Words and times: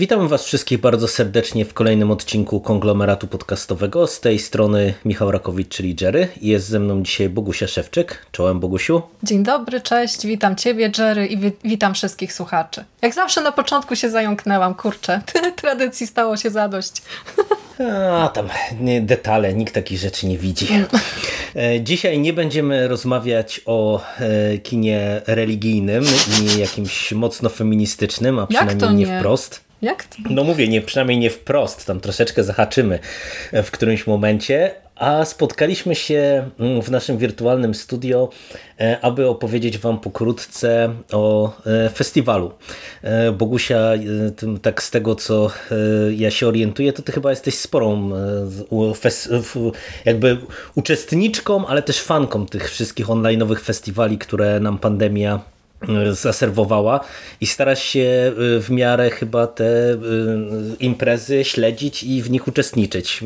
Witam 0.00 0.28
Was 0.28 0.44
wszystkich 0.44 0.78
bardzo 0.80 1.08
serdecznie 1.08 1.64
w 1.64 1.74
kolejnym 1.74 2.10
odcinku 2.10 2.60
konglomeratu 2.60 3.26
podcastowego. 3.26 4.06
Z 4.06 4.20
tej 4.20 4.38
strony 4.38 4.94
Michał 5.04 5.30
Rakowicz, 5.30 5.68
czyli 5.68 5.96
Jerry. 6.00 6.28
Jest 6.42 6.66
ze 6.66 6.80
mną 6.80 7.02
dzisiaj 7.02 7.28
Bogusia 7.28 7.66
Szewczyk. 7.66 8.26
Czołem 8.32 8.60
Bogusiu. 8.60 9.02
Dzień 9.22 9.42
dobry, 9.42 9.80
cześć, 9.80 10.26
witam 10.26 10.56
Ciebie 10.56 10.92
Jerry 10.98 11.26
i 11.26 11.38
wi 11.38 11.52
witam 11.64 11.94
wszystkich 11.94 12.32
słuchaczy. 12.32 12.84
Jak 13.02 13.14
zawsze 13.14 13.40
na 13.40 13.52
początku 13.52 13.96
się 13.96 14.10
zająknęłam, 14.10 14.74
kurczę, 14.74 15.20
tradycji 15.62 16.06
stało 16.06 16.36
się 16.36 16.50
zadość. 16.50 17.02
A 18.12 18.28
tam 18.28 18.48
detale, 19.00 19.54
nikt 19.54 19.74
takich 19.74 19.98
rzeczy 19.98 20.26
nie 20.26 20.38
widzi. 20.38 20.66
E, 21.56 21.80
Dzisiaj 21.80 22.18
nie 22.18 22.32
będziemy 22.32 22.88
rozmawiać 22.88 23.60
o 23.66 24.02
e, 24.20 24.58
kinie 24.58 25.22
religijnym 25.26 26.04
i 26.42 26.58
jakimś 26.58 27.12
mocno 27.12 27.48
feministycznym, 27.48 28.38
a 28.38 28.46
przynajmniej 28.46 28.94
nie 28.94 29.06
nie? 29.06 29.18
wprost. 29.18 29.69
Jak 29.82 30.04
to? 30.04 30.16
No 30.30 30.44
mówię, 30.44 30.68
nie, 30.68 30.80
przynajmniej 30.80 31.18
nie 31.18 31.30
wprost, 31.30 31.86
tam 31.86 32.00
troszeczkę 32.00 32.44
zahaczymy 32.44 32.98
w 33.52 33.70
którymś 33.70 34.06
momencie, 34.06 34.74
a 35.00 35.24
spotkaliśmy 35.24 35.94
się 35.94 36.50
mm, 36.58 36.82
w 36.82 36.90
naszym 36.90 37.18
wirtualnym 37.18 37.74
studio, 37.74 38.28
e, 38.80 38.98
aby 39.02 39.28
opowiedzieć 39.28 39.78
Wam 39.78 40.00
pokrótce 40.00 40.94
o 41.12 41.52
e, 41.66 41.90
festiwalu. 41.90 42.52
E, 43.02 43.32
Bogusia, 43.32 43.78
e, 43.78 43.98
tak 44.62 44.82
z 44.82 44.90
tego 44.90 45.14
co 45.14 45.46
e, 45.46 45.74
ja 46.12 46.30
się 46.30 46.48
orientuję, 46.48 46.92
to 46.92 47.02
Ty 47.02 47.12
chyba 47.12 47.30
jesteś 47.30 47.54
sporą 47.54 48.10
e, 48.14 48.94
jakby 50.04 50.38
uczestniczką, 50.74 51.66
ale 51.66 51.82
też 51.82 52.00
fanką 52.00 52.46
tych 52.46 52.70
wszystkich 52.70 53.06
online'owych 53.06 53.60
festiwali, 53.60 54.18
które 54.18 54.60
nam 54.60 54.78
pandemia 54.78 55.34
e, 55.34 55.59
zaserwowała 56.10 57.00
i 57.40 57.46
starasz 57.46 57.82
się 57.82 58.00
e, 58.00 58.60
w 58.60 58.70
miarę 58.70 59.10
chyba 59.10 59.46
te 59.46 59.64
e, 59.64 59.96
imprezy 60.80 61.44
śledzić 61.44 62.02
i 62.02 62.22
w 62.22 62.30
nich 62.30 62.48
uczestniczyć. 62.48 63.20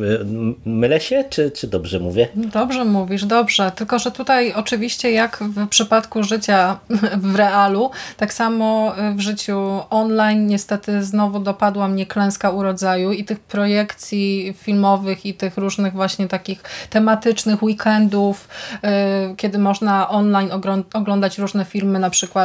Mylę 0.65 1.01
się, 1.01 1.25
czy, 1.31 1.51
czy 1.51 1.67
dobrze 1.67 2.01
mówię? 2.01 2.29
Dobrze 2.35 2.85
mówisz, 2.85 3.25
dobrze. 3.25 3.73
Tylko, 3.77 3.99
że 3.99 4.11
tutaj 4.11 4.53
oczywiście 4.53 5.11
jak 5.11 5.39
w 5.43 5.69
przypadku 5.69 6.23
życia 6.23 6.79
w 7.33 7.35
realu, 7.35 7.91
tak 8.17 8.33
samo 8.33 8.95
w 9.17 9.21
życiu 9.21 9.81
online 9.91 10.47
niestety 10.47 11.05
znowu 11.05 11.41
dopadła 11.41 11.89
mnie 11.89 12.07
klęska 12.07 12.51
urodzaju 12.51 13.13
i 13.13 13.25
tych 13.25 13.41
projekcji 13.41 14.55
filmowych 14.59 15.27
i 15.27 15.35
tych 15.35 15.57
różnych 15.57 15.93
właśnie 15.93 16.29
takich 16.29 16.63
tematycznych 16.91 17.63
weekendów, 17.63 18.49
y, 18.75 19.37
kiedy 19.37 19.59
można 19.59 20.09
online 20.09 20.51
oglądać 20.95 21.39
różne 21.39 21.65
filmy 21.65 21.99
na 21.99 22.11
przykład 22.11 22.44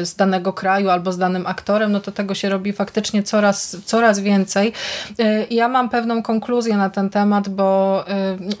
y, 0.00 0.06
z 0.06 0.16
danego 0.16 0.52
kraju 0.52 0.90
albo 0.90 1.12
z 1.12 1.18
danym 1.18 1.46
aktorem, 1.46 1.92
no 1.92 2.00
to 2.00 2.12
tego 2.12 2.34
się 2.34 2.48
robi 2.48 2.72
faktycznie 2.72 3.22
coraz, 3.22 3.76
coraz 3.84 4.20
więcej. 4.20 4.72
I 5.50 5.54
Ja 5.54 5.68
mam 5.68 5.88
pewną 5.88 6.22
konkluzję 6.22 6.76
na 6.76 6.90
ten 6.90 7.10
temat, 7.10 7.48
bo 7.48 8.04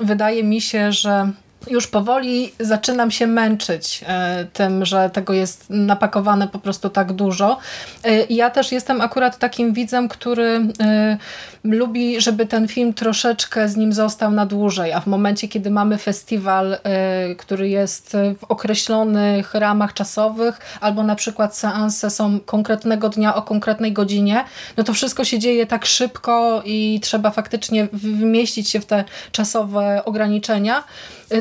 y, 0.00 0.04
wydaje 0.04 0.44
mi 0.44 0.60
się, 0.60 0.92
że 0.92 1.30
już 1.70 1.86
powoli 1.86 2.52
zaczynam 2.60 3.10
się 3.10 3.26
męczyć 3.26 4.04
e, 4.06 4.46
tym, 4.52 4.84
że 4.84 5.10
tego 5.10 5.32
jest 5.32 5.70
napakowane 5.70 6.48
po 6.48 6.58
prostu 6.58 6.90
tak 6.90 7.12
dużo. 7.12 7.58
E, 8.04 8.24
ja 8.24 8.50
też 8.50 8.72
jestem 8.72 9.00
akurat 9.00 9.38
takim 9.38 9.72
widzem, 9.72 10.08
który 10.08 10.60
e, 10.80 11.16
lubi, 11.64 12.20
żeby 12.20 12.46
ten 12.46 12.68
film 12.68 12.94
troszeczkę 12.94 13.68
z 13.68 13.76
nim 13.76 13.92
został 13.92 14.30
na 14.30 14.46
dłużej, 14.46 14.92
a 14.92 15.00
w 15.00 15.06
momencie, 15.06 15.48
kiedy 15.48 15.70
mamy 15.70 15.98
festiwal, 15.98 16.78
który 17.38 17.68
jest 17.68 18.16
w 18.40 18.44
określonych 18.44 19.54
ramach 19.54 19.94
czasowych, 19.94 20.60
albo 20.80 21.02
na 21.02 21.14
przykład 21.14 21.56
seanse 21.56 22.10
są 22.10 22.40
konkretnego 22.40 23.08
dnia 23.08 23.34
o 23.34 23.42
konkretnej 23.42 23.92
godzinie, 23.92 24.44
no 24.76 24.84
to 24.84 24.92
wszystko 24.92 25.24
się 25.24 25.38
dzieje 25.38 25.66
tak 25.66 25.86
szybko 25.86 26.62
i 26.64 27.00
trzeba 27.02 27.30
faktycznie 27.30 27.88
wymieścić 27.92 28.68
się 28.68 28.80
w 28.80 28.86
te 28.86 29.04
czasowe 29.32 30.04
ograniczenia, 30.04 30.84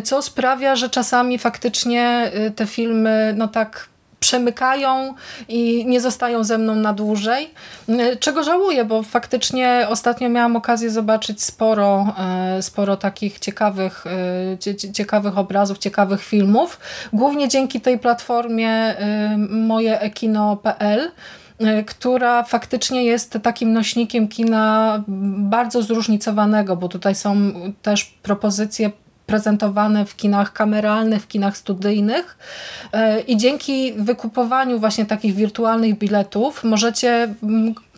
co 0.06 0.22
sprawia, 0.22 0.76
że 0.76 0.90
czasami 0.90 1.38
faktycznie 1.38 2.32
y, 2.48 2.52
te 2.52 2.66
filmy 2.68 3.34
no 3.38 3.48
tak 3.48 3.88
przemykają 4.20 5.14
i 5.48 5.86
nie 5.86 6.02
zostają 6.02 6.44
ze 6.44 6.58
mną 6.58 6.76
na 6.76 6.94
dłużej, 6.94 7.50
Y, 7.90 8.18
czego 8.18 8.44
żałuję, 8.44 8.86
bo 8.86 9.04
faktycznie 9.04 9.86
ostatnio 9.90 10.30
miałam 10.30 10.56
okazję 10.56 10.90
zobaczyć 10.90 11.44
sporo, 11.44 12.16
y, 12.60 12.62
sporo 12.62 12.98
takich 12.98 13.40
ciekawych, 13.40 14.06
cie- 14.60 14.76
cie- 14.76 14.92
ciekawych 14.92 15.38
obrazów, 15.38 15.78
ciekawych 15.78 16.24
filmów, 16.24 16.80
głównie 17.14 17.48
dzięki 17.48 17.82
tej 17.82 18.00
platformie 18.00 18.96
mojeekino.pl, 19.50 21.12
która 21.88 22.44
faktycznie 22.44 23.04
jest 23.06 23.38
takim 23.44 23.74
nośnikiem 23.74 24.28
kina 24.28 25.04
bardzo 25.38 25.82
zróżnicowanego, 25.82 26.76
bo 26.76 26.88
tutaj 26.88 27.16
są 27.16 27.36
też 27.82 28.04
propozycje 28.06 28.92
prezentowane 29.25 30.06
w 30.06 30.16
kinach 30.16 30.53
kameralnych, 30.53 31.22
w 31.24 31.28
kinach 31.28 31.58
studyjnych. 31.58 32.38
E, 32.94 33.19
i 33.19 33.38
dzięki 33.38 33.94
wykupowaniu 33.94 34.80
właśnie 34.80 35.06
takich 35.06 35.36
wirtualnych 35.36 35.97
biletów 35.97 36.63
możecie 36.63 37.36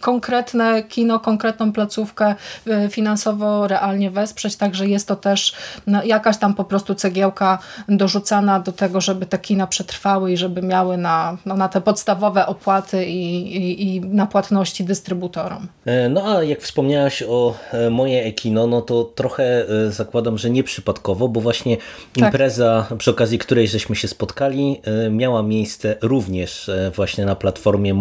konkretne 0.01 0.83
kino, 0.83 1.19
konkretną 1.19 1.73
placówkę 1.73 2.35
e, 2.67 2.89
finansowo 2.89 3.67
realnie 3.67 4.11
wesprzeć, 4.11 4.55
także 4.55 4.87
jest 4.87 5.07
to 5.07 5.15
też 5.15 5.53
no, 5.87 6.03
jakaś 6.03 6.37
tam 6.37 6.53
po 6.53 6.63
prostu 6.63 6.95
cegiełka 6.95 7.59
dorzucana 7.89 8.59
do 8.59 8.71
tego, 8.71 9.01
żeby 9.01 9.25
te 9.25 9.37
kina 9.39 9.67
przetrwały 9.67 10.31
i 10.31 10.37
żeby 10.37 10.61
miały 10.61 10.97
na, 10.97 11.37
no, 11.45 11.55
na 11.55 11.69
te 11.69 11.81
podstawowe 11.81 12.45
opłaty 12.45 13.05
i, 13.05 13.57
i, 13.57 13.95
i 13.95 14.01
na 14.01 14.25
płatności 14.25 14.83
dystrybutorom. 14.83 15.67
E, 15.85 16.09
No 16.09 16.37
a 16.37 16.43
jak 16.43 16.61
wspomniałaś 16.61 17.23
o 17.27 17.55
e, 17.71 17.89
moje 17.89 18.23
Ekino, 18.23 18.67
no 18.67 18.81
to 18.81 19.03
trochę 19.03 19.65
e, 19.69 19.91
zakładam, 19.91 20.37
że 20.37 20.49
nieprzypadkowo, 20.49 21.27
bo 21.27 21.41
właśnie 21.41 21.77
impreza, 22.15 22.87
przy 22.97 23.11
okazji 23.11 23.37
której 23.37 23.67
żeśmy 23.67 23.95
się 23.95 24.07
spotkali, 24.07 24.81
miała 25.11 25.43
miejsce 25.43 25.95
również 26.01 26.71
właśnie 26.95 27.25
na 27.25 27.35
platformie 27.35 27.93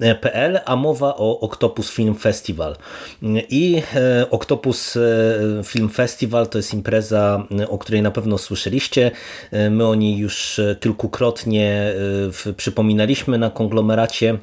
mojeekino.pl, 0.00 0.60
a 0.64 0.76
mowa 0.76 1.16
o 1.16 1.40
Octopus 1.40 1.90
Film 1.90 2.14
Festival. 2.14 2.76
I 3.50 3.82
e, 3.94 4.30
Octopus 4.30 4.96
e, 4.96 5.00
Film 5.64 5.88
Festival 5.88 6.46
to 6.46 6.58
jest 6.58 6.74
impreza, 6.74 7.46
e, 7.60 7.68
o 7.68 7.78
której 7.78 8.02
na 8.02 8.10
pewno 8.10 8.38
słyszeliście. 8.38 9.10
My 9.70 9.86
o 9.86 9.94
niej 9.94 10.16
już 10.16 10.60
kilkukrotnie 10.80 11.94
przypominaliśmy 12.56 13.38
na 13.38 13.50
konglomeracie. 13.50 14.38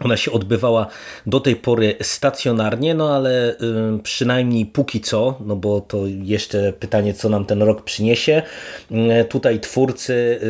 Ona 0.00 0.16
się 0.16 0.32
odbywała 0.32 0.86
do 1.26 1.40
tej 1.40 1.56
pory 1.56 1.96
stacjonarnie, 2.02 2.94
no 2.94 3.16
ale 3.16 3.56
przynajmniej 4.02 4.66
póki 4.66 5.00
co, 5.00 5.38
no 5.46 5.56
bo 5.56 5.80
to 5.80 5.98
jeszcze 6.06 6.72
pytanie, 6.72 7.14
co 7.14 7.28
nam 7.28 7.44
ten 7.44 7.62
rok 7.62 7.82
przyniesie. 7.82 8.42
Y, 8.90 9.24
Tutaj 9.24 9.60
twórcy 9.60 10.40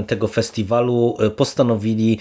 y, 0.00 0.04
tego 0.06 0.28
festiwalu 0.28 1.16
postanowili 1.36 2.18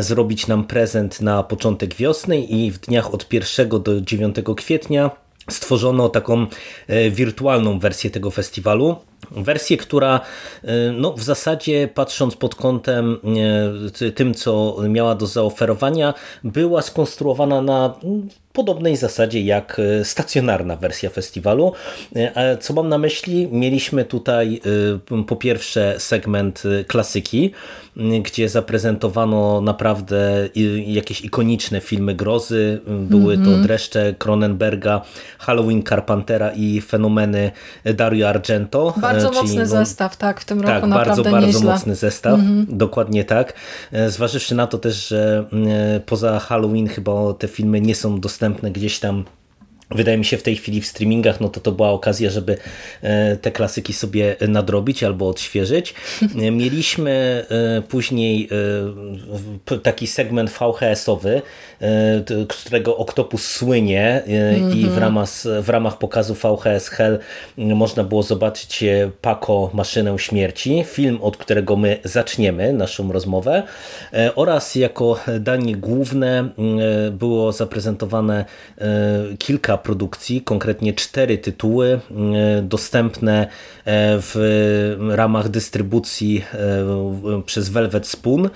zrobić 0.00 0.46
nam 0.46 0.64
prezent 0.64 1.20
na 1.20 1.42
początek 1.42 1.94
wiosny 1.94 2.40
i 2.40 2.70
w 2.70 2.78
dniach 2.78 3.14
od 3.14 3.32
1 3.32 3.68
do 3.68 4.00
9 4.00 4.36
kwietnia 4.56 5.10
stworzono 5.50 6.08
taką 6.08 6.46
wirtualną 7.10 7.78
wersję 7.78 8.10
tego 8.10 8.30
festiwalu. 8.30 8.96
Wersję, 9.30 9.76
która 9.76 10.20
e, 10.64 10.92
no, 10.92 11.12
w 11.12 11.22
zasadzie 11.22 11.88
patrząc 11.94 12.36
pod 12.36 12.54
kątem 12.54 13.18
e, 13.86 13.90
ty- 13.90 14.12
tym, 14.12 14.34
co 14.34 14.76
miała 14.88 15.14
do 15.14 15.26
zaoferowania, 15.26 16.14
była 16.44 16.82
skonstruowana 16.82 17.62
na 17.62 17.94
mm, 18.04 18.28
podobnej 18.52 18.96
zasadzie 18.96 19.40
jak 19.40 19.80
e, 20.00 20.04
stacjonarna 20.04 20.76
wersja 20.76 21.10
festiwalu. 21.10 21.72
Co 22.60 22.74
mam 22.74 22.88
na 22.88 22.98
myśli? 22.98 23.48
Mieliśmy 23.52 24.04
tutaj 24.04 24.60
po 25.26 25.36
pierwsze 25.36 25.94
segment 25.98 26.62
klasyki, 26.86 27.52
gdzie 28.22 28.48
zaprezentowano 28.48 29.60
naprawdę 29.60 30.48
jakieś 30.86 31.20
ikoniczne 31.20 31.80
filmy 31.80 32.14
grozy. 32.14 32.80
Były 32.86 33.38
to 33.38 33.50
Dreszcze 33.62 34.14
Cronenberga, 34.18 35.00
Halloween 35.38 35.82
Carpentera 35.82 36.50
i 36.56 36.80
fenomeny 36.80 37.50
Dario 37.84 38.28
Argento. 38.28 38.94
Bardzo 39.12 39.28
e, 39.28 39.30
czyli, 39.30 39.42
mocny 39.42 39.60
no, 39.60 39.66
zestaw, 39.66 40.16
tak, 40.16 40.40
w 40.40 40.44
tym 40.44 40.60
roku 40.60 40.80
tak, 40.80 40.90
naprawdę 40.90 41.22
bardzo, 41.22 41.30
bardzo 41.30 41.46
nieźle. 41.46 41.72
mocny 41.72 41.94
zestaw. 41.94 42.40
Dokładnie 42.68 43.24
tak. 43.24 43.52
E, 43.92 44.10
Zważywszy 44.10 44.54
na 44.54 44.66
to 44.66 44.78
też, 44.78 45.08
że 45.08 45.44
e, 45.96 46.00
poza 46.00 46.38
Halloween 46.38 46.88
chyba 46.88 47.12
te 47.38 47.48
filmy 47.48 47.80
nie 47.80 47.94
są 47.94 48.20
dostępne 48.20 48.70
gdzieś 48.70 49.00
tam 49.00 49.24
wydaje 49.90 50.18
mi 50.18 50.24
się 50.24 50.36
w 50.36 50.42
tej 50.42 50.56
chwili 50.56 50.80
w 50.80 50.86
streamingach, 50.86 51.40
no 51.40 51.48
to 51.48 51.60
to 51.60 51.72
była 51.72 51.90
okazja, 51.90 52.30
żeby 52.30 52.56
e, 53.02 53.36
te 53.36 53.50
klasyki 53.52 53.92
sobie 53.92 54.36
nadrobić 54.48 55.04
albo 55.04 55.28
odświeżyć. 55.28 55.94
Mieliśmy 56.34 57.44
e, 57.50 57.82
później 57.82 58.48
e, 59.70 59.78
taki 59.78 60.06
segment 60.06 60.50
VHS-owy, 60.50 61.42
z 61.80 62.62
którego 62.62 62.96
Octopus 62.96 63.44
słynie 63.44 64.22
i 64.74 64.86
w 64.86 64.98
ramach, 64.98 65.28
w 65.62 65.68
ramach 65.68 65.98
pokazu 65.98 66.34
VHS 66.34 66.88
Hell 66.88 67.18
można 67.58 68.04
było 68.04 68.22
zobaczyć 68.22 68.84
Paco 69.20 69.70
Maszynę 69.74 70.18
Śmierci, 70.18 70.84
film, 70.86 71.18
od 71.22 71.36
którego 71.36 71.76
my 71.76 71.98
zaczniemy 72.04 72.72
naszą 72.72 73.12
rozmowę 73.12 73.62
oraz 74.34 74.74
jako 74.74 75.20
danie 75.40 75.76
główne 75.76 76.48
było 77.12 77.52
zaprezentowane 77.52 78.44
kilka 79.38 79.77
produkcji, 79.78 80.42
konkretnie 80.42 80.92
cztery 80.92 81.38
tytuły 81.38 82.00
mm, 82.10 82.68
dostępne 82.68 83.42
e, 83.42 83.48
w 84.20 84.96
ramach 85.10 85.48
dystrybucji 85.48 86.44
e, 86.54 87.42
przez 87.42 87.68
Velvet 87.68 88.06
Spoon. 88.06 88.46
E, 88.46 88.50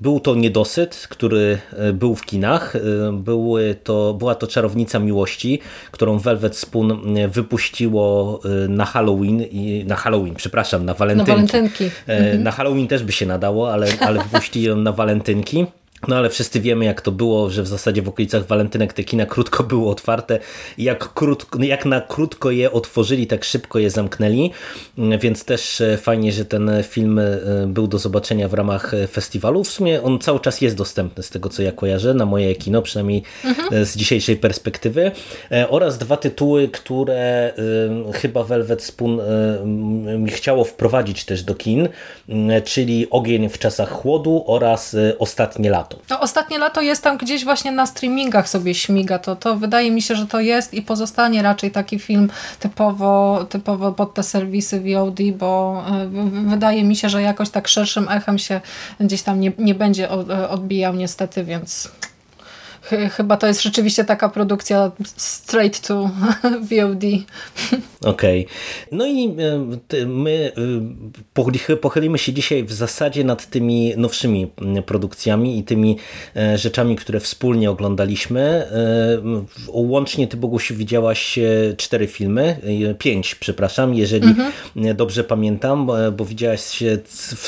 był 0.00 0.20
to 0.20 0.34
Niedosyt, 0.34 1.06
który 1.10 1.58
był 1.92 2.14
w 2.14 2.24
kinach. 2.24 2.76
Były 3.12 3.76
to, 3.84 4.14
była 4.14 4.34
to 4.34 4.46
Czarownica 4.46 4.98
Miłości, 4.98 5.60
którą 5.90 6.18
Velvet 6.18 6.56
Spoon 6.56 7.14
wypuściło 7.28 8.40
na 8.68 8.84
Halloween, 8.84 9.44
na 9.86 9.96
Halloween, 9.96 10.34
przepraszam, 10.34 10.84
na 10.84 10.94
walentynki. 10.94 11.30
Na, 11.30 11.36
walentynki. 11.36 11.90
Mhm. 12.06 12.42
na 12.42 12.50
Halloween 12.50 12.88
też 12.88 13.02
by 13.02 13.12
się 13.12 13.26
nadało, 13.26 13.72
ale, 13.72 13.86
ale 14.00 14.22
wypuścili 14.22 14.66
ją 14.66 14.76
na 14.76 14.92
walentynki. 14.92 15.66
No 16.08 16.16
ale 16.16 16.30
wszyscy 16.30 16.60
wiemy 16.60 16.84
jak 16.84 17.00
to 17.00 17.12
było, 17.12 17.50
że 17.50 17.62
w 17.62 17.66
zasadzie 17.66 18.02
w 18.02 18.08
okolicach 18.08 18.46
walentynek 18.46 18.92
te 18.92 19.04
kina 19.04 19.26
krótko 19.26 19.64
były 19.64 19.88
otwarte 19.88 20.38
i 20.78 20.84
jak, 20.84 21.14
krótko, 21.14 21.62
jak 21.62 21.86
na 21.86 22.00
krótko 22.00 22.50
je 22.50 22.72
otworzyli, 22.72 23.26
tak 23.26 23.44
szybko 23.44 23.78
je 23.78 23.90
zamknęli, 23.90 24.50
więc 24.98 25.44
też 25.44 25.80
e, 25.80 25.96
fajnie, 25.96 26.32
że 26.32 26.44
ten 26.44 26.70
film 26.82 27.18
e, 27.18 27.38
był 27.66 27.86
do 27.86 27.98
zobaczenia 27.98 28.48
w 28.48 28.54
ramach 28.54 28.94
e, 28.94 29.06
festiwalu. 29.06 29.64
W 29.64 29.70
sumie 29.70 30.02
on 30.02 30.18
cały 30.18 30.40
czas 30.40 30.60
jest 30.60 30.76
dostępny 30.76 31.22
z 31.22 31.30
tego 31.30 31.48
co 31.48 31.62
ja 31.62 31.72
kojarzę 31.72 32.14
na 32.14 32.26
moje 32.26 32.54
kino, 32.54 32.82
przynajmniej 32.82 33.22
mhm. 33.44 33.84
z 33.84 33.96
dzisiejszej 33.96 34.36
perspektywy 34.36 35.12
oraz 35.68 35.98
dwa 35.98 36.16
tytuły, 36.16 36.68
które 36.68 37.52
chyba 38.14 38.44
Velvet 38.44 38.82
Spoon 38.82 39.20
chciało 40.28 40.64
wprowadzić 40.64 41.24
też 41.24 41.42
do 41.42 41.54
kin, 41.54 41.88
czyli 42.64 43.10
Ogień 43.10 43.48
w 43.48 43.58
czasach 43.58 43.90
chłodu 43.90 44.44
oraz 44.46 44.96
Ostatnie 45.18 45.70
No, 46.10 46.20
ostatnie 46.20 46.58
lato 46.58 46.80
jest 46.80 47.04
tam 47.04 47.16
gdzieś 47.16 47.44
właśnie 47.44 47.72
na 47.72 47.86
streamingach 47.86 48.48
sobie 48.48 48.74
śmiga. 48.74 49.18
To, 49.18 49.36
to 49.36 49.56
wydaje 49.56 49.90
mi 49.90 50.02
się, 50.02 50.16
że 50.16 50.26
to 50.26 50.40
jest 50.40 50.74
i 50.74 50.82
pozostanie 50.82 51.42
raczej 51.42 51.70
taki 51.70 51.98
film 51.98 52.30
typowo, 52.58 53.46
typowo 53.48 53.92
pod 53.92 54.14
te 54.14 54.22
serwisy 54.22 54.80
VOD, 54.80 55.18
bo 55.38 55.84
y, 56.02 56.48
wydaje 56.50 56.84
mi 56.84 56.96
się, 56.96 57.08
że 57.08 57.22
jakoś 57.22 57.50
tak 57.50 57.68
szerszym 57.68 58.08
echem 58.08 58.38
się 58.38 58.60
gdzieś 59.00 59.22
tam 59.22 59.40
nie, 59.40 59.52
nie 59.58 59.74
będzie 59.74 60.08
odbijał 60.50 60.94
niestety, 60.94 61.44
więc 61.44 61.88
chyba 63.16 63.36
to 63.36 63.46
jest 63.46 63.62
rzeczywiście 63.62 64.04
taka 64.04 64.28
produkcja 64.28 64.92
straight 65.16 65.86
to 65.88 66.10
VOD. 66.70 67.04
Okej. 68.04 68.46
Okay. 68.46 68.56
No 68.92 69.06
i 69.06 69.36
e, 69.92 70.06
my 70.06 70.52
e, 71.70 71.76
pochylimy 71.76 72.18
się 72.18 72.32
dzisiaj 72.32 72.64
w 72.64 72.72
zasadzie 72.72 73.24
nad 73.24 73.46
tymi 73.46 73.92
nowszymi 73.96 74.52
produkcjami 74.86 75.58
i 75.58 75.64
tymi 75.64 75.96
e, 76.36 76.58
rzeczami, 76.58 76.96
które 76.96 77.20
wspólnie 77.20 77.70
oglądaliśmy. 77.70 78.66
Łącznie 79.68 80.28
ty 80.28 80.36
Bogusiu 80.36 80.74
widziałaś 80.74 81.38
cztery 81.76 82.06
filmy, 82.06 82.56
pięć 82.98 83.34
przepraszam, 83.34 83.94
jeżeli 83.94 84.28
mhm. 84.28 84.52
dobrze 84.96 85.24
pamiętam, 85.24 85.90
bo 86.16 86.24
widziałaś 86.24 86.82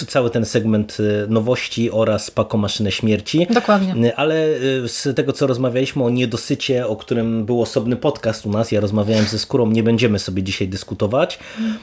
cały 0.08 0.30
ten 0.30 0.44
segment 0.44 0.98
nowości 1.28 1.90
oraz 1.90 2.30
Pako 2.30 2.58
Maszynę 2.58 2.92
Śmierci. 2.92 3.46
Dokładnie. 3.50 4.16
Ale 4.16 4.46
z 4.86 5.16
tego 5.16 5.31
co 5.32 5.46
rozmawialiśmy 5.46 6.04
o 6.04 6.10
niedosycie, 6.10 6.86
o 6.86 6.96
którym 6.96 7.44
był 7.44 7.62
osobny 7.62 7.96
podcast 7.96 8.46
u 8.46 8.50
nas, 8.50 8.72
ja 8.72 8.80
rozmawiałem 8.80 9.24
ze 9.24 9.38
Skórą, 9.38 9.70
nie 9.70 9.82
będziemy 9.82 10.18
sobie 10.18 10.42
dzisiaj 10.42 10.68
dyskutować, 10.68 11.38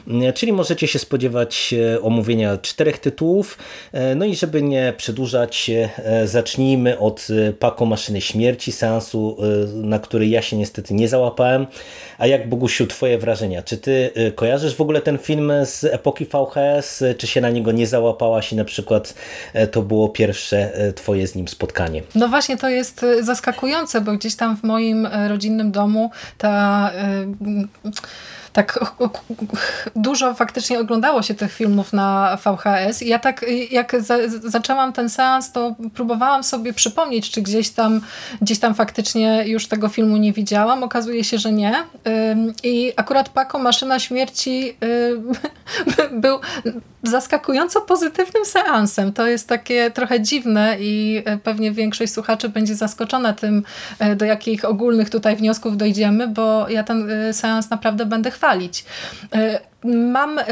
mm, 0.08 0.32
czyli 0.32 0.52
możecie 0.52 0.86
się 0.86 0.98
spodziewać 0.98 1.74
e, 1.94 2.00
omówienia 2.00 2.58
czterech 2.58 2.98
tytułów, 2.98 3.58
e, 3.92 4.14
no 4.14 4.24
i 4.24 4.36
żeby 4.36 4.62
nie 4.62 4.94
przedłużać, 4.96 5.70
e, 5.70 6.26
zacznijmy 6.26 6.98
od 6.98 7.28
Pako 7.58 7.86
Maszyny 7.86 8.20
Śmierci, 8.20 8.72
seansu, 8.72 9.36
na 9.74 9.98
który 9.98 10.26
ja 10.26 10.42
się 10.42 10.56
niestety 10.56 10.94
nie 10.94 11.08
załapałem, 11.08 11.66
a 12.18 12.26
jak 12.26 12.48
Bogusiu, 12.48 12.86
twoje 12.86 13.18
wrażenia? 13.18 13.62
Czy 13.62 13.78
ty 13.78 14.10
kojarzysz 14.34 14.76
w 14.76 14.80
ogóle 14.80 15.00
ten 15.00 15.18
film 15.18 15.52
z 15.64 15.84
epoki 15.84 16.24
VHS, 16.26 17.04
czy 17.18 17.26
się 17.26 17.40
na 17.40 17.50
niego 17.50 17.72
nie 17.72 17.86
załapałaś 17.86 18.52
i 18.52 18.56
na 18.56 18.64
przykład 18.64 19.14
to 19.70 19.82
było 19.82 20.08
pierwsze 20.08 20.72
twoje 20.94 21.26
z 21.26 21.34
nim 21.34 21.48
spotkanie? 21.48 22.02
No 22.14 22.28
właśnie, 22.28 22.56
to 22.56 22.68
jest 22.68 23.04
bo 24.00 24.12
gdzieś 24.12 24.34
tam 24.36 24.56
w 24.56 24.62
moim 24.62 25.08
rodzinnym 25.28 25.72
domu 25.72 26.10
ta 26.38 26.90
tak 28.52 28.78
dużo 29.96 30.34
faktycznie 30.34 30.80
oglądało 30.80 31.22
się 31.22 31.34
tych 31.34 31.52
filmów 31.52 31.92
na 31.92 32.38
VHS 32.44 33.02
i 33.02 33.08
ja 33.08 33.18
tak 33.18 33.44
jak 33.70 34.02
za, 34.02 34.16
zaczęłam 34.44 34.92
ten 34.92 35.08
seans, 35.10 35.52
to 35.52 35.74
próbowałam 35.94 36.44
sobie 36.44 36.72
przypomnieć, 36.72 37.30
czy 37.30 37.42
gdzieś 37.42 37.70
tam, 37.70 38.00
gdzieś 38.42 38.58
tam 38.58 38.74
faktycznie 38.74 39.44
już 39.46 39.68
tego 39.68 39.88
filmu 39.88 40.16
nie 40.16 40.32
widziałam. 40.32 40.82
Okazuje 40.82 41.24
się, 41.24 41.38
że 41.38 41.52
nie. 41.52 41.74
I 42.62 42.92
akurat 42.96 43.28
Paco 43.28 43.58
Maszyna 43.58 43.98
Śmierci 43.98 44.76
był 46.22 46.38
zaskakująco 47.02 47.80
pozytywnym 47.80 48.44
seansem. 48.44 49.12
To 49.12 49.26
jest 49.26 49.48
takie 49.48 49.90
trochę 49.90 50.20
dziwne 50.20 50.76
i 50.80 51.22
pewnie 51.42 51.72
większość 51.72 52.12
słuchaczy 52.12 52.48
będzie 52.48 52.74
zaskoczona 52.74 53.32
tym, 53.32 53.62
do 54.16 54.24
jakich 54.24 54.64
ogólnych 54.64 55.10
tutaj 55.10 55.36
wniosków 55.36 55.76
dojdziemy, 55.76 56.28
bo 56.28 56.68
ja 56.68 56.84
ten 56.84 57.08
seans 57.32 57.70
naprawdę 57.70 58.06
będę 58.06 58.30
chwalić. 58.30 58.84
Mam 59.84 60.38
y, 60.38 60.44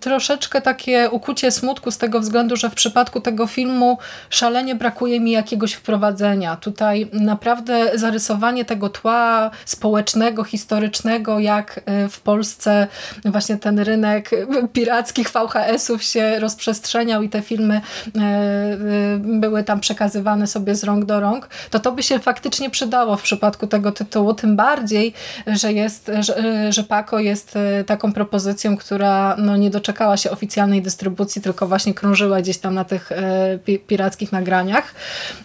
troszeczkę 0.00 0.60
takie 0.60 1.10
ukucie 1.10 1.50
smutku 1.50 1.90
z 1.90 1.98
tego 1.98 2.20
względu, 2.20 2.56
że 2.56 2.70
w 2.70 2.74
przypadku 2.74 3.20
tego 3.20 3.46
filmu 3.46 3.98
szalenie 4.30 4.74
brakuje 4.74 5.20
mi 5.20 5.30
jakiegoś 5.30 5.72
wprowadzenia. 5.72 6.56
Tutaj 6.56 7.08
naprawdę 7.12 7.98
zarysowanie 7.98 8.64
tego 8.64 8.88
tła 8.88 9.50
społecznego, 9.64 10.44
historycznego, 10.44 11.38
jak 11.38 11.78
y, 11.78 12.08
w 12.08 12.20
Polsce 12.20 12.86
właśnie 13.24 13.56
ten 13.56 13.78
rynek 13.78 14.30
pirackich 14.72 15.30
VHS-ów 15.30 16.02
się 16.02 16.40
rozprzestrzeniał 16.40 17.22
i 17.22 17.28
te 17.28 17.42
filmy 17.42 17.76
y, 17.76 18.20
y, 18.20 19.18
były 19.18 19.64
tam 19.64 19.80
przekazywane 19.80 20.46
sobie 20.46 20.74
z 20.74 20.84
rąk 20.84 21.04
do 21.04 21.20
rąk, 21.20 21.48
to 21.70 21.80
to 21.80 21.92
by 21.92 22.02
się 22.02 22.18
faktycznie 22.18 22.70
przydało 22.70 23.16
w 23.16 23.22
przypadku 23.22 23.66
tego 23.66 23.92
tytułu, 23.92 24.34
tym 24.34 24.56
bardziej, 24.56 25.12
że 25.46 25.72
jest, 25.72 26.10
że, 26.20 26.72
że 26.72 26.84
Paco 26.84 27.18
jest 27.18 27.56
y, 27.56 27.84
taką 27.84 28.12
propozycją 28.12 28.41
propozycją, 28.42 28.76
która 28.76 29.36
no, 29.38 29.56
nie 29.56 29.70
doczekała 29.70 30.16
się 30.16 30.30
oficjalnej 30.30 30.82
dystrybucji, 30.82 31.42
tylko 31.42 31.66
właśnie 31.66 31.94
krążyła 31.94 32.40
gdzieś 32.40 32.58
tam 32.58 32.74
na 32.74 32.84
tych 32.84 33.12
e, 33.12 33.58
pirackich 33.86 34.32
nagraniach. 34.32 34.94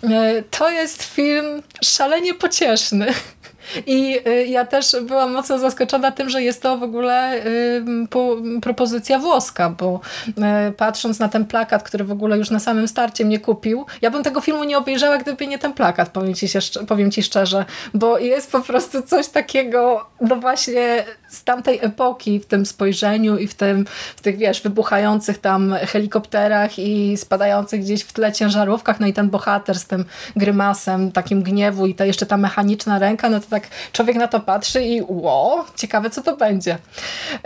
E, 0.03 0.43
to 0.51 0.69
jest 0.69 1.03
film 1.03 1.61
szalenie 1.81 2.33
pocieszny. 2.33 3.13
I 3.85 4.19
y, 4.27 4.45
ja 4.45 4.65
też 4.65 4.95
byłam 5.01 5.33
mocno 5.33 5.59
zaskoczona 5.59 6.11
tym, 6.11 6.29
że 6.29 6.43
jest 6.43 6.61
to 6.61 6.77
w 6.77 6.83
ogóle 6.83 7.41
propozycja 8.61 9.19
włoska, 9.19 9.69
bo 9.69 9.99
y, 10.27 10.71
patrząc 10.71 11.19
na 11.19 11.29
ten 11.29 11.45
plakat, 11.45 11.83
który 11.83 12.03
w 12.03 12.11
ogóle 12.11 12.37
już 12.37 12.49
na 12.49 12.59
samym 12.59 12.87
starcie 12.87 13.25
mnie 13.25 13.39
kupił, 13.39 13.85
ja 14.01 14.11
bym 14.11 14.23
tego 14.23 14.41
filmu 14.41 14.63
nie 14.63 14.77
obejrzała, 14.77 15.17
gdyby 15.17 15.47
nie 15.47 15.59
ten 15.59 15.73
plakat, 15.73 16.09
powiem 16.09 16.33
ci, 16.33 16.47
się, 16.47 16.59
powiem 16.87 17.11
ci 17.11 17.23
szczerze, 17.23 17.65
bo 17.93 18.19
jest 18.19 18.51
po 18.51 18.61
prostu 18.61 19.01
coś 19.01 19.27
takiego, 19.27 20.05
no 20.21 20.35
właśnie 20.35 21.05
z 21.29 21.43
tamtej 21.43 21.79
epoki, 21.81 22.39
w 22.39 22.45
tym 22.45 22.65
spojrzeniu 22.65 23.37
i 23.37 23.47
w 23.47 23.55
tym, 23.55 23.85
w 24.15 24.21
tych, 24.21 24.37
wiesz, 24.37 24.61
wybuchających 24.61 25.37
tam 25.37 25.75
helikopterach 25.87 26.79
i 26.79 27.17
spadających 27.17 27.81
gdzieś 27.81 28.01
w 28.03 28.13
tle 28.13 28.31
ciężarówkach, 28.31 28.99
no 28.99 29.07
i 29.07 29.13
ten 29.13 29.29
bohater 29.29 29.79
z 29.79 29.85
tym 29.85 30.05
grymasem, 30.35 31.11
takim 31.11 31.43
gniewu 31.43 31.87
i 31.87 31.95
ta 31.95 32.05
jeszcze 32.05 32.25
ta 32.25 32.37
mechaniczna 32.37 32.99
ręka, 32.99 33.29
no 33.29 33.39
to 33.39 33.45
tak 33.49 33.67
człowiek 33.91 34.15
na 34.15 34.27
to 34.27 34.39
patrzy 34.39 34.83
i 34.83 35.01
ło, 35.07 35.65
ciekawe 35.75 36.09
co 36.09 36.21
to 36.21 36.37
będzie. 36.37 36.77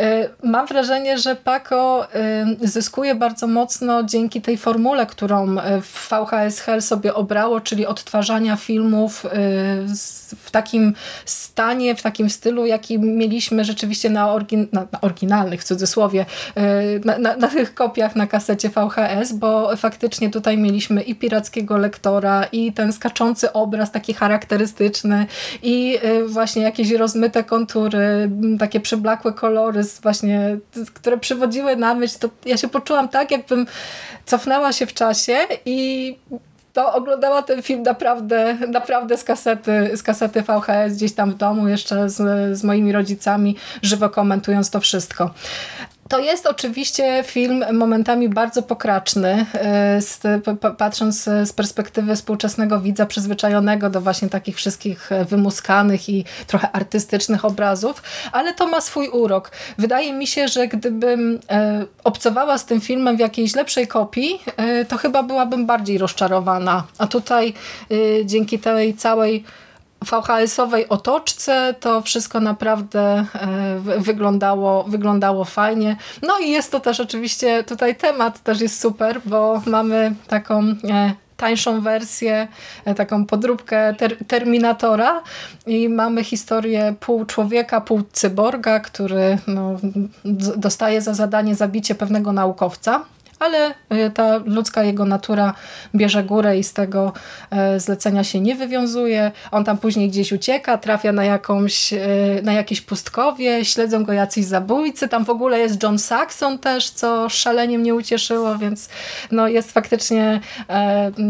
Y, 0.01 0.29
mam 0.43 0.67
wrażenie, 0.67 1.17
że 1.17 1.35
Paco 1.35 2.07
y, 2.61 2.67
zyskuje 2.67 3.15
bardzo 3.15 3.47
mocno 3.47 4.03
dzięki 4.03 4.41
tej 4.41 4.57
formule, 4.57 5.05
którą 5.05 5.57
y, 5.57 5.61
VHS 6.09 6.59
Hell 6.59 6.81
sobie 6.81 7.13
obrało, 7.13 7.61
czyli 7.61 7.85
odtwarzania 7.85 8.55
filmów 8.55 9.25
w 10.43 10.51
takim 10.51 10.93
stanie, 11.25 11.95
w 11.95 12.01
takim 12.01 12.29
stylu, 12.29 12.65
jaki 12.65 12.99
mieliśmy 12.99 13.65
rzeczywiście 13.71 14.09
na, 14.09 14.37
na, 14.71 14.87
na 14.91 15.01
oryginalnych, 15.01 15.61
w 15.61 15.63
cudzysłowie, 15.63 16.25
na, 17.05 17.17
na, 17.17 17.37
na, 17.37 17.47
tych 17.47 17.73
kopiach 17.73 18.15
na 18.15 18.27
kasecie 18.27 18.69
VHS, 18.69 19.33
bo 19.33 19.77
faktycznie 19.77 20.29
tutaj 20.29 20.57
mieliśmy 20.57 21.01
i 21.01 21.15
pirackiego 21.15 21.77
lektora, 21.77 22.43
i 22.51 22.73
ten 22.73 22.93
skaczący 22.93 23.53
obraz 23.53 23.91
taki 23.91 24.13
charakterystyczny, 24.13 25.25
i 25.63 25.99
właśnie 26.27 26.61
jakieś 26.61 26.91
rozmyte 26.91 27.43
kontury, 27.43 28.31
takie 28.59 28.79
przyblakłe 28.79 29.33
kolory, 29.33 29.81
właśnie, 30.01 30.57
które 30.93 31.17
przywodziły 31.17 31.75
na 31.75 31.95
myśl, 31.95 32.19
to 32.19 32.29
ja 32.45 32.57
się 32.57 32.67
poczułam 32.67 33.09
tak, 33.09 33.31
jakbym 33.31 33.65
cofnęła 34.25 34.73
się 34.73 34.85
w 34.85 34.93
czasie 34.93 35.37
i 35.65 36.15
to 36.73 36.93
oglądała 36.93 37.41
ten 37.41 37.61
film 37.61 37.83
naprawdę, 37.83 38.57
naprawdę 38.67 39.17
z 39.17 39.23
kasety, 39.23 39.97
z 39.97 40.03
kasety 40.03 40.41
VHS 40.41 40.95
gdzieś 40.95 41.13
tam 41.13 41.31
w 41.31 41.35
domu, 41.35 41.67
jeszcze 41.67 42.09
z, 42.09 42.17
z 42.57 42.63
moimi 42.63 42.91
rodzicami, 42.91 43.55
żywo 43.81 44.09
komentując 44.09 44.69
to 44.69 44.79
wszystko. 44.79 45.29
To 46.11 46.19
jest 46.19 46.45
oczywiście 46.45 47.23
film 47.27 47.65
momentami 47.73 48.29
bardzo 48.29 48.61
pokraczny, 48.63 49.45
e, 49.53 49.99
patrząc 50.77 51.23
z 51.23 51.53
perspektywy 51.53 52.15
współczesnego 52.15 52.79
widza 52.79 53.05
przyzwyczajonego 53.05 53.89
do 53.89 54.01
właśnie 54.01 54.29
takich 54.29 54.55
wszystkich 54.55 55.09
wymuskanych 55.29 56.09
i 56.09 56.25
trochę 56.47 56.71
artystycznych 56.71 57.45
obrazów, 57.45 58.03
ale 58.31 58.53
to 58.53 58.67
ma 58.67 58.81
swój 58.81 59.07
urok. 59.07 59.51
Wydaje 59.77 60.13
mi 60.13 60.27
się, 60.27 60.47
że 60.47 60.67
gdybym 60.67 61.39
e, 61.49 61.85
obcowała 62.03 62.57
z 62.57 62.65
tym 62.65 62.81
filmem 62.81 63.17
w 63.17 63.19
jakiejś 63.19 63.55
lepszej 63.55 63.87
kopii, 63.87 64.41
e, 64.57 64.85
to 64.85 64.97
chyba 64.97 65.23
byłabym 65.23 65.65
bardziej 65.65 65.97
rozczarowana. 65.97 66.83
A 66.97 67.07
tutaj 67.07 67.53
dzięki 68.25 68.59
tej 68.59 68.93
całej 68.93 69.43
VHS-owej 70.05 70.89
otoczce 70.89 71.75
to 71.79 72.01
wszystko 72.01 72.39
naprawdę 72.39 73.25
e, 73.35 73.79
wyglądało, 73.99 74.83
wyglądało 74.83 75.45
fajnie. 75.45 75.95
No 76.21 76.39
i 76.39 76.49
jest 76.49 76.71
to 76.71 76.79
też 76.79 76.99
oczywiście, 76.99 77.63
tutaj 77.63 77.95
temat 77.95 78.39
też 78.39 78.61
jest 78.61 78.79
super, 78.79 79.21
bo 79.25 79.61
mamy 79.65 80.15
taką 80.27 80.59
e, 80.89 81.13
tańszą 81.37 81.81
wersję, 81.81 82.47
e, 82.85 82.95
taką 82.95 83.25
podróbkę 83.25 83.93
ter 83.93 84.25
Terminatora 84.25 85.21
i 85.67 85.89
mamy 85.89 86.23
historię 86.23 86.95
pół 86.99 87.25
człowieka, 87.25 87.81
pół 87.81 88.01
cyborga, 88.11 88.79
który 88.79 89.37
no, 89.47 89.77
dostaje 90.57 91.01
za 91.01 91.13
zadanie 91.13 91.55
zabicie 91.55 91.95
pewnego 91.95 92.31
naukowca 92.31 93.01
ale 93.41 93.73
e, 93.89 94.09
ta 94.09 94.37
ludzka 94.45 94.83
jego 94.83 95.05
natura 95.05 95.53
bierze 95.95 96.23
górę 96.23 96.57
i 96.57 96.63
z 96.63 96.73
tego 96.73 97.13
e, 97.51 97.79
zlecenia 97.79 98.23
się 98.23 98.39
nie 98.41 98.55
wywiązuje. 98.55 99.31
On 99.51 99.63
tam 99.63 99.77
później 99.77 100.09
gdzieś 100.09 100.31
ucieka, 100.31 100.77
trafia 100.77 101.11
na, 101.11 101.25
jakąś, 101.25 101.93
e, 101.93 101.97
na 102.43 102.53
jakieś 102.53 102.81
pustkowie, 102.81 103.65
śledzą 103.65 104.03
go 104.03 104.13
jacyś 104.13 104.45
zabójcy. 104.45 105.07
Tam 105.07 105.25
w 105.25 105.29
ogóle 105.29 105.59
jest 105.59 105.83
John 105.83 105.99
Saxon 105.99 106.59
też, 106.59 106.89
co 106.89 107.29
szalenie 107.29 107.77
mnie 107.77 107.95
ucieszyło, 107.95 108.57
więc 108.57 108.89
no 109.31 109.47
jest 109.47 109.71
faktycznie, 109.71 110.39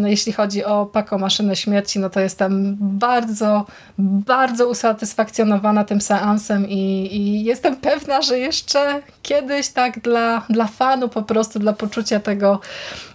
jeśli 0.06 0.34
chodzi 0.34 0.66
o 0.66 0.86
Paco 0.86 1.18
Maszynę 1.18 1.56
Śmierci, 1.56 2.00
no 2.00 2.10
to 2.10 2.20
jestem 2.20 2.78
bardzo, 2.80 3.66
bardzo 3.98 4.70
usatysfakcjonowana 4.70 5.84
tym 5.84 6.02
seansem 6.02 6.70
i, 6.70 7.10
i 7.12 7.44
jestem 7.44 7.76
pewna, 7.76 8.22
że 8.22 8.40
jeszcze 8.40 9.02
kiedyś 9.22 9.70
tak 9.70 10.00
dla, 10.00 10.46
dla 10.50 10.68
fanu 10.68 11.10
po 11.10 11.24
prostu, 11.24 11.60
dla 11.60 11.74
poczucia 11.74 12.01
poczucia 12.02 12.20
tego, 12.20 12.60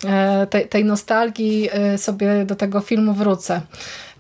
e, 0.04 0.46
tej, 0.46 0.68
tej 0.68 0.84
nostalgii 0.84 1.68
e, 1.72 1.98
sobie 1.98 2.44
do 2.44 2.56
tego 2.56 2.80
filmu 2.80 3.14
wrócę 3.14 3.60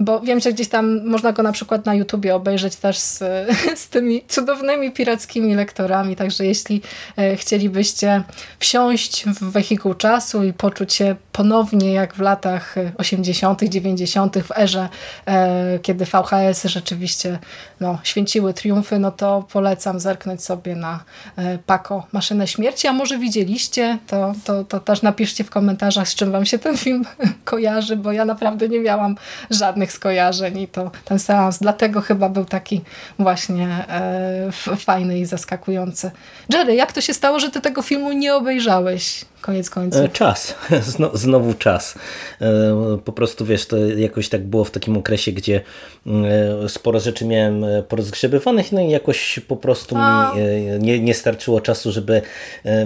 bo 0.00 0.20
wiem, 0.20 0.40
że 0.40 0.52
gdzieś 0.52 0.68
tam 0.68 1.06
można 1.06 1.32
go 1.32 1.42
na 1.42 1.52
przykład 1.52 1.86
na 1.86 1.94
YouTubie 1.94 2.34
obejrzeć 2.34 2.76
też 2.76 2.98
z, 2.98 3.18
z 3.82 3.88
tymi 3.88 4.22
cudownymi 4.28 4.92
pirackimi 4.92 5.54
lektorami, 5.54 6.16
także 6.16 6.46
jeśli 6.46 6.82
e, 7.16 7.36
chcielibyście 7.36 8.22
wsiąść 8.58 9.24
w 9.24 9.50
wehikuł 9.50 9.94
czasu 9.94 10.44
i 10.44 10.52
poczuć 10.52 10.94
się 10.94 11.16
ponownie 11.32 11.92
jak 11.92 12.14
w 12.14 12.20
latach 12.20 12.74
80., 12.98 13.62
90., 13.62 14.38
w 14.38 14.58
erze, 14.58 14.88
e, 15.26 15.78
kiedy 15.78 16.04
VHS 16.04 16.64
rzeczywiście 16.64 17.38
no, 17.80 17.98
święciły 18.02 18.54
triumfy, 18.54 18.98
no 18.98 19.10
to 19.10 19.46
polecam 19.52 20.00
zerknąć 20.00 20.44
sobie 20.44 20.76
na 20.76 21.04
e, 21.36 21.58
Paco 21.58 22.06
Maszynę 22.12 22.46
Śmierci, 22.46 22.88
a 22.88 22.92
może 22.92 23.18
widzieliście, 23.18 23.98
to, 24.06 24.34
to, 24.44 24.64
to 24.64 24.80
też 24.80 25.02
napiszcie 25.02 25.44
w 25.44 25.50
komentarzach, 25.50 26.08
z 26.08 26.14
czym 26.14 26.32
wam 26.32 26.46
się 26.46 26.58
ten 26.58 26.76
film 26.76 27.04
kojarzy, 27.44 27.96
bo 27.96 28.12
ja 28.12 28.24
naprawdę 28.24 28.68
nie 28.68 28.80
miałam 28.80 29.16
żadnych 29.50 29.85
skojarzeń 29.92 30.58
i 30.58 30.68
to 30.68 30.90
ten 31.04 31.18
seans 31.18 31.58
dlatego 31.58 32.00
chyba 32.00 32.28
był 32.28 32.44
taki 32.44 32.80
właśnie 33.18 33.68
e, 33.68 34.76
fajny 34.76 35.18
i 35.18 35.24
zaskakujący. 35.24 36.10
Jerry, 36.52 36.74
jak 36.74 36.92
to 36.92 37.00
się 37.00 37.14
stało, 37.14 37.40
że 37.40 37.50
ty 37.50 37.60
tego 37.60 37.82
filmu 37.82 38.12
nie 38.12 38.34
obejrzałeś? 38.34 39.24
Koniec 39.46 39.70
końców. 39.70 40.00
E, 40.00 40.08
czas, 40.08 40.54
znowu 41.14 41.54
czas. 41.54 41.94
E, 42.40 42.98
po 43.04 43.12
prostu 43.12 43.44
wiesz, 43.44 43.66
to 43.66 43.76
jakoś 43.76 44.28
tak 44.28 44.44
było 44.44 44.64
w 44.64 44.70
takim 44.70 44.96
okresie, 44.96 45.32
gdzie 45.32 45.60
e, 46.06 46.68
sporo 46.68 47.00
rzeczy 47.00 47.24
miałem 47.24 47.64
porozgrzebywanych, 47.88 48.72
no 48.72 48.80
i 48.80 48.90
jakoś 48.90 49.40
po 49.48 49.56
prostu 49.56 49.96
A. 49.98 50.32
mi 50.34 50.40
nie, 50.80 51.00
nie 51.00 51.14
starczyło 51.14 51.60
czasu, 51.60 51.92
żeby 51.92 52.22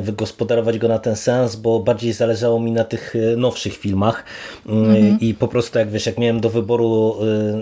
wygospodarować 0.01 0.79
go 0.79 0.89
na 0.89 0.99
ten 0.99 1.17
sens, 1.17 1.57
bo 1.57 1.81
bardziej 1.81 2.13
zależało 2.13 2.61
mi 2.61 2.73
na 2.73 2.85
tych 2.85 3.15
nowszych 3.37 3.77
filmach 3.77 4.25
mhm. 4.67 5.21
i 5.21 5.35
po 5.35 5.49
prostu 5.49 5.79
jak 5.79 5.91
wiesz, 5.91 6.07
jak 6.07 6.19
miałem 6.19 6.41
do 6.41 6.51
wyboru 6.51 7.17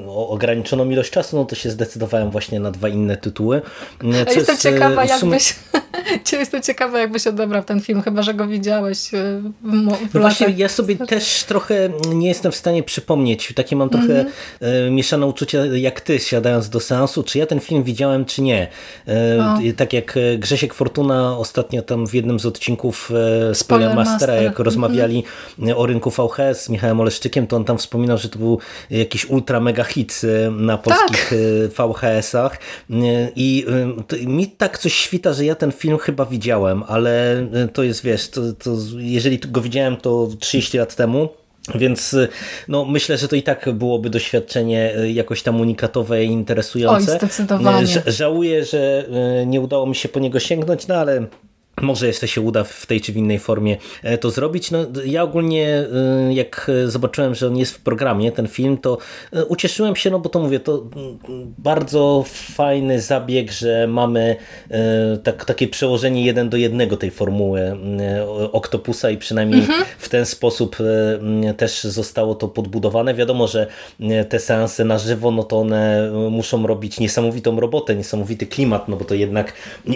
ograniczoną 0.07 0.91
ilość 0.91 1.11
czasu, 1.11 1.37
no 1.37 1.45
to 1.45 1.55
się 1.55 1.71
zdecydowałem 1.71 2.31
właśnie 2.31 2.61
na 2.61 2.71
dwa 2.71 2.89
inne 2.89 3.17
tytuły. 3.17 3.63
Co 4.27 4.33
jestem 4.35 4.57
ciekawa, 4.57 5.05
jakbyś, 5.05 5.57
jestem 6.33 6.63
ciekawa, 6.63 6.99
jakbyś 6.99 7.27
odebrał 7.27 7.63
ten 7.63 7.81
film, 7.81 8.03
chyba, 8.03 8.23
że 8.23 8.35
go 8.35 8.47
widziałeś 8.47 8.88
oglądałeś 8.89 9.15
e, 9.15 9.43
w, 9.63 10.11
w 10.11 10.15
no 10.15 10.21
Właśnie 10.21 10.55
ja 10.57 10.69
sobie 10.69 10.97
też 10.97 11.45
trochę 11.45 11.89
nie 12.15 12.29
jestem 12.29 12.53
w 12.53 12.57
stanie 12.57 12.83
przypomnieć. 12.83 13.53
Takie 13.57 13.77
mam 13.77 13.91
trochę 13.91 14.21
mm 14.21 14.27
-hmm. 14.27 14.91
mieszane 14.91 15.27
uczucia 15.27 15.67
jak 15.67 16.01
ty, 16.01 16.19
siadając 16.19 16.69
do 16.69 16.81
seansu, 16.81 17.23
czy 17.23 17.39
ja 17.39 17.47
ten 17.47 17.61
film 17.61 17.83
widziałem, 17.83 18.25
czy 18.25 18.43
nie. 18.43 18.69
E, 19.07 19.73
tak 19.77 19.93
jak 19.93 20.19
Grzesiek 20.39 20.75
Fortuna 20.75 21.39
ostatnio 21.39 21.83
tam 21.83 22.07
w 22.07 22.15
jednym 22.15 22.41
z 22.41 22.47
odcinków 22.47 23.13
Spoiler 23.53 23.95
Mastera, 23.95 24.35
jak 24.35 24.43
mm 24.43 24.55
-hmm. 24.55 24.63
rozmawiali 24.63 25.25
o 25.77 25.87
rynku 25.87 26.11
VHS 26.11 26.65
z 26.65 26.69
Michałem 26.69 27.01
Oleszczykiem, 27.01 27.47
to 27.47 27.57
on 27.57 27.65
tam 27.65 27.79
wspominał, 27.79 28.19
że 28.19 28.29
to 28.29 28.39
był 28.39 28.59
jakiś 28.91 29.31
ultra 29.31 29.61
mega 29.61 29.85
hit 29.85 30.23
na 30.51 30.79
polskich 30.79 31.33
tak. 31.77 31.89
VHS-ach 31.89 32.59
i 33.37 33.67
mi 34.27 34.47
tak 34.47 34.79
coś 34.79 34.95
świta, 34.95 35.33
że 35.33 35.45
ja 35.45 35.55
ten 35.55 35.73
film 35.73 35.99
chyba 35.99 36.25
widziałem, 36.25 36.83
ale 36.89 37.47
to 37.73 37.83
jest, 37.83 38.03
wiesz, 38.05 38.29
to, 38.29 38.53
to 38.53 38.77
jeżeli 38.99 39.39
go 39.39 39.61
widziałem 39.61 39.97
to 39.97 40.29
30 40.41 40.79
lat 40.79 40.97
temu, 40.97 41.29
więc 41.75 42.17
no, 42.69 42.85
myślę, 42.85 43.19
że 43.19 43.29
to 43.29 43.37
i 43.37 43.43
tak 43.43 43.71
byłoby 43.73 44.11
doświadczenie 44.11 44.95
e, 44.97 45.11
jakoś 45.11 45.43
tam 45.43 45.61
unikatowe 45.61 46.25
i 46.25 46.29
interesujące. 46.29 47.13
Oj, 47.13 47.19
zdecydowanie. 47.19 47.87
Żałuję, 48.07 48.65
że 48.65 49.07
e, 49.41 49.47
nie 49.47 49.61
udało 49.61 49.87
mi 49.87 49.95
się 49.95 50.09
po 50.09 50.21
niego 50.21 50.41
sięgnąć, 50.41 50.87
no 50.87 50.95
ale 50.95 51.27
może 51.83 52.07
jeszcze 52.07 52.29
się 52.29 52.41
uda 52.41 52.65
w 52.65 52.87
tej 52.87 53.01
czy 53.01 53.13
w 53.13 53.17
innej 53.17 53.39
formie 53.39 53.77
e, 54.03 54.19
to 54.19 54.31
zrobić. 54.31 54.71
No, 54.71 54.79
ja 55.05 55.23
ogólnie 55.23 55.69
e, 55.69 56.35
jak 56.35 56.71
zobaczyłem, 56.87 57.35
że 57.35 57.47
on 57.47 57.57
jest 57.57 57.73
w 57.73 57.81
programie, 57.81 58.33
ten 58.33 58.49
film, 58.49 58.79
to 58.79 58.99
e, 59.33 59.45
ucieszyłem 59.45 59.97
się, 59.97 60.11
no 60.11 60.19
bo 60.19 60.29
to 60.29 60.41
mówię, 60.41 60.61
to 60.61 60.85
bardzo 61.59 62.25
fajny 62.27 63.01
zabieg, 63.01 63.53
że 63.53 63.87
mamy 63.87 64.37
tak, 65.23 65.45
takie 65.45 65.69
przełożenie 65.69 66.25
jeden 66.25 66.49
do 66.49 66.57
jednego 66.57 66.97
tej 66.97 67.11
formuły 67.11 67.77
Octopusa 68.53 69.11
i 69.11 69.17
przynajmniej 69.17 69.61
mhm. 69.61 69.85
w 69.99 70.09
ten 70.09 70.27
sposób 70.27 70.77
też 71.57 71.85
zostało 71.85 72.35
to 72.35 72.49
podbudowane. 72.49 73.15
Wiadomo, 73.15 73.47
że 73.47 73.67
te 74.29 74.39
seanse 74.39 74.85
na 74.85 74.99
żywo, 74.99 75.31
no 75.31 75.43
to 75.43 75.61
one 75.61 76.11
muszą 76.31 76.67
robić 76.67 77.01
niesamowitą 77.01 77.61
robotę, 77.61 77.97
niesamowity 77.97 78.47
klimat, 78.47 78.89
no 78.89 78.97
bo 78.97 79.05
to 79.05 79.15
jednak 79.15 79.53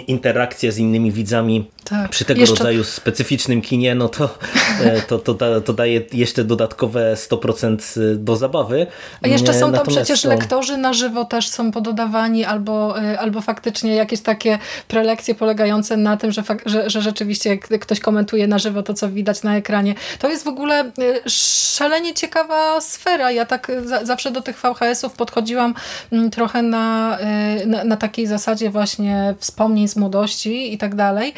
interakcja 0.07 0.71
z 0.71 0.77
innymi 0.77 1.11
widzami 1.11 1.65
tak. 1.83 2.09
Przy 2.09 2.25
tego 2.25 2.39
jeszcze... 2.39 2.55
rodzaju 2.55 2.83
specyficznym 2.83 3.61
kinie, 3.61 3.95
no 3.95 4.09
to, 4.09 4.37
e, 4.81 5.01
to, 5.01 5.19
to, 5.19 5.33
da, 5.33 5.61
to 5.61 5.73
daje 5.73 6.01
jeszcze 6.13 6.43
dodatkowe 6.43 7.13
100% 7.13 8.01
e, 8.01 8.15
do 8.15 8.35
zabawy. 8.35 8.87
A 9.21 9.27
jeszcze 9.27 9.53
są 9.53 9.73
tam 9.73 9.87
przecież 9.87 10.21
to... 10.21 10.29
lektorzy 10.29 10.77
na 10.77 10.93
żywo 10.93 11.25
też 11.25 11.49
są 11.49 11.71
pododawani, 11.71 12.45
albo, 12.45 13.01
e, 13.01 13.19
albo 13.19 13.41
faktycznie 13.41 13.95
jakieś 13.95 14.21
takie 14.21 14.59
prelekcje 14.87 15.35
polegające 15.35 15.97
na 15.97 16.17
tym, 16.17 16.31
że, 16.31 16.43
że, 16.65 16.89
że 16.89 17.01
rzeczywiście 17.01 17.57
ktoś 17.57 17.99
komentuje 17.99 18.47
na 18.47 18.59
żywo 18.59 18.83
to, 18.83 18.93
co 18.93 19.09
widać 19.09 19.43
na 19.43 19.57
ekranie. 19.57 19.95
To 20.19 20.29
jest 20.29 20.43
w 20.43 20.47
ogóle 20.47 20.91
szalenie 21.27 22.13
ciekawa 22.13 22.81
sfera. 22.81 23.31
Ja 23.31 23.45
tak 23.45 23.71
zawsze 24.03 24.31
do 24.31 24.41
tych 24.41 24.57
VHS-ów 24.61 25.13
podchodziłam 25.13 25.73
mm, 26.11 26.31
trochę 26.31 26.61
na, 26.61 27.17
na, 27.65 27.83
na 27.83 27.97
takiej 27.97 28.27
zasadzie 28.27 28.69
właśnie 28.69 29.35
wspomnień 29.39 29.87
z 29.87 29.95
młodości 29.95 30.73
i 30.73 30.77
tak 30.77 30.95
dalej. 30.95 31.33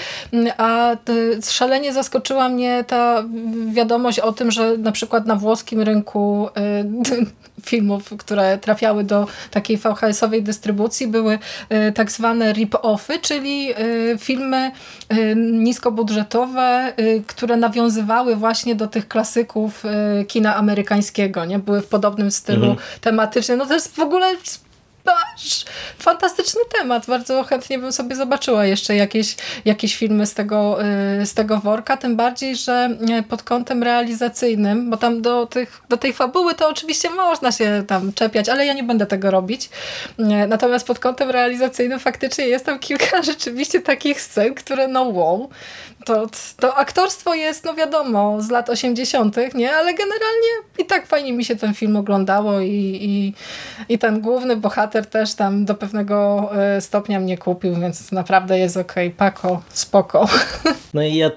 A 0.58 0.96
szalenie 1.50 1.94
zaskoczyła 1.94 2.50
mnie 2.50 2.84
ta 2.88 3.24
wiadomość 3.68 4.20
o 4.20 4.32
tym, 4.32 4.52
że 4.52 4.78
na 4.78 4.92
przykład 4.92 5.26
na 5.26 5.36
włoskim 5.36 5.82
rynku 5.82 6.50
filmów, 7.66 8.14
które 8.18 8.58
trafiały 8.58 9.04
do 9.04 9.28
takiej 9.52 9.78
VHS-owej 9.78 10.44
dystrybucji 10.44 11.08
były 11.08 11.40
tak 11.96 12.12
zwane 12.12 12.54
rip-offy, 12.54 13.22
czyli 13.22 13.74
filmy 14.20 14.72
niskobudżetowe, 15.36 16.94
które 17.28 17.58
nawiązywały 17.58 18.36
właśnie 18.36 18.76
do 18.76 18.88
tych 18.88 19.08
klasyków 19.08 19.84
kina 20.28 20.56
amerykańskiego, 20.56 21.46
nie? 21.46 21.60
Były 21.60 21.82
w 21.82 21.88
podobnym 21.88 22.32
stylu 22.32 22.66
mhm. 22.70 22.88
tematycznym. 23.02 23.58
No 23.58 23.66
to 23.66 23.74
jest 23.74 23.96
w 23.96 24.00
ogóle 24.00 24.36
masz 25.06 25.66
fantastyczny 26.00 26.62
temat. 26.78 27.06
Bardzo 27.06 27.44
chętnie 27.44 27.80
bym 27.80 27.92
sobie 27.92 28.16
zobaczyła 28.16 28.66
jeszcze 28.66 28.96
jakieś, 28.96 29.36
jakieś 29.66 29.96
filmy 29.96 30.26
z 30.26 30.34
tego, 30.34 30.80
y, 31.22 31.26
z 31.26 31.34
tego 31.34 31.58
worka, 31.60 31.98
tym 31.98 32.16
bardziej, 32.16 32.56
że 32.56 32.98
y, 33.20 33.24
pod 33.24 33.44
kątem 33.44 33.84
realizacyjnym, 33.84 34.90
bo 34.90 34.98
tam 34.98 35.22
do, 35.22 35.46
tych, 35.46 35.82
do 35.90 35.98
tej 35.98 36.14
fabuły 36.14 36.54
to 36.54 36.70
oczywiście 36.70 37.10
można 37.10 37.52
się 37.52 37.84
tam 37.88 38.14
czepiać, 38.14 38.50
ale 38.50 38.66
ja 38.66 38.74
nie 38.74 38.84
będę 38.84 39.06
tego 39.06 39.32
robić. 39.32 39.70
Y, 40.20 40.24
natomiast 40.48 40.88
pod 40.88 41.00
kątem 41.00 41.30
realizacyjnym 41.30 42.00
faktycznie 42.00 42.48
jest 42.48 42.66
tam 42.66 42.80
kilka 42.80 43.22
rzeczywiście 43.32 43.82
takich 43.82 44.22
scen, 44.22 44.54
które 44.54 44.88
no 44.88 45.04
wow, 45.04 45.50
to, 46.06 46.28
to 46.60 46.76
aktorstwo 46.76 47.34
jest, 47.34 47.66
no 47.66 47.74
wiadomo, 47.74 48.42
z 48.42 48.50
lat 48.50 48.70
80., 48.70 49.38
nie? 49.56 49.72
Ale 49.72 49.94
generalnie 49.94 50.50
i 50.80 50.86
tak 50.86 51.08
fajnie 51.08 51.34
mi 51.34 51.46
się 51.46 51.56
ten 51.56 51.74
film 51.74 51.96
oglądało 51.96 52.60
i, 52.60 53.00
i, 53.02 53.34
i 53.94 54.00
ten 54.00 54.22
główny 54.22 54.56
bohater 54.58 55.06
też 55.06 55.34
tam 55.34 55.66
do 55.66 55.76
pewnego 55.76 56.50
e, 56.58 56.82
stopnia 56.82 57.20
mnie 57.20 57.38
kupił, 57.38 57.76
więc 57.76 58.12
naprawdę 58.12 58.60
jest 58.60 58.78
okej. 58.78 59.08
Okay. 59.08 59.18
Pako, 59.18 59.62
spoko. 59.70 60.28
No 60.94 61.04
i 61.04 61.16
ja 61.16 61.32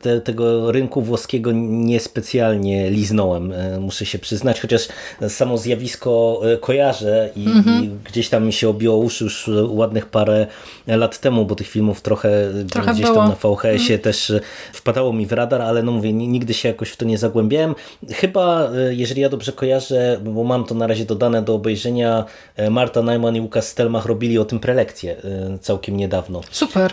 te, 0.00 0.20
tego 0.20 0.72
rynku 0.72 1.02
włoskiego 1.02 1.52
niespecjalnie 1.54 2.90
liznąłem, 2.90 3.52
e, 3.52 3.80
muszę 3.80 4.06
się 4.06 4.18
przyznać, 4.18 4.60
chociaż 4.60 4.88
samo 5.28 5.58
zjawisko 5.58 6.40
e, 6.44 6.56
kojarzę 6.56 7.30
i, 7.36 7.48
-hmm. 7.48 7.84
i 7.84 7.90
gdzieś 8.04 8.28
tam 8.28 8.46
mi 8.46 8.52
się 8.52 8.68
obiło 8.68 8.96
uszy 8.96 9.24
już 9.24 9.50
ładnych 9.68 10.06
parę 10.06 10.46
lat 10.86 11.20
temu, 11.20 11.44
bo 11.44 11.54
tych 11.54 11.68
filmów 11.68 12.00
trochę, 12.00 12.30
trochę 12.70 12.92
gdzieś 12.92 13.06
było. 13.06 13.16
tam 13.16 13.28
na 13.28 13.34
VHS-ie 13.34 13.98
też 14.02 14.30
e, 14.30 14.40
wpadało 14.72 15.12
mi 15.12 15.26
w 15.26 15.32
radar, 15.32 15.62
ale 15.62 15.82
no 15.82 15.92
mówię, 15.92 16.12
nigdy 16.12 16.54
się 16.54 16.68
jakoś 16.68 16.90
w 16.90 16.96
to 16.96 17.04
nie 17.04 17.18
zagłębiałem. 17.18 17.74
Chyba, 18.10 18.70
e, 18.70 18.94
jeżeli 18.94 19.20
ja 19.20 19.28
dobrze 19.28 19.52
kojarzę, 19.52 20.20
bo 20.24 20.44
mam 20.44 20.64
to 20.64 20.74
na 20.74 20.86
razie 20.86 21.04
dodane 21.04 21.42
do 21.42 21.54
obejrzenia, 21.54 22.24
e, 22.56 22.70
Marta 22.70 23.02
Najman 23.02 23.36
i 23.36 23.40
Łukasz 23.40 23.64
Stelmach 23.64 24.06
robili 24.06 24.38
o 24.38 24.44
tym 24.44 24.60
prelekcję 24.60 25.16
całkiem 25.60 25.96
niedawno. 25.96 26.40
Super, 26.50 26.92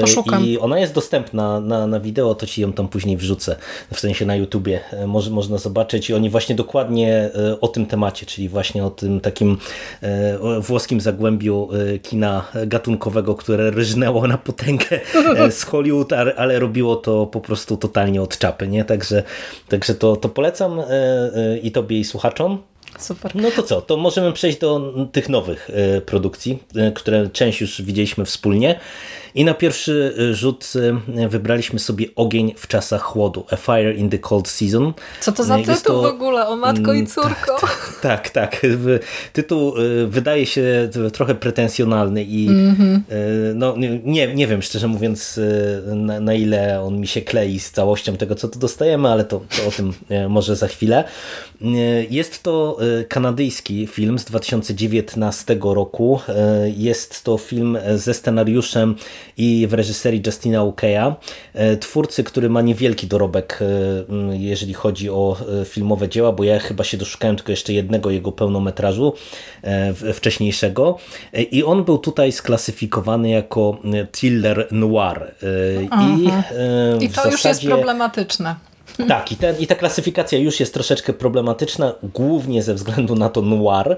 poszukam. 0.00 0.44
I 0.44 0.58
ona 0.58 0.78
jest 0.78 0.94
dostępna 0.94 1.60
na, 1.60 1.86
na 1.86 2.00
wideo, 2.00 2.34
to 2.34 2.46
ci 2.46 2.62
ją 2.62 2.72
tam 2.72 2.88
później 2.88 3.16
wrzucę, 3.16 3.56
w 3.94 4.00
sensie 4.00 4.26
na 4.26 4.36
YouTubie. 4.36 4.80
Może, 5.06 5.30
można 5.30 5.58
zobaczyć 5.58 6.10
i 6.10 6.14
oni 6.14 6.30
właśnie 6.30 6.54
dokładnie 6.54 7.30
o 7.60 7.68
tym 7.68 7.86
temacie, 7.86 8.26
czyli 8.26 8.48
właśnie 8.48 8.84
o 8.84 8.90
tym 8.90 9.20
takim 9.20 9.58
włoskim 10.60 11.00
zagłębiu 11.00 11.68
kina 12.02 12.44
gatunkowego, 12.66 13.34
które 13.34 13.70
ryżnęło 13.70 14.26
na 14.26 14.38
potęgę 14.38 15.00
z 15.50 15.62
Hollywood, 15.62 16.12
ale 16.36 16.58
robiło 16.58 16.96
to 16.96 17.26
po 17.26 17.40
prostu 17.40 17.76
totalnie 17.76 18.22
od 18.22 18.38
czapy, 18.38 18.68
nie? 18.68 18.84
Także, 18.84 19.22
także 19.68 19.94
to, 19.94 20.16
to 20.16 20.28
polecam 20.28 20.80
e, 20.80 20.84
e, 20.84 21.58
i 21.58 21.72
tobie 21.72 21.98
i 21.98 22.04
słuchaczom. 22.04 22.58
Super. 22.98 23.36
No 23.36 23.50
to 23.50 23.62
co, 23.62 23.82
to 23.82 23.96
możemy 23.96 24.32
przejść 24.32 24.58
do 24.58 24.94
tych 25.12 25.28
nowych 25.28 25.70
e, 25.70 26.00
produkcji, 26.00 26.58
które 26.94 27.28
część 27.28 27.60
już 27.60 27.82
widzieliśmy 27.82 28.24
wspólnie. 28.24 28.80
I 29.34 29.44
na 29.44 29.54
pierwszy 29.54 30.14
y, 30.18 30.34
rzut 30.34 30.72
y, 31.16 31.28
wybraliśmy 31.28 31.78
sobie 31.78 32.06
Ogień 32.16 32.54
w 32.56 32.66
czasach 32.66 33.02
chłodu, 33.02 33.46
A 33.50 33.56
Fire 33.56 33.94
in 33.94 34.10
the 34.10 34.18
Cold 34.18 34.48
Season. 34.48 34.92
Co 35.20 35.32
to 35.32 35.44
za 35.44 35.58
Jest 35.58 35.70
tytuł 35.70 35.96
to... 35.96 36.02
w 36.02 36.14
ogóle, 36.14 36.46
o 36.46 36.56
matko 36.56 36.92
i 36.92 36.98
mm, 36.98 37.06
córko? 37.06 37.56
Tak, 37.60 37.98
tak, 38.02 38.30
tak. 38.30 38.66
Tytuł 39.32 39.76
y, 39.78 40.06
wydaje 40.06 40.46
się 40.46 40.90
trochę 41.12 41.34
pretensjonalny 41.34 42.24
i 42.24 42.48
mm 42.48 42.76
-hmm. 42.76 43.00
no, 43.54 43.74
nie, 44.04 44.34
nie 44.34 44.46
wiem 44.46 44.62
szczerze 44.62 44.88
mówiąc 44.88 45.40
na, 45.86 46.20
na, 46.20 46.34
ile 46.34 46.82
on 46.82 47.00
mi 47.00 47.06
się 47.06 47.20
klei 47.20 47.60
z 47.60 47.70
całością 47.70 48.16
tego, 48.16 48.34
co 48.34 48.48
tu 48.48 48.58
dostajemy, 48.58 49.08
ale 49.08 49.24
to, 49.24 49.40
to 49.56 49.68
o 49.68 49.70
tym 49.70 49.92
może 50.28 50.56
za 50.56 50.68
chwilę. 50.68 51.04
Jest 52.10 52.42
to 52.42 52.78
kanadyjski 53.08 53.86
film 53.86 54.18
z 54.18 54.24
2019 54.24 55.56
roku. 55.60 56.20
Jest 56.76 57.24
to 57.24 57.38
film 57.38 57.78
ze 57.94 58.14
scenariuszem 58.14 58.96
i 59.36 59.66
w 59.66 59.74
reżyserii 59.74 60.22
Justina 60.26 60.62
Ukeya, 60.62 61.14
e, 61.54 61.76
twórcy, 61.76 62.24
który 62.24 62.50
ma 62.50 62.62
niewielki 62.62 63.06
dorobek, 63.06 63.58
e, 63.62 64.36
jeżeli 64.36 64.74
chodzi 64.74 65.10
o 65.10 65.36
e, 65.62 65.64
filmowe 65.64 66.08
dzieła, 66.08 66.32
bo 66.32 66.44
ja 66.44 66.58
chyba 66.58 66.84
się 66.84 66.96
doszukałem 66.96 67.36
tylko 67.36 67.52
jeszcze 67.52 67.72
jednego 67.72 68.10
jego 68.10 68.32
pełnometrażu 68.32 69.12
wcześniejszego 70.14 70.98
i 71.50 71.64
on 71.64 71.84
był 71.84 71.98
tutaj 71.98 72.32
sklasyfikowany 72.32 73.30
jako 73.30 73.78
thriller 74.12 74.68
noir. 74.70 75.34
I, 75.82 77.04
I 77.04 77.08
to 77.08 77.14
zasadzie... 77.14 77.30
już 77.30 77.44
jest 77.44 77.64
problematyczne. 77.66 78.69
Tak, 79.08 79.32
i, 79.32 79.36
ten, 79.36 79.58
i 79.58 79.66
ta 79.66 79.74
klasyfikacja 79.74 80.38
już 80.38 80.60
jest 80.60 80.74
troszeczkę 80.74 81.12
problematyczna, 81.12 81.94
głównie 82.02 82.62
ze 82.62 82.74
względu 82.74 83.14
na 83.14 83.28
to 83.28 83.42
noir. 83.42 83.96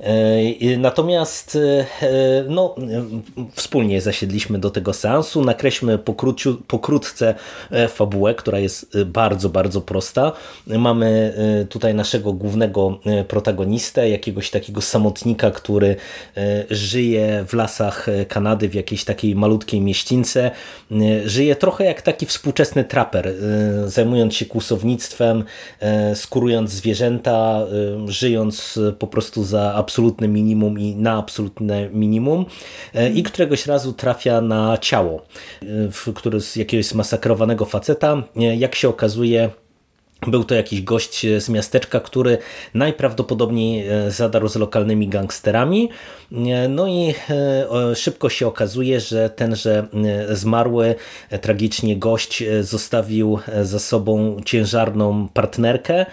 E, 0.00 0.76
natomiast 0.78 1.58
e, 2.02 2.44
no, 2.48 2.74
wspólnie 3.52 4.00
zasiedliśmy 4.00 4.58
do 4.58 4.70
tego 4.70 4.92
seansu, 4.92 5.44
nakreślmy 5.44 5.98
pokróciu, 5.98 6.56
pokrótce 6.66 7.34
e, 7.70 7.88
fabułę, 7.88 8.34
która 8.34 8.58
jest 8.58 8.98
bardzo, 9.06 9.48
bardzo 9.48 9.80
prosta. 9.80 10.32
Mamy 10.66 11.34
tutaj 11.68 11.94
naszego 11.94 12.32
głównego 12.32 12.98
protagonistę, 13.28 14.10
jakiegoś 14.10 14.50
takiego 14.50 14.80
samotnika, 14.80 15.50
który 15.50 15.96
żyje 16.70 17.44
w 17.48 17.52
lasach 17.52 18.06
Kanady, 18.28 18.68
w 18.68 18.74
jakiejś 18.74 19.04
takiej 19.04 19.34
malutkiej 19.34 19.80
mieścińce. 19.80 20.50
Żyje 21.24 21.56
trochę 21.56 21.84
jak 21.84 22.02
taki 22.02 22.26
współczesny 22.26 22.84
traper, 22.84 23.34
zajmując 23.86 24.34
się 24.34 24.43
kłusownictwem, 24.46 25.44
e, 25.80 26.16
skurując 26.16 26.70
zwierzęta, 26.70 27.66
e, 28.04 28.12
żyjąc 28.12 28.80
po 28.98 29.06
prostu 29.06 29.44
za 29.44 29.74
absolutne 29.74 30.28
minimum 30.28 30.78
i 30.78 30.96
na 30.96 31.18
absolutne 31.18 31.88
minimum 31.90 32.46
e, 32.94 33.10
i 33.10 33.22
któregoś 33.22 33.66
razu 33.66 33.92
trafia 33.92 34.40
na 34.40 34.78
ciało, 34.78 35.22
które 36.14 36.40
z 36.40 36.56
jakiegoś 36.56 36.86
zmasakrowanego 36.86 37.64
faceta. 37.64 38.22
Jak 38.36 38.74
się 38.74 38.88
okazuje, 38.88 39.50
był 40.26 40.44
to 40.44 40.54
jakiś 40.54 40.82
gość 40.82 41.26
z 41.38 41.48
miasteczka, 41.48 42.00
który 42.00 42.38
najprawdopodobniej 42.74 43.86
zadarł 44.08 44.48
z 44.48 44.56
lokalnymi 44.56 45.08
gangsterami. 45.08 45.88
No 46.68 46.86
i 46.88 47.14
szybko 47.94 48.28
się 48.28 48.46
okazuje, 48.46 49.00
że 49.00 49.30
tenże 49.30 49.86
zmarły 50.32 50.94
tragicznie 51.40 51.96
gość 51.96 52.44
zostawił 52.60 53.38
za 53.62 53.78
sobą 53.78 54.36
ciężarną 54.44 55.28
partnerkę, 55.28 56.06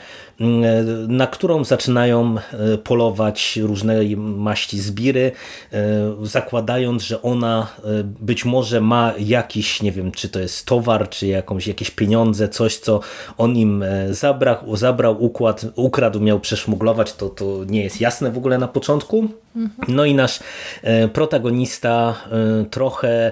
na 1.07 1.27
którą 1.27 1.63
zaczynają 1.63 2.35
e, 2.37 2.77
polować 2.77 3.59
różne 3.63 4.15
maści 4.17 4.79
zbiry, 4.79 5.31
e, 5.73 5.81
zakładając, 6.23 7.03
że 7.03 7.21
ona 7.21 7.67
e, 7.83 8.03
być 8.03 8.45
może 8.45 8.81
ma 8.81 9.13
jakiś, 9.19 9.81
nie 9.81 9.91
wiem, 9.91 10.11
czy 10.11 10.29
to 10.29 10.39
jest 10.39 10.65
towar, 10.65 11.09
czy 11.09 11.27
jakąś, 11.27 11.67
jakieś 11.67 11.91
pieniądze, 11.91 12.49
coś, 12.49 12.77
co 12.77 12.99
on 13.37 13.55
im 13.55 13.83
zabrał, 14.09 14.75
zabrał 14.77 15.23
układ, 15.23 15.65
ukradł, 15.75 16.19
miał 16.19 16.39
przeszmuglować, 16.39 17.13
to, 17.13 17.29
to 17.29 17.45
nie 17.67 17.83
jest 17.83 18.01
jasne 18.01 18.31
w 18.31 18.37
ogóle 18.37 18.57
na 18.57 18.67
początku. 18.67 19.27
No 19.87 20.05
i 20.05 20.13
nasz 20.15 20.39
protagonista 21.13 22.15
trochę 22.71 23.31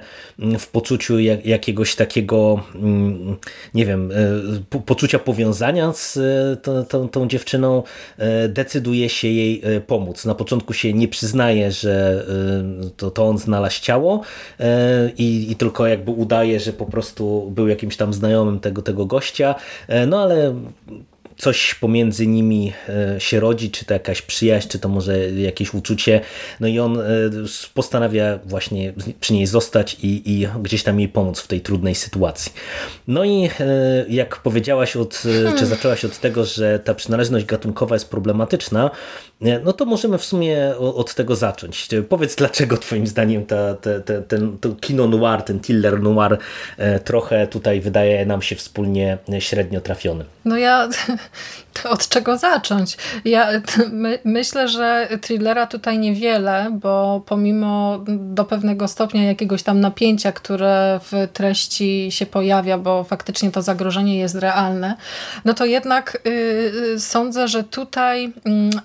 w 0.59 0.67
poczuciu 0.67 1.19
jakiegoś 1.45 1.95
takiego, 1.95 2.63
nie 3.73 3.85
wiem, 3.85 4.11
poczucia 4.85 5.19
powiązania 5.19 5.93
z 5.93 6.19
tą, 6.63 6.98
tą, 6.99 7.09
tą 7.09 7.27
dziewczyną, 7.27 7.83
e, 8.17 8.49
decyduje 8.49 9.09
się 9.09 9.27
jej 9.27 9.61
e, 9.63 9.81
pomóc. 9.81 10.25
Na 10.25 10.35
początku 10.35 10.73
się 10.73 10.93
nie 10.93 11.07
przyznaje, 11.07 11.71
że 11.71 12.25
e, 12.85 12.89
to, 12.97 13.11
to 13.11 13.27
on 13.27 13.37
znalazł 13.37 13.81
ciało 13.81 14.21
i, 15.17 15.51
i 15.51 15.55
tylko 15.55 15.87
jakby 15.87 16.11
udaje, 16.11 16.59
że 16.59 16.73
po 16.73 16.85
prostu 16.85 17.51
był 17.51 17.67
jakimś 17.67 17.97
tam 17.97 18.13
znajomym 18.13 18.59
tego, 18.59 18.81
tego 18.81 19.05
gościa, 19.05 19.55
no 20.07 20.21
ale 20.21 20.55
coś 21.39 21.75
pomiędzy 21.75 22.27
nimi 22.27 22.73
e, 22.89 23.19
się 23.19 23.39
rodzi, 23.39 23.71
czy 23.71 23.85
to 23.85 23.93
jakaś 23.93 24.21
przyjaźń, 24.21 24.67
czy 24.67 24.79
to 24.79 24.89
może 24.89 25.31
jakieś 25.31 25.73
uczucie. 25.73 26.21
No 26.59 26.67
i 26.67 26.79
on 26.79 26.99
e, 26.99 27.03
postanawia 27.73 28.39
właśnie 28.45 28.93
przy 29.19 29.33
niej 29.33 29.47
zostać 29.47 29.97
i, 30.03 30.21
i 30.25 30.47
gdzieś 30.61 30.83
tam 30.83 30.99
jej 30.99 31.09
pomóc 31.09 31.39
w 31.39 31.47
tej 31.47 31.61
trudnej 31.61 31.95
sytuacji. 31.95 32.51
No 33.07 33.23
i 33.23 33.49
e, 33.59 34.05
jak 34.09 34.37
powiedziałaś, 34.37 34.95
od, 34.95 35.21
czy 35.21 35.43
hmm. 35.43 35.65
zaczęłaś 35.65 36.05
od 36.05 36.19
tego, 36.19 36.45
że 36.45 36.79
ta 36.79 36.93
przynależność 36.93 37.45
gatunkowa 37.45 37.95
jest 37.95 38.09
problematyczna, 38.09 38.91
no 39.63 39.73
to 39.73 39.85
możemy 39.85 40.17
w 40.17 40.25
sumie 40.25 40.77
od 40.77 41.15
tego 41.15 41.35
zacząć. 41.35 41.89
Powiedz, 42.09 42.35
dlaczego 42.35 42.77
twoim 42.77 43.07
zdaniem 43.07 43.45
ta, 43.45 43.75
ta, 43.75 43.99
ta, 43.99 44.21
ten 44.21 44.57
to 44.57 44.69
kino 44.69 45.07
noir, 45.07 45.41
ten 45.41 45.59
thriller 45.59 46.01
noir 46.01 46.37
trochę 47.05 47.47
tutaj 47.47 47.81
wydaje 47.81 48.25
nam 48.25 48.41
się 48.41 48.55
wspólnie 48.55 49.17
średnio 49.39 49.81
trafiony? 49.81 50.25
No 50.45 50.57
ja 50.57 50.89
od 51.93 52.09
czego 52.09 52.37
zacząć? 52.37 52.97
Ja 53.25 53.49
my, 53.91 54.19
myślę, 54.23 54.67
że 54.67 55.07
thrillera 55.21 55.67
tutaj 55.67 55.99
niewiele, 55.99 56.67
bo 56.81 57.23
pomimo 57.25 57.99
do 58.07 58.45
pewnego 58.45 58.87
stopnia 58.87 59.23
jakiegoś 59.23 59.63
tam 59.63 59.79
napięcia, 59.79 60.31
które 60.31 60.99
w 61.03 61.27
treści 61.33 62.07
się 62.11 62.25
pojawia, 62.25 62.77
bo 62.77 63.03
faktycznie 63.03 63.51
to 63.51 63.61
zagrożenie 63.61 64.19
jest 64.19 64.35
realne, 64.35 64.95
no 65.45 65.53
to 65.53 65.65
jednak 65.65 66.21
yy, 66.25 66.99
sądzę, 66.99 67.47
że 67.47 67.63
tutaj 67.63 68.23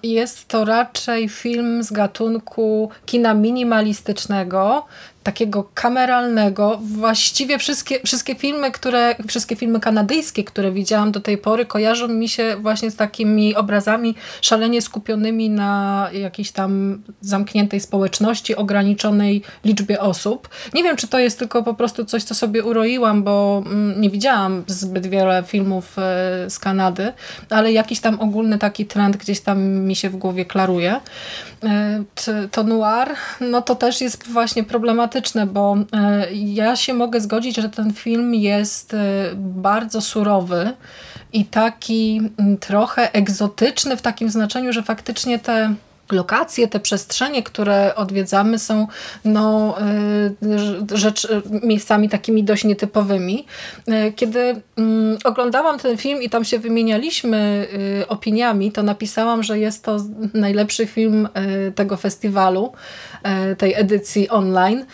yy, 0.03 0.11
jest 0.11 0.44
to 0.49 0.65
raczej 0.65 1.29
film 1.29 1.83
z 1.83 1.93
gatunku 1.93 2.91
kina 3.07 3.35
minimalistycznego, 3.35 4.87
takiego 5.25 5.69
kameralnego. 5.75 6.81
Właściwie 6.83 7.59
wszystkie, 7.59 8.01
wszystkie 8.07 8.35
filmy, 8.35 8.71
które, 8.71 9.17
wszystkie 9.29 9.57
filmy 9.57 9.81
kanadyjskie, 9.81 10.45
które 10.45 10.73
widziałam 10.73 11.13
do 11.13 11.21
tej 11.21 11.39
pory, 11.39 11.67
kojarzą 11.67 12.09
mi 12.09 12.29
się 12.29 12.57
właśnie 12.61 12.91
z 12.91 12.97
takimi 12.97 13.55
obrazami 13.55 14.15
szalenie 14.41 14.83
skupionymi 14.83 15.51
na 15.51 16.11
jakiejś 16.13 16.51
tam 16.53 17.03
zamkniętej 17.21 17.81
społeczności, 17.81 18.57
ograniczonej 18.57 19.43
liczbie 19.65 20.01
osób. 20.01 20.49
Nie 20.75 20.83
wiem, 20.83 20.97
czy 20.97 21.09
to 21.09 21.19
jest 21.19 21.39
tylko 21.39 21.63
po 21.63 21.75
prostu 21.75 22.05
coś, 22.05 22.23
co 22.23 22.35
sobie 22.35 22.65
uroiłam, 22.65 23.23
bo 23.23 23.63
mm, 23.67 24.01
nie 24.01 24.11
widziałam 24.11 24.65
zbyt 24.67 25.07
wiele 25.07 25.43
filmów 25.47 25.99
e, 25.99 26.51
z 26.51 26.59
Kanady, 26.59 27.13
ale 27.51 27.73
jakiś 27.73 28.01
tam 28.01 28.21
ogólny 28.21 28.59
taki 28.59 28.87
trend 28.87 29.17
gdzieś 29.17 29.41
tam 29.41 29.63
mi 29.63 29.97
się 29.97 30.11
w 30.11 30.17
głowie 30.17 30.45
klaruje. 30.45 31.01
E, 31.65 32.05
to 32.51 32.63
noir, 32.63 33.09
no 33.41 33.63
to 33.63 33.75
też 33.75 34.01
jest 34.01 34.29
właśnie 34.29 34.65
problematyczne, 34.65 35.13
bo 35.46 35.77
e, 35.92 36.33
ja 36.33 36.77
się 36.77 36.94
mogę 36.94 37.20
zgodzić, 37.20 37.57
że 37.57 37.68
ten 37.68 37.92
film 37.92 38.35
jest 38.35 38.94
e, 38.94 38.98
bardzo 39.37 40.00
surowy 40.00 40.70
i 41.33 41.44
taki 41.44 42.20
trochę 42.61 43.12
egzotyczny 43.12 43.96
w 43.96 44.03
takim 44.03 44.31
znaczeniu, 44.31 44.72
że 44.72 44.83
faktycznie 44.83 45.38
te 45.38 45.74
lokacje, 46.12 46.69
te 46.69 46.81
przestrzenie, 46.81 47.43
które 47.43 47.95
odwiedzamy 47.95 48.59
są 48.59 48.87
no, 49.25 49.77
y, 50.93 50.97
rzecz, 50.99 51.29
miejscami 51.62 52.09
takimi 52.09 52.45
dość 52.45 52.64
nietypowymi. 52.64 53.47
Y, 53.88 54.12
kiedy 54.12 54.61
mm, 54.77 55.19
oglądałam 55.25 55.79
ten 55.79 55.97
film 55.97 56.23
i 56.23 56.31
tam 56.31 56.45
się 56.45 56.59
wymienialiśmy 56.59 57.69
y, 58.03 58.09
opiniami, 58.09 58.73
to 58.73 58.83
napisałam, 58.83 59.43
że 59.43 59.59
jest 59.59 59.85
to 59.85 59.97
najlepszy 60.35 60.87
film 60.87 61.29
tego 61.75 61.97
festiwalu, 61.97 62.73
tej 63.59 63.75
edycji 63.75 64.29
online. 64.29 64.85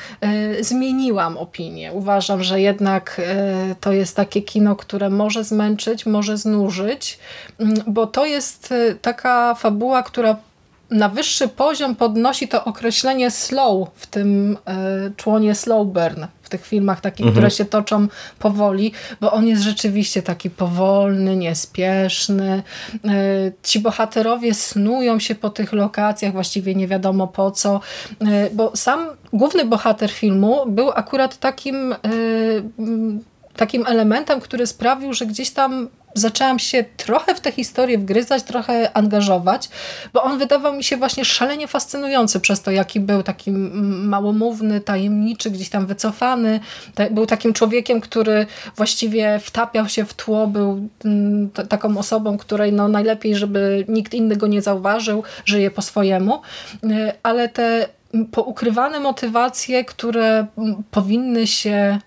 Zmieniłam 0.61 1.37
opinię. 1.37 1.93
Uważam, 1.93 2.43
że 2.43 2.61
jednak 2.61 3.21
to 3.81 3.93
jest 3.93 4.17
takie 4.17 4.43
kino, 4.43 4.77
które 4.77 5.11
może 5.11 5.45
zmęczyć, 5.45 6.07
może 6.07 6.37
znużyć, 6.37 7.19
mm, 7.59 7.75
bo 7.87 8.07
to 8.07 8.27
jest 8.27 8.75
taka 9.03 9.55
fabuła, 9.55 10.03
która 10.03 10.37
na 10.91 11.09
wyższy 11.09 11.49
poziom 11.49 11.95
podnosi 11.95 12.49
to 12.49 12.65
określenie 12.65 13.31
slow 13.31 13.89
w 13.95 14.07
tym 14.07 14.59
y, 15.09 15.13
członie 15.17 15.55
slow 15.55 15.87
burn, 15.87 16.27
w 16.43 16.49
tych 16.49 16.67
filmach 16.67 17.01
takich, 17.01 17.27
mhm. 17.27 17.35
które 17.35 17.51
się 17.51 17.65
toczą 17.65 18.09
powoli, 18.39 18.93
bo 19.21 19.33
on 19.33 19.47
jest 19.47 19.63
rzeczywiście 19.63 20.23
taki 20.23 20.51
powolny, 20.51 21.37
niespieszny. 21.37 22.63
Y, 22.95 23.53
ci 23.63 23.81
bohaterowie 23.81 24.55
snują 24.55 25.19
się 25.19 25.35
po 25.35 25.51
tych 25.51 25.73
lokacjach, 25.73 26.33
właściwie 26.33 26.75
nie 26.75 26.89
wiadomo 26.89 27.27
po 27.27 27.51
co, 27.51 27.81
y, 28.23 28.51
bo 28.53 28.77
sam 28.77 29.07
główny 29.33 29.65
bohater 29.65 30.11
filmu 30.11 30.65
był 30.67 30.91
akurat 30.91 31.39
takim 31.39 31.95
takim 33.57 33.87
elementem, 33.87 34.41
który 34.41 34.67
sprawił, 34.67 35.13
że 35.13 35.27
gdzieś 35.27 35.51
tam 35.51 35.89
zaczęłam 36.15 36.59
się 36.59 36.85
trochę 36.97 37.35
w 37.35 37.41
tę 37.41 37.53
historię 37.53 37.99
wgryzać, 37.99 38.43
trochę 38.43 38.97
angażować, 38.97 39.69
bo 40.13 40.23
on 40.23 40.39
wydawał 40.39 40.75
mi 40.75 40.85
się 40.85 40.97
właśnie 40.97 41.25
szalenie 41.25 41.69
fascynujący 41.69 42.41
przez 42.41 42.63
to, 42.63 42.71
jaki 42.71 43.01
był 43.01 43.23
taki 43.23 43.51
małomówny, 43.51 44.81
tajemniczy, 44.81 45.51
gdzieś 45.51 45.69
tam 45.69 45.87
wycofany. 45.87 46.61
Był 47.11 47.27
takim 47.27 47.53
człowiekiem, 47.53 48.01
który 48.01 48.47
właściwie 48.77 49.39
wtapiał 49.39 49.89
się 49.89 50.05
w 50.05 50.15
tło, 50.15 50.47
był 50.47 50.89
taką 51.69 51.99
osobą, 51.99 52.39
której 52.39 52.73
no 52.73 52.89
najlepiej, 52.89 53.37
żeby 53.37 53.85
nikt 53.89 54.15
inny 54.15 54.37
go 54.37 54.47
nie 54.47 54.63
zauważył, 54.63 55.23
żyje 55.45 55.71
po 55.71 55.83
swojemu, 55.83 56.41
y, 56.85 57.13
ale 57.23 57.49
te 57.49 57.89
poukrywane 58.31 59.01
motywacje, 59.01 59.85
które 59.85 60.47
powinny 60.91 61.47
się 61.47 61.99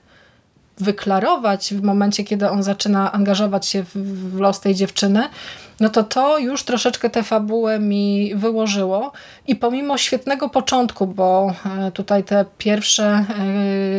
wyklarować 0.83 1.73
w 1.73 1.83
momencie, 1.83 2.23
kiedy 2.23 2.49
on 2.49 2.63
zaczyna 2.63 3.11
angażować 3.11 3.65
się 3.65 3.83
w, 3.83 3.97
w 4.35 4.39
los 4.39 4.59
tej 4.59 4.75
dziewczyny, 4.75 5.29
no 5.79 5.89
to 5.89 6.03
to 6.03 6.37
już 6.37 6.63
troszeczkę 6.63 7.09
tę 7.09 7.23
fabułę 7.23 7.79
mi 7.79 8.35
wyłożyło 8.35 9.11
i 9.47 9.55
pomimo 9.55 9.97
świetnego 9.97 10.49
początku, 10.49 11.07
bo 11.07 11.53
e, 11.79 11.91
tutaj 11.91 12.23
te 12.23 12.45
pierwsze 12.57 13.25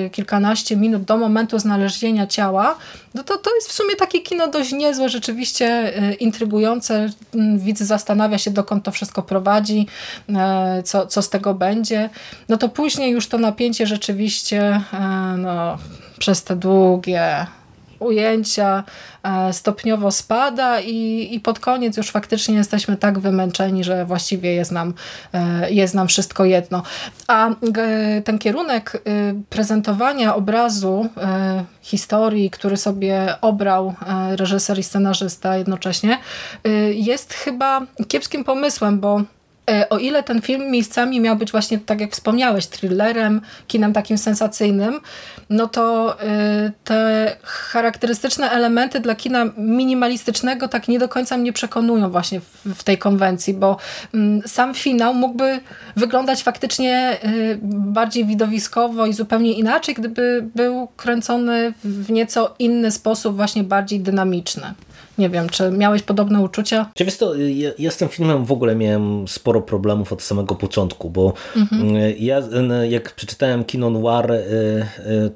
e, 0.06 0.10
kilkanaście 0.10 0.76
minut 0.76 1.02
do 1.02 1.16
momentu 1.16 1.58
znalezienia 1.58 2.26
ciała, 2.26 2.76
no 3.14 3.24
to 3.24 3.38
to 3.38 3.54
jest 3.54 3.68
w 3.68 3.72
sumie 3.72 3.96
takie 3.96 4.20
kino 4.20 4.48
dość 4.48 4.72
niezłe, 4.72 5.08
rzeczywiście 5.08 5.66
e, 5.66 6.14
intrygujące. 6.14 7.08
Mm, 7.34 7.58
widz 7.58 7.78
zastanawia 7.82 8.38
się, 8.38 8.50
dokąd 8.50 8.84
to 8.84 8.90
wszystko 8.90 9.22
prowadzi, 9.22 9.86
co, 10.84 11.06
co 11.06 11.22
z 11.22 11.30
tego 11.30 11.54
będzie. 11.54 12.10
No 12.48 12.56
to 12.56 12.68
później 12.68 13.12
już 13.12 13.28
to 13.28 13.38
napięcie 13.38 13.86
rzeczywiście 13.86 14.80
no, 15.38 15.78
przez 16.18 16.44
te 16.44 16.56
długie 16.56 17.46
ujęcia 18.04 18.84
e, 19.22 19.52
stopniowo 19.52 20.10
spada 20.10 20.80
i, 20.80 21.28
i 21.34 21.40
pod 21.40 21.58
koniec 21.58 21.96
już 21.96 22.10
faktycznie 22.10 22.54
jesteśmy 22.54 22.96
tak 22.96 23.18
wymęczeni, 23.18 23.84
że 23.84 24.04
właściwie 24.04 24.54
jest 24.54 24.72
nam, 24.72 24.94
e, 25.32 25.70
jest 25.70 25.94
nam 25.94 26.08
wszystko 26.08 26.44
jedno. 26.44 26.82
A 27.28 27.50
ten 28.24 28.38
kierunek 28.38 29.02
prezentowania 29.50 30.34
obrazu 30.34 31.08
e, 31.16 31.64
historii, 31.82 32.50
który 32.50 32.76
sobie 32.76 33.34
obrał 33.40 33.94
reżyser 34.36 34.78
i 34.78 34.82
scenarzysta 34.82 35.56
jednocześnie, 35.56 36.18
jest 36.94 37.34
chyba 37.34 37.80
kiepskim 38.08 38.44
pomysłem, 38.44 39.00
bo 39.00 39.20
E, 39.70 39.88
o 39.88 39.98
ile 39.98 40.22
ten 40.22 40.42
film 40.42 40.70
miejscami 40.70 41.20
miał 41.20 41.36
być 41.36 41.52
właśnie, 41.52 41.78
tak 41.78 42.00
jak 42.00 42.12
wspomniałeś, 42.12 42.66
thrillerem, 42.66 43.40
kinem 43.66 43.92
takim 43.92 44.18
sensacyjnym, 44.18 45.00
no 45.50 45.68
to 45.68 46.16
e, 46.20 46.72
te 46.84 47.36
charakterystyczne 47.42 48.50
elementy 48.50 49.00
dla 49.00 49.14
kina 49.14 49.44
minimalistycznego 49.56 50.68
tak 50.68 50.88
nie 50.88 50.98
do 50.98 51.08
końca 51.08 51.36
mnie 51.36 51.52
przekonują 51.52 52.10
właśnie 52.10 52.40
w, 52.64 52.84
tej 52.84 52.98
konwencji, 52.98 53.54
bo 53.54 53.76
mm, 54.14 54.42
sam 54.46 54.74
finał 54.74 55.14
mógłby 55.14 55.60
wyglądać 55.96 56.42
faktycznie 56.42 56.94
e, 56.94 57.18
bardziej 57.62 58.24
widowiskowo 58.24 59.06
i 59.06 59.12
zupełnie 59.12 59.52
inaczej, 59.52 59.94
gdyby 59.94 60.44
był 60.54 60.88
kręcony 60.96 61.74
w 61.84 62.10
nieco 62.10 62.54
inny 62.58 62.90
sposób, 62.90 63.36
właśnie 63.36 63.64
bardziej 63.64 64.00
dynamiczny. 64.00 64.74
Nie 65.18 65.30
wiem, 65.30 65.48
czy 65.48 65.70
miałeś 65.70 66.02
podobne 66.02 66.40
uczucia? 66.40 66.90
Czy 66.94 67.04
wiesz 67.04 67.16
to, 67.16 67.34
ja, 67.34 67.70
ja 67.78 67.90
z 67.90 67.96
tym 67.96 68.08
filmem 68.08 68.44
w 68.44 68.52
ogóle 68.52 68.76
miałem 68.76 69.28
sporo 69.28 69.60
problemów 69.60 70.12
od 70.12 70.22
samego 70.22 70.54
początku, 70.54 71.10
bo 71.10 71.32
mhm. 71.56 71.96
ja 72.18 72.42
jak 72.90 73.14
przeczytałem 73.14 73.64
Kino 73.64 73.90
Noir, 73.90 74.30
y, 74.32 74.86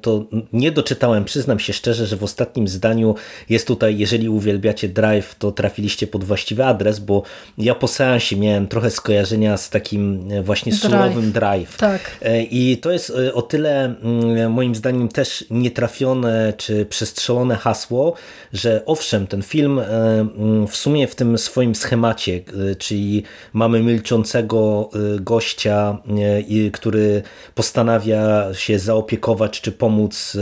to 0.01 0.25
nie 0.53 0.71
doczytałem, 0.71 1.25
przyznam 1.25 1.59
się 1.59 1.73
szczerze, 1.73 2.05
że 2.05 2.17
w 2.17 2.23
ostatnim 2.23 2.67
zdaniu 2.67 3.15
jest 3.49 3.67
tutaj, 3.67 3.97
jeżeli 3.97 4.29
uwielbiacie 4.29 4.89
Drive, 4.89 5.35
to 5.35 5.51
trafiliście 5.51 6.07
pod 6.07 6.23
właściwy 6.23 6.65
adres, 6.65 6.99
bo 6.99 7.23
ja 7.57 7.75
po 7.75 7.87
seansie 7.87 8.35
miałem 8.35 8.67
trochę 8.67 8.91
skojarzenia 8.91 9.57
z 9.57 9.69
takim 9.69 10.31
e, 10.31 10.43
właśnie 10.43 10.71
drive. 10.71 10.81
surowym 10.81 11.31
Drive. 11.31 11.77
Tak. 11.77 12.17
E, 12.21 12.43
I 12.43 12.77
to 12.77 12.91
jest 12.91 13.09
e, 13.09 13.33
o 13.33 13.41
tyle 13.41 13.85
mm, 13.85 14.51
moim 14.51 14.75
zdaniem 14.75 15.09
też 15.09 15.45
nietrafione 15.49 16.53
czy 16.57 16.85
przestrzelone 16.85 17.55
hasło, 17.55 18.13
że 18.53 18.83
owszem, 18.85 19.27
ten 19.27 19.41
film 19.41 19.68
e, 19.77 20.19
mm, 20.37 20.67
w 20.67 20.75
sumie 20.75 21.07
w 21.07 21.15
tym 21.15 21.37
swoim 21.37 21.75
schemacie, 21.75 22.41
e, 22.71 22.75
czyli 22.75 23.23
mamy 23.53 23.79
milczącego 23.79 24.89
e, 24.93 25.19
gościa, 25.19 25.97
który 26.73 27.21
postanawia 27.55 28.53
się 28.53 28.79
zaopiekować 28.79 29.61
czy 29.61 29.71
pomóc 29.71 30.37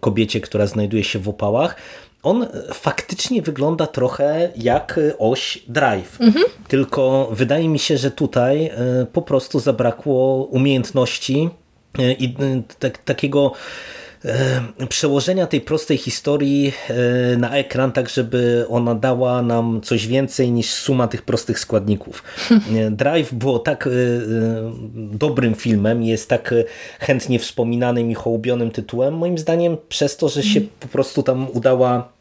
kobiecie, 0.00 0.40
która 0.40 0.66
znajduje 0.66 1.04
się 1.04 1.18
w 1.18 1.28
opałach, 1.28 1.76
on 2.22 2.46
faktycznie 2.72 3.42
wygląda 3.42 3.86
trochę 3.86 4.52
jak 4.56 5.00
oś 5.18 5.62
drive. 5.68 6.20
Mhm. 6.20 6.44
Tylko 6.68 7.28
wydaje 7.32 7.68
mi 7.68 7.78
się, 7.78 7.98
że 7.98 8.10
tutaj 8.10 8.70
po 9.12 9.22
prostu 9.22 9.60
zabrakło 9.60 10.44
umiejętności 10.44 11.50
i 12.18 12.34
tak, 12.78 12.98
takiego 12.98 13.52
przełożenia 14.88 15.46
tej 15.46 15.60
prostej 15.60 15.96
historii 15.96 16.72
na 17.38 17.56
ekran, 17.56 17.92
tak 17.92 18.08
żeby 18.08 18.66
ona 18.68 18.94
dała 18.94 19.42
nam 19.42 19.80
coś 19.80 20.06
więcej 20.06 20.50
niż 20.52 20.70
suma 20.70 21.08
tych 21.08 21.22
prostych 21.22 21.58
składników. 21.58 22.22
Drive 22.90 23.32
było 23.32 23.58
tak 23.58 23.88
dobrym 24.94 25.54
filmem, 25.54 26.02
jest 26.02 26.28
tak 26.28 26.54
chętnie 27.00 27.38
wspominanym 27.38 28.10
i 28.10 28.14
hołubionym 28.14 28.70
tytułem, 28.70 29.14
moim 29.14 29.38
zdaniem 29.38 29.76
przez 29.88 30.16
to, 30.16 30.28
że 30.28 30.42
się 30.42 30.60
po 30.80 30.88
prostu 30.88 31.22
tam 31.22 31.46
udała 31.52 32.13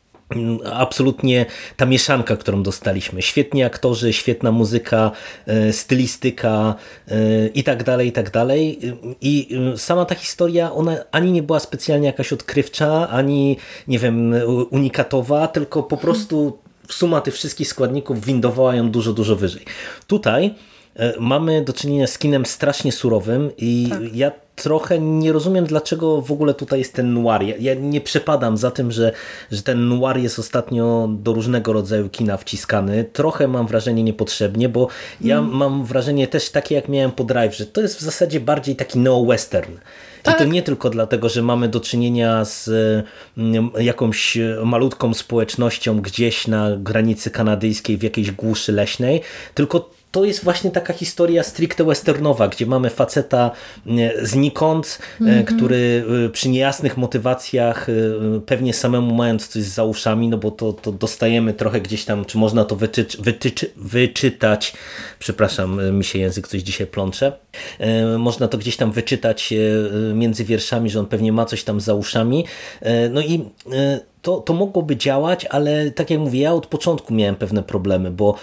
absolutnie 0.73 1.45
ta 1.77 1.85
mieszanka, 1.85 2.37
którą 2.37 2.63
dostaliśmy. 2.63 3.21
Świetni 3.21 3.63
aktorzy, 3.63 4.13
świetna 4.13 4.51
muzyka, 4.51 5.11
e, 5.45 5.73
stylistyka 5.73 6.75
e, 7.07 7.47
i 7.47 7.63
tak 7.63 7.83
dalej, 7.83 8.07
i 8.07 8.11
tak 8.11 8.31
dalej. 8.31 8.79
I 9.21 9.57
e, 9.73 9.77
sama 9.77 10.05
ta 10.05 10.15
historia, 10.15 10.71
ona 10.71 10.95
ani 11.11 11.31
nie 11.31 11.43
była 11.43 11.59
specjalnie 11.59 12.07
jakaś 12.07 12.33
odkrywcza, 12.33 13.09
ani 13.09 13.57
nie 13.87 13.99
wiem, 13.99 14.33
unikatowa, 14.69 15.47
tylko 15.47 15.83
po 15.83 15.97
prostu 15.97 16.57
suma 16.89 17.21
tych 17.21 17.33
wszystkich 17.33 17.67
składników 17.67 18.25
windowała 18.25 18.75
ją 18.75 18.91
dużo, 18.91 19.13
dużo 19.13 19.35
wyżej. 19.35 19.65
Tutaj 20.07 20.53
mamy 21.19 21.61
do 21.61 21.73
czynienia 21.73 22.07
z 22.07 22.17
kinem 22.17 22.45
strasznie 22.45 22.91
surowym 22.91 23.51
i 23.57 23.87
tak. 23.89 24.15
ja 24.15 24.31
trochę 24.55 24.99
nie 24.99 25.31
rozumiem, 25.31 25.65
dlaczego 25.65 26.21
w 26.21 26.31
ogóle 26.31 26.53
tutaj 26.53 26.79
jest 26.79 26.93
ten 26.93 27.13
noir. 27.13 27.41
Ja, 27.41 27.55
ja, 27.59 27.73
nie 27.73 28.01
przepadam 28.01 28.57
za 28.57 28.71
tym, 28.71 28.91
że, 28.91 29.11
że 29.51 29.63
ten 29.63 29.87
noir 29.87 30.17
jest 30.17 30.39
ostatnio 30.39 31.09
do 31.11 31.33
różnego 31.33 31.73
rodzaju 31.73 32.09
kina 32.09 32.37
wciskany. 32.37 33.03
Trochę 33.03 33.47
mam 33.47 33.67
wrażenie 33.67 34.03
niepotrzebnie, 34.03 34.69
bo 34.69 34.87
ja 35.21 35.37
mm. 35.37 35.51
mam 35.51 35.85
wrażenie 35.85 36.27
też 36.27 36.49
takie, 36.49 36.75
jak 36.75 36.89
miałem 36.89 37.11
po 37.11 37.23
Drive, 37.23 37.55
że 37.55 37.65
to 37.65 37.81
jest 37.81 37.97
w 37.97 38.01
zasadzie 38.01 38.39
bardziej 38.39 38.75
taki 38.75 38.99
neo-western. 38.99 39.75
Tak. 40.23 40.35
I 40.35 40.37
to 40.37 40.43
tak. 40.43 40.53
nie 40.53 40.61
tylko 40.61 40.89
dlatego, 40.89 41.29
że 41.29 41.41
mamy 41.41 41.67
do 41.67 41.79
czynienia 41.79 42.45
z 42.45 42.69
mm, 43.37 43.69
jakąś 43.79 44.37
malutką 44.63 45.13
społecznością 45.13 46.01
gdzieś 46.01 46.47
na 46.47 46.77
granicy 46.77 47.29
kanadyjskiej 47.31 47.97
w 47.97 48.03
jakiejś 48.03 48.31
głuszy 48.31 48.71
leśnej, 48.71 49.21
tylko 49.53 49.89
to 50.13 50.25
jest 50.25 50.43
właśnie 50.43 50.71
taka 50.71 50.93
historia 50.93 51.43
stricte 51.43 51.83
westernowa, 51.83 52.47
gdzie 52.47 52.65
mamy 52.65 52.89
faceta 52.89 53.51
e, 53.87 54.25
znikąd, 54.25 54.99
mm 55.21 55.43
-hmm. 55.43 55.55
który 55.55 56.05
e, 56.25 56.29
przy 56.29 56.49
niejasnych 56.49 56.97
motywacjach, 56.97 57.87
pewnie 58.45 58.73
samemu 58.73 59.15
mając 59.15 59.47
coś 59.47 59.63
za 59.63 59.83
uszami, 59.83 60.27
no 60.27 60.37
bo 60.37 60.51
to, 60.51 60.73
to 60.73 60.91
dostajemy 60.91 61.53
trochę 61.53 61.81
gdzieś 61.81 62.05
tam, 62.05 62.25
czy 62.25 62.37
można 62.37 62.65
to 62.65 62.75
wyczyć, 62.75 63.17
wyczyć, 63.17 63.65
wyczytać, 63.75 64.73
przepraszam, 65.19 65.97
mi 65.97 66.03
się 66.03 66.19
język 66.19 66.47
coś 66.47 66.61
dzisiaj 66.61 66.87
plącze, 66.87 67.31
można 68.17 68.47
to 68.47 68.57
gdzieś 68.57 68.77
tam 68.77 68.91
wyczytać 68.91 69.53
między 70.13 70.43
wierszami, 70.43 70.89
że 70.89 70.99
on 70.99 71.05
pewnie 71.05 71.31
ma 71.31 71.45
coś 71.45 71.63
tam 71.63 71.81
za 71.81 71.93
uszami, 71.93 72.45
no 73.11 73.21
i 73.21 73.45
to, 74.23 74.39
to 74.39 74.53
mogłoby 74.53 74.97
działać, 74.97 75.45
ale 75.45 75.91
tak 75.91 76.09
jak 76.09 76.19
mówię, 76.19 76.41
ja 76.41 76.53
od 76.53 76.67
początku 76.67 77.13
miałem 77.13 77.35
pewne 77.35 77.63
problemy, 77.63 78.11
bo 78.11 78.35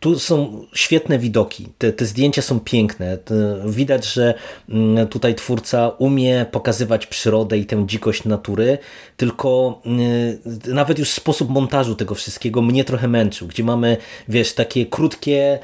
tu 0.00 0.18
są 0.18 0.64
świetne 0.74 1.18
widoki, 1.18 1.68
te, 1.78 1.92
te 1.92 2.06
zdjęcia 2.06 2.42
są 2.42 2.60
piękne, 2.60 3.18
widać, 3.66 4.06
że 4.06 4.34
mm, 4.68 5.08
tutaj 5.08 5.34
twórca 5.34 5.88
umie 5.88 6.46
pokazywać 6.50 7.06
przyrodę 7.06 7.58
i 7.58 7.66
tę 7.66 7.84
dzikość 7.86 8.24
natury, 8.24 8.78
tylko 9.16 9.80
mm, 9.86 10.38
nawet 10.74 10.98
już 10.98 11.10
sposób 11.10 11.50
montażu 11.50 11.94
tego 11.94 12.14
wszystkiego 12.14 12.62
mnie 12.62 12.84
trochę 12.84 13.08
męczył, 13.08 13.48
gdzie 13.48 13.64
mamy, 13.64 13.96
wiesz, 14.28 14.52
takie 14.52 14.86
krótkie 14.86 15.58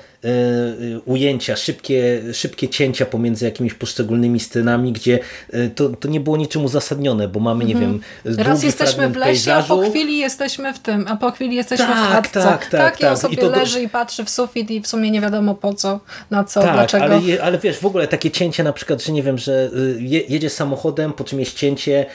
ujęcia, 1.06 1.56
szybkie, 1.56 2.22
szybkie 2.32 2.68
cięcia 2.68 3.06
pomiędzy 3.06 3.44
jakimiś 3.44 3.74
poszczególnymi 3.74 4.40
scenami, 4.40 4.92
gdzie 4.92 5.18
e, 5.52 5.68
to, 5.68 5.88
to 5.88 6.08
nie 6.08 6.20
było 6.20 6.36
niczym 6.36 6.64
uzasadnione, 6.64 7.28
bo 7.28 7.40
mamy, 7.40 7.64
nie 7.64 7.74
mhm. 7.74 8.00
wiem, 8.24 8.44
Raz 8.44 8.62
jesteśmy 8.62 9.08
w 9.08 9.16
lesie, 9.16 9.30
pejzażu. 9.30 9.74
a 9.74 9.76
po 9.76 9.90
chwili 9.90 10.18
jesteśmy 10.18 10.74
w 10.74 10.78
tym, 10.78 11.04
a 11.08 11.16
po 11.16 11.30
chwili 11.30 11.56
jesteśmy 11.56 11.86
tak, 11.86 11.96
w 11.96 12.12
chatce. 12.12 12.42
Tak, 12.42 12.66
tak, 12.66 12.80
tak. 12.80 13.00
I 13.00 13.04
on 13.04 13.16
sobie 13.16 13.34
I 13.34 13.38
to 13.38 13.50
leży 13.50 13.82
i 13.82 13.88
patrzy 13.88 14.24
w 14.24 14.30
sufit 14.30 14.70
i 14.70 14.80
w 14.80 14.86
sumie 14.86 15.10
nie 15.10 15.20
wiadomo 15.20 15.54
po 15.54 15.74
co, 15.74 16.00
na 16.30 16.44
co, 16.44 16.60
tak, 16.60 16.72
dlaczego. 16.72 17.04
Ale, 17.04 17.42
ale 17.42 17.58
wiesz, 17.58 17.78
w 17.78 17.86
ogóle 17.86 18.08
takie 18.08 18.30
cięcie 18.30 18.64
na 18.64 18.72
przykład, 18.72 19.02
że 19.02 19.12
nie 19.12 19.22
wiem, 19.22 19.38
że 19.38 19.70
y, 19.76 19.96
jedzie 20.28 20.50
samochodem, 20.50 21.12
po 21.12 21.24
czym 21.24 21.40
jest 21.40 21.56
cięcie, 21.56 22.06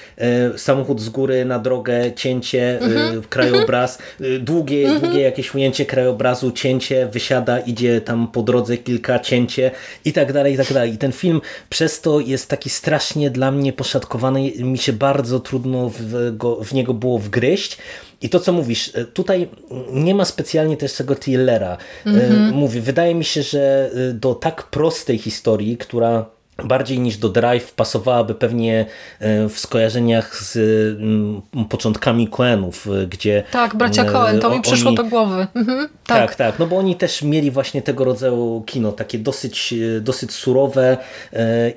y, 0.56 0.58
samochód 0.58 1.02
z 1.02 1.10
góry 1.10 1.46
na 1.46 1.60
drogę, 1.60 2.14
cięcie, 2.16 2.82
y, 2.82 2.86
mhm. 2.86 3.22
krajobraz, 3.22 3.98
długie, 4.40 4.84
mhm. 4.84 5.02
długie 5.02 5.22
jakieś 5.22 5.56
ujęcie 5.56 5.86
krajobrazu, 5.86 6.52
cięcie, 6.52 7.08
wysiada, 7.08 7.60
idzie 7.60 7.97
tam 8.02 8.28
po 8.28 8.42
drodze 8.42 8.78
kilka 8.78 9.20
cięcie 9.20 9.72
i 10.06 10.14
tak 10.14 10.34
dalej, 10.34 10.54
i 10.54 10.58
tak 10.58 10.74
dalej. 10.74 10.94
I 10.94 10.98
ten 10.98 11.12
film 11.12 11.42
przez 11.70 12.02
to 12.02 12.20
jest 12.20 12.50
taki 12.50 12.70
strasznie 12.70 13.30
dla 13.30 13.52
mnie 13.52 13.74
poszatkowany, 13.74 14.52
mi 14.60 14.78
się 14.78 14.94
bardzo 14.94 15.40
trudno 15.40 15.92
w, 16.00 16.38
go, 16.38 16.64
w 16.64 16.74
niego 16.74 16.94
było 16.94 17.20
wgryźć. 17.20 17.78
I 18.22 18.30
to, 18.30 18.40
co 18.40 18.54
mówisz, 18.54 18.92
e, 18.96 19.06
tutaj 19.06 19.50
nie 19.92 20.16
ma 20.16 20.26
specjalnie 20.26 20.78
też 20.78 20.94
tego 20.94 21.16
thrillera. 21.16 21.78
Mm 22.06 22.20
-hmm. 22.20 22.54
Mówię, 22.54 22.82
wydaje 22.82 23.16
mi 23.16 23.26
się, 23.26 23.44
że 23.44 23.92
e, 24.10 24.14
do 24.14 24.36
tak 24.36 24.64
prostej 24.64 25.18
historii, 25.18 25.78
która 25.78 26.37
bardziej 26.64 27.00
niż 27.00 27.18
do 27.18 27.30
Drive 27.30 27.74
pasowałaby 27.74 28.36
pewnie 28.36 28.86
e, 29.20 29.50
w 29.50 29.60
skojarzeniach 29.60 30.44
z 30.44 30.58
mm, 31.02 31.42
początkami 31.70 32.28
Coenów, 32.28 32.88
e, 32.88 33.08
gdzie... 33.08 33.44
Tak, 33.52 33.76
bracia 33.76 34.04
e, 34.04 34.12
Coen, 34.12 34.40
to 34.40 34.50
mi 34.50 34.62
przyszło 34.62 34.92
do 34.92 35.04
głowy. 35.04 35.48
Mhm, 35.56 35.90
tak. 36.06 36.18
tak, 36.18 36.36
tak, 36.36 36.60
no 36.60 36.68
bo 36.68 36.78
oni 36.78 36.96
też 36.96 37.22
mieli 37.22 37.52
właśnie 37.52 37.82
tego 37.82 38.04
rodzaju 38.04 38.64
kino, 38.66 38.92
takie 38.92 39.20
dosyć, 39.20 39.74
dosyć 40.02 40.32
surowe 40.32 40.98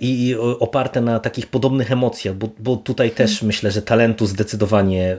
i 0.01 0.37
oparte 0.61 1.01
na 1.01 1.21
takich 1.21 1.47
podobnych 1.47 1.93
emocjach, 1.93 2.35
bo, 2.35 2.49
bo 2.59 2.77
tutaj 2.77 3.11
też 3.11 3.31
mhm. 3.31 3.47
myślę, 3.47 3.71
że 3.71 3.83
talentu 3.83 4.27
zdecydowanie 4.27 5.17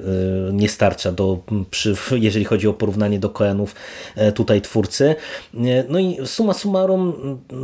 nie 0.53 0.69
starcza, 0.69 1.11
do, 1.11 1.39
przy, 1.71 1.95
jeżeli 2.11 2.45
chodzi 2.45 2.67
o 2.67 2.73
porównanie 2.73 3.19
do 3.19 3.29
Coenów 3.29 3.75
tutaj 4.35 4.61
twórcy. 4.61 5.15
No 5.89 5.99
i 5.99 6.17
suma 6.25 6.53
summarum 6.53 7.13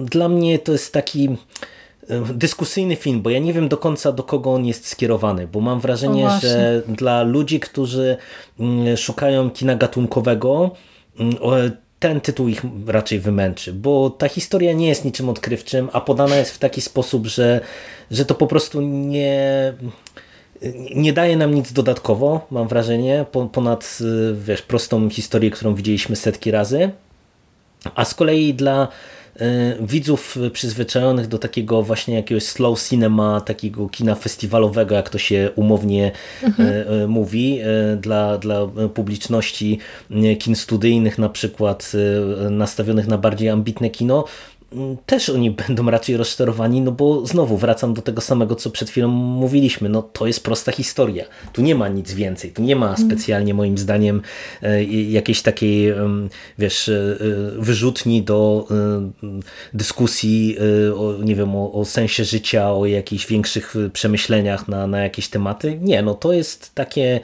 dla 0.06 0.30
mnie 0.30 0.60
to 0.60 0.72
jest 0.72 0.94
taki 0.94 1.38
dyskusyjny 2.34 2.96
film, 2.96 3.22
bo 3.22 3.30
ja 3.30 3.40
nie 3.40 3.54
wiem 3.54 3.68
do 3.68 3.78
końca 3.78 4.12
do 4.12 4.24
kogo 4.24 4.54
on 4.54 4.66
jest 4.66 4.88
skierowany, 4.88 5.48
bo 5.48 5.62
mam 5.62 5.80
wrażenie, 5.80 6.24
no 6.24 6.40
że 6.40 6.82
dla 6.88 7.24
ludzi, 7.24 7.60
którzy 7.60 8.18
mm, 8.60 8.98
szukają 8.98 9.50
kina 9.50 9.76
gatunkowego, 9.76 10.72
mm, 11.20 11.38
ten 12.00 12.22
tytuł 12.22 12.48
ich 12.48 12.62
raczej 12.88 13.20
wymęczy, 13.20 13.74
bo 13.74 14.10
ta 14.10 14.30
historia 14.30 14.74
nie 14.74 14.88
jest 14.88 15.06
niczym 15.06 15.30
odkrywczym, 15.30 15.90
a 15.94 16.02
podana 16.02 16.36
jest 16.36 16.52
w 16.52 16.58
taki 16.58 16.82
sposób, 16.82 17.28
że, 17.28 17.62
że 18.12 18.26
to 18.26 18.36
po 18.36 18.48
prostu 18.48 18.82
nie, 18.82 19.74
nie 20.96 21.14
daje 21.14 21.38
nam 21.38 21.56
nic 21.56 21.74
dodatkowo, 21.74 22.48
mam 22.52 22.68
wrażenie, 22.68 23.26
ponad 23.52 24.00
wiesz, 24.34 24.62
prostą 24.62 25.10
historię, 25.10 25.52
którą 25.52 25.76
widzieliśmy 25.76 26.16
setki 26.16 26.52
razy. 26.52 26.92
A 27.96 28.06
z 28.06 28.16
kolei 28.16 28.54
dla 28.54 28.88
widzów 29.80 30.38
przyzwyczajonych 30.54 31.28
do 31.28 31.38
takiego 31.38 31.84
właśnie 31.84 32.16
jakiegoś 32.16 32.44
slow 32.44 32.84
cinema, 32.84 33.42
takiego 33.42 33.90
kina 33.90 34.16
festiwalowego, 34.16 34.96
jak 34.96 35.10
to 35.10 35.18
się 35.18 35.50
umownie 35.56 36.12
mhm. 36.44 36.70
E, 36.70 37.04
e, 37.04 37.08
mówi, 37.08 37.60
dla, 38.02 38.38
dla 38.38 38.68
publiczności 38.94 39.80
kin 40.40 40.56
studyjnych 40.56 41.18
na 41.18 41.30
przykład 41.30 41.92
nastawionych 42.50 43.08
na 43.08 43.18
bardziej 43.18 43.50
ambitne 43.50 43.90
kino, 43.90 44.26
też 45.06 45.30
oni 45.30 45.52
będą 45.68 45.92
raczej 45.92 46.18
rozczarowani, 46.18 46.82
no 46.82 46.92
bo 46.92 47.26
znowu 47.26 47.58
wracam 47.58 47.94
do 47.94 48.02
tego 48.02 48.22
samego, 48.22 48.56
co 48.56 48.70
przed 48.70 48.90
chwilą 48.90 49.08
mówiliśmy, 49.08 49.90
no 49.90 50.02
to 50.02 50.28
jest 50.28 50.44
prosta 50.44 50.72
historia. 50.72 51.26
Tu 51.54 51.62
nie 51.62 51.76
ma 51.76 51.88
nic 51.88 52.14
więcej, 52.14 52.52
tu 52.52 52.62
nie 52.62 52.76
ma 52.76 52.90
mhm. 52.90 53.08
specjalnie 53.08 53.54
moim 53.54 53.78
zdaniem 53.78 54.22
e, 54.62 54.84
jakiejś 54.84 55.42
takiej, 55.42 55.94
wiesz, 56.60 56.90
e, 56.90 57.18
wyrzutni 57.58 58.24
do 58.24 58.68
e, 58.72 59.34
dyskusji, 59.74 60.58
o, 60.98 61.24
nie 61.24 61.36
wiem, 61.36 61.56
o, 61.56 61.74
o 61.74 61.86
sensie 61.86 62.24
życia, 62.26 62.72
o 62.72 62.86
jakichś 62.86 63.28
większych 63.28 63.74
przemyśleniach 63.94 64.68
na, 64.68 64.88
na 64.88 65.04
jakieś 65.04 65.28
tematy. 65.28 65.78
Nie, 65.82 66.02
no 66.02 66.14
to 66.14 66.34
jest 66.34 66.76
takie 66.76 67.20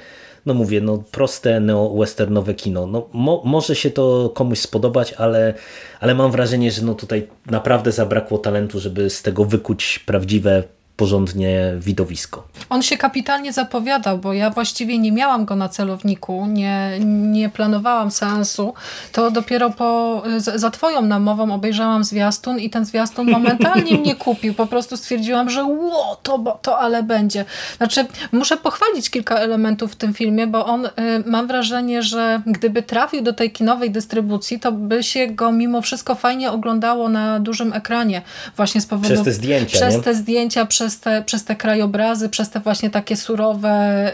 no 0.46 0.54
mówię, 0.54 0.82
no 0.82 1.04
proste 1.12 1.60
neo-westernowe 1.60 2.56
kino. 2.56 2.88
No, 2.88 3.10
mo 3.14 3.42
może 3.46 3.76
się 3.76 3.92
to 3.92 4.32
komuś 4.34 4.60
spodobać, 4.60 5.14
ale, 5.14 5.54
ale 6.00 6.16
mam 6.16 6.32
wrażenie, 6.32 6.72
że 6.72 6.82
no 6.82 6.96
tutaj 6.96 7.28
naprawdę 7.46 7.92
zabrakło 7.92 8.38
talentu, 8.38 8.80
żeby 8.80 9.10
z 9.10 9.22
tego 9.22 9.46
wykuć 9.46 10.00
prawdziwe 10.00 10.64
porządnie 10.98 11.74
widowisko. 11.78 12.48
On 12.70 12.82
się 12.82 12.98
kapitalnie 12.98 13.54
zapowiadał, 13.54 14.18
bo 14.18 14.34
ja 14.34 14.50
właściwie 14.50 15.00
nie 15.00 15.12
miałam 15.12 15.46
go 15.46 15.56
na 15.56 15.70
celowniku, 15.70 16.46
nie, 16.46 17.00
nie 17.06 17.50
planowałam 17.50 18.12
seansu, 18.12 18.74
to 19.12 19.32
dopiero 19.32 19.70
po, 19.70 20.24
za 20.38 20.72
twoją 20.72 21.02
namową 21.02 21.54
obejrzałam 21.54 22.04
zwiastun 22.04 22.60
i 22.60 22.70
ten 22.70 22.86
zwiastun 22.86 23.32
momentalnie 23.32 23.98
mnie 24.02 24.16
kupił. 24.16 24.54
Po 24.54 24.68
prostu 24.68 24.98
stwierdziłam, 24.98 25.50
że 25.50 25.64
ło, 25.64 26.20
to, 26.24 26.60
to 26.62 26.80
ale 26.80 27.04
będzie. 27.04 27.46
Znaczy, 27.78 28.06
muszę 28.32 28.58
pochwalić 28.58 29.10
kilka 29.10 29.36
elementów 29.36 29.92
w 29.92 29.96
tym 29.96 30.14
filmie, 30.14 30.48
bo 30.48 30.66
on, 30.66 30.86
y, 30.86 30.90
mam 31.26 31.48
wrażenie, 31.48 32.04
że 32.04 32.42
gdyby 32.48 32.84
trafił 32.84 33.22
do 33.22 33.34
tej 33.34 33.52
kinowej 33.52 33.92
dystrybucji, 33.92 34.60
to 34.60 34.72
by 34.72 35.04
się 35.04 35.28
go 35.28 35.52
mimo 35.52 35.82
wszystko 35.82 36.16
fajnie 36.16 36.52
oglądało 36.52 37.10
na 37.10 37.40
dużym 37.40 37.74
ekranie. 37.74 38.22
Właśnie 38.58 38.82
z 38.82 38.86
powodu... 38.86 39.14
Przez 39.14 39.24
te 39.24 39.32
zdjęcia, 39.32 39.78
Przez 39.78 39.96
nie? 39.96 40.02
te 40.02 40.16
zdjęcia, 40.16 40.66
przez 40.66 40.83
przez 40.84 41.00
te, 41.00 41.24
przez 41.26 41.44
te 41.44 41.56
krajobrazy, 41.56 42.30
przez 42.30 42.50
te 42.50 42.60
właśnie 42.60 42.90
takie 42.90 43.16
surowe, 43.16 44.12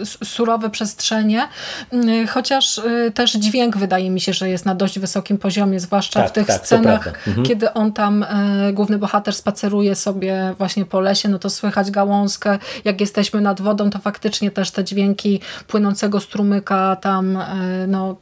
yy, 0.00 0.06
surowe 0.24 0.70
przestrzenie, 0.70 1.48
yy, 1.92 2.26
chociaż 2.26 2.80
też 3.14 3.32
dźwięk 3.32 3.76
wydaje 3.76 4.10
mi 4.10 4.20
się, 4.20 4.32
że 4.32 4.48
jest 4.48 4.66
na 4.66 4.74
dość 4.74 4.98
wysokim 4.98 5.38
poziomie, 5.38 5.80
zwłaszcza 5.80 6.20
tak, 6.20 6.28
w 6.28 6.32
tych 6.32 6.46
tak, 6.46 6.66
scenach, 6.66 7.06
mhm. 7.26 7.46
kiedy 7.46 7.72
on 7.72 7.92
tam, 7.92 8.22
y, 8.68 8.72
główny 8.72 8.98
bohater 8.98 9.34
spaceruje 9.34 9.94
sobie 9.94 10.54
właśnie 10.58 10.84
po 10.84 11.00
lesie, 11.00 11.28
no 11.28 11.38
to 11.38 11.50
słychać 11.50 11.90
gałązkę, 11.90 12.58
jak 12.84 13.00
jesteśmy 13.00 13.40
nad 13.40 13.60
wodą, 13.60 13.90
to 13.90 13.98
faktycznie 13.98 14.50
też 14.50 14.70
te 14.70 14.84
dźwięki 14.84 15.40
płynącego 15.66 16.20
strumyka 16.20 16.96
tam 16.96 17.36
y, 17.36 17.86
no, 17.88 18.16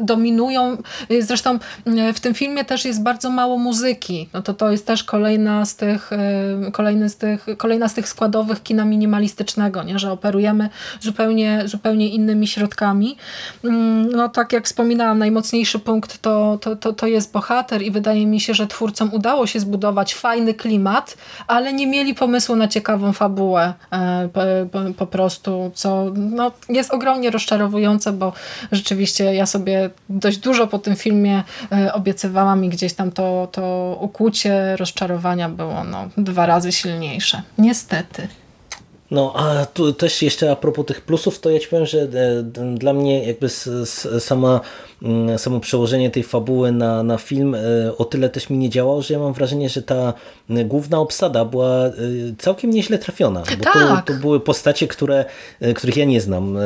dominują. 0.00 0.76
Zresztą 1.20 1.58
w 2.14 2.20
tym 2.20 2.34
filmie 2.34 2.64
też 2.64 2.84
jest 2.84 3.02
bardzo 3.02 3.30
mało 3.30 3.58
muzyki, 3.58 4.28
no 4.32 4.42
to 4.42 4.54
to 4.54 4.70
jest 4.70 4.86
też 4.86 5.04
kolejna 5.04 5.64
z 5.66 5.76
tych, 5.76 6.10
kolejny 6.72 7.08
z 7.08 7.16
tych, 7.16 7.46
kolejna 7.56 7.88
z 7.88 7.94
tych 7.94 8.08
składowych 8.08 8.62
kina 8.62 8.84
minimalistycznego, 8.84 9.82
nie? 9.82 9.98
że 9.98 10.12
operujemy 10.12 10.68
zupełnie, 11.00 11.62
zupełnie 11.64 12.08
innymi 12.08 12.46
środkami. 12.46 13.16
Mm, 13.64 14.10
no 14.10 14.28
tak 14.28 14.52
jak 14.52 14.64
wspominałam, 14.64 15.18
najmocniejszy 15.18 15.78
punkt 15.78 16.22
to, 16.22 16.58
to, 16.60 16.76
to, 16.76 16.92
to 16.92 17.06
jest 17.06 17.32
bohater 17.32 17.82
i 17.82 17.90
wydaje 17.90 18.26
mi 18.26 18.40
się, 18.40 18.54
że 18.54 18.66
twórcom 18.66 19.14
udało 19.14 19.46
się 19.46 19.60
zbudować 19.60 20.14
fajny 20.14 20.54
klimat, 20.54 21.16
ale 21.46 21.72
nie 21.72 21.86
mieli 21.86 22.14
pomysłu 22.14 22.56
na 22.56 22.68
ciekawą 22.68 23.12
fabułę 23.12 23.74
e, 23.92 24.28
po 24.96 25.06
prostu, 25.06 25.70
co 25.74 26.12
no, 26.14 26.52
jest 26.68 26.94
ogromnie 26.94 27.30
rozczarowujące, 27.30 28.12
bo 28.12 28.32
rzeczywiście 28.72 29.34
ja 29.34 29.46
sobie 29.46 29.90
dość 30.08 30.38
dużo 30.38 30.66
po 30.66 30.78
tym 30.78 30.96
filmie 30.96 31.42
e, 31.72 31.92
obiecywałam 31.92 32.64
i 32.64 32.68
gdzieś 32.68 32.94
tam 32.94 33.12
to, 33.12 33.48
to 33.52 33.96
ukłucie 34.00 34.76
rozczarowania 34.76 35.48
było 35.48 35.84
no, 35.84 36.08
dwa 36.28 36.46
razy 36.46 36.72
silniejsze. 36.72 37.42
Niestety. 37.58 38.28
No, 39.10 39.32
a 39.36 39.66
tu 39.66 39.92
też 39.92 40.22
jeszcze 40.22 40.50
a 40.50 40.56
propos 40.56 40.86
tych 40.86 41.00
plusów, 41.00 41.40
to 41.40 41.50
ja 41.50 41.58
ci 41.58 41.68
powiem, 41.68 41.86
że 41.86 42.02
e, 42.02 42.42
dla 42.74 42.92
mnie 42.92 43.24
jakby 43.24 43.48
sama 44.18 44.60
Mm, 45.02 45.38
samo 45.38 45.60
przełożenie 45.60 46.10
tej 46.10 46.22
fabuły 46.22 46.72
na, 46.72 47.02
na 47.02 47.18
film 47.18 47.54
e, 47.54 47.58
o 47.98 48.04
tyle 48.04 48.28
też 48.28 48.50
mi 48.50 48.58
nie 48.58 48.70
działało, 48.70 49.02
że 49.02 49.14
ja 49.14 49.20
mam 49.20 49.32
wrażenie, 49.32 49.68
że 49.68 49.82
ta 49.82 50.14
główna 50.48 50.98
obsada 50.98 51.44
była 51.44 51.86
e, 51.86 51.92
całkiem 52.38 52.70
nieźle 52.70 52.98
trafiona. 52.98 53.42
Bo 53.58 53.64
tak. 53.64 54.06
to, 54.06 54.12
to 54.12 54.20
były 54.20 54.40
postacie, 54.40 54.88
które, 54.88 55.24
e, 55.60 55.74
których 55.74 55.96
ja 55.96 56.04
nie 56.04 56.20
znam, 56.20 56.58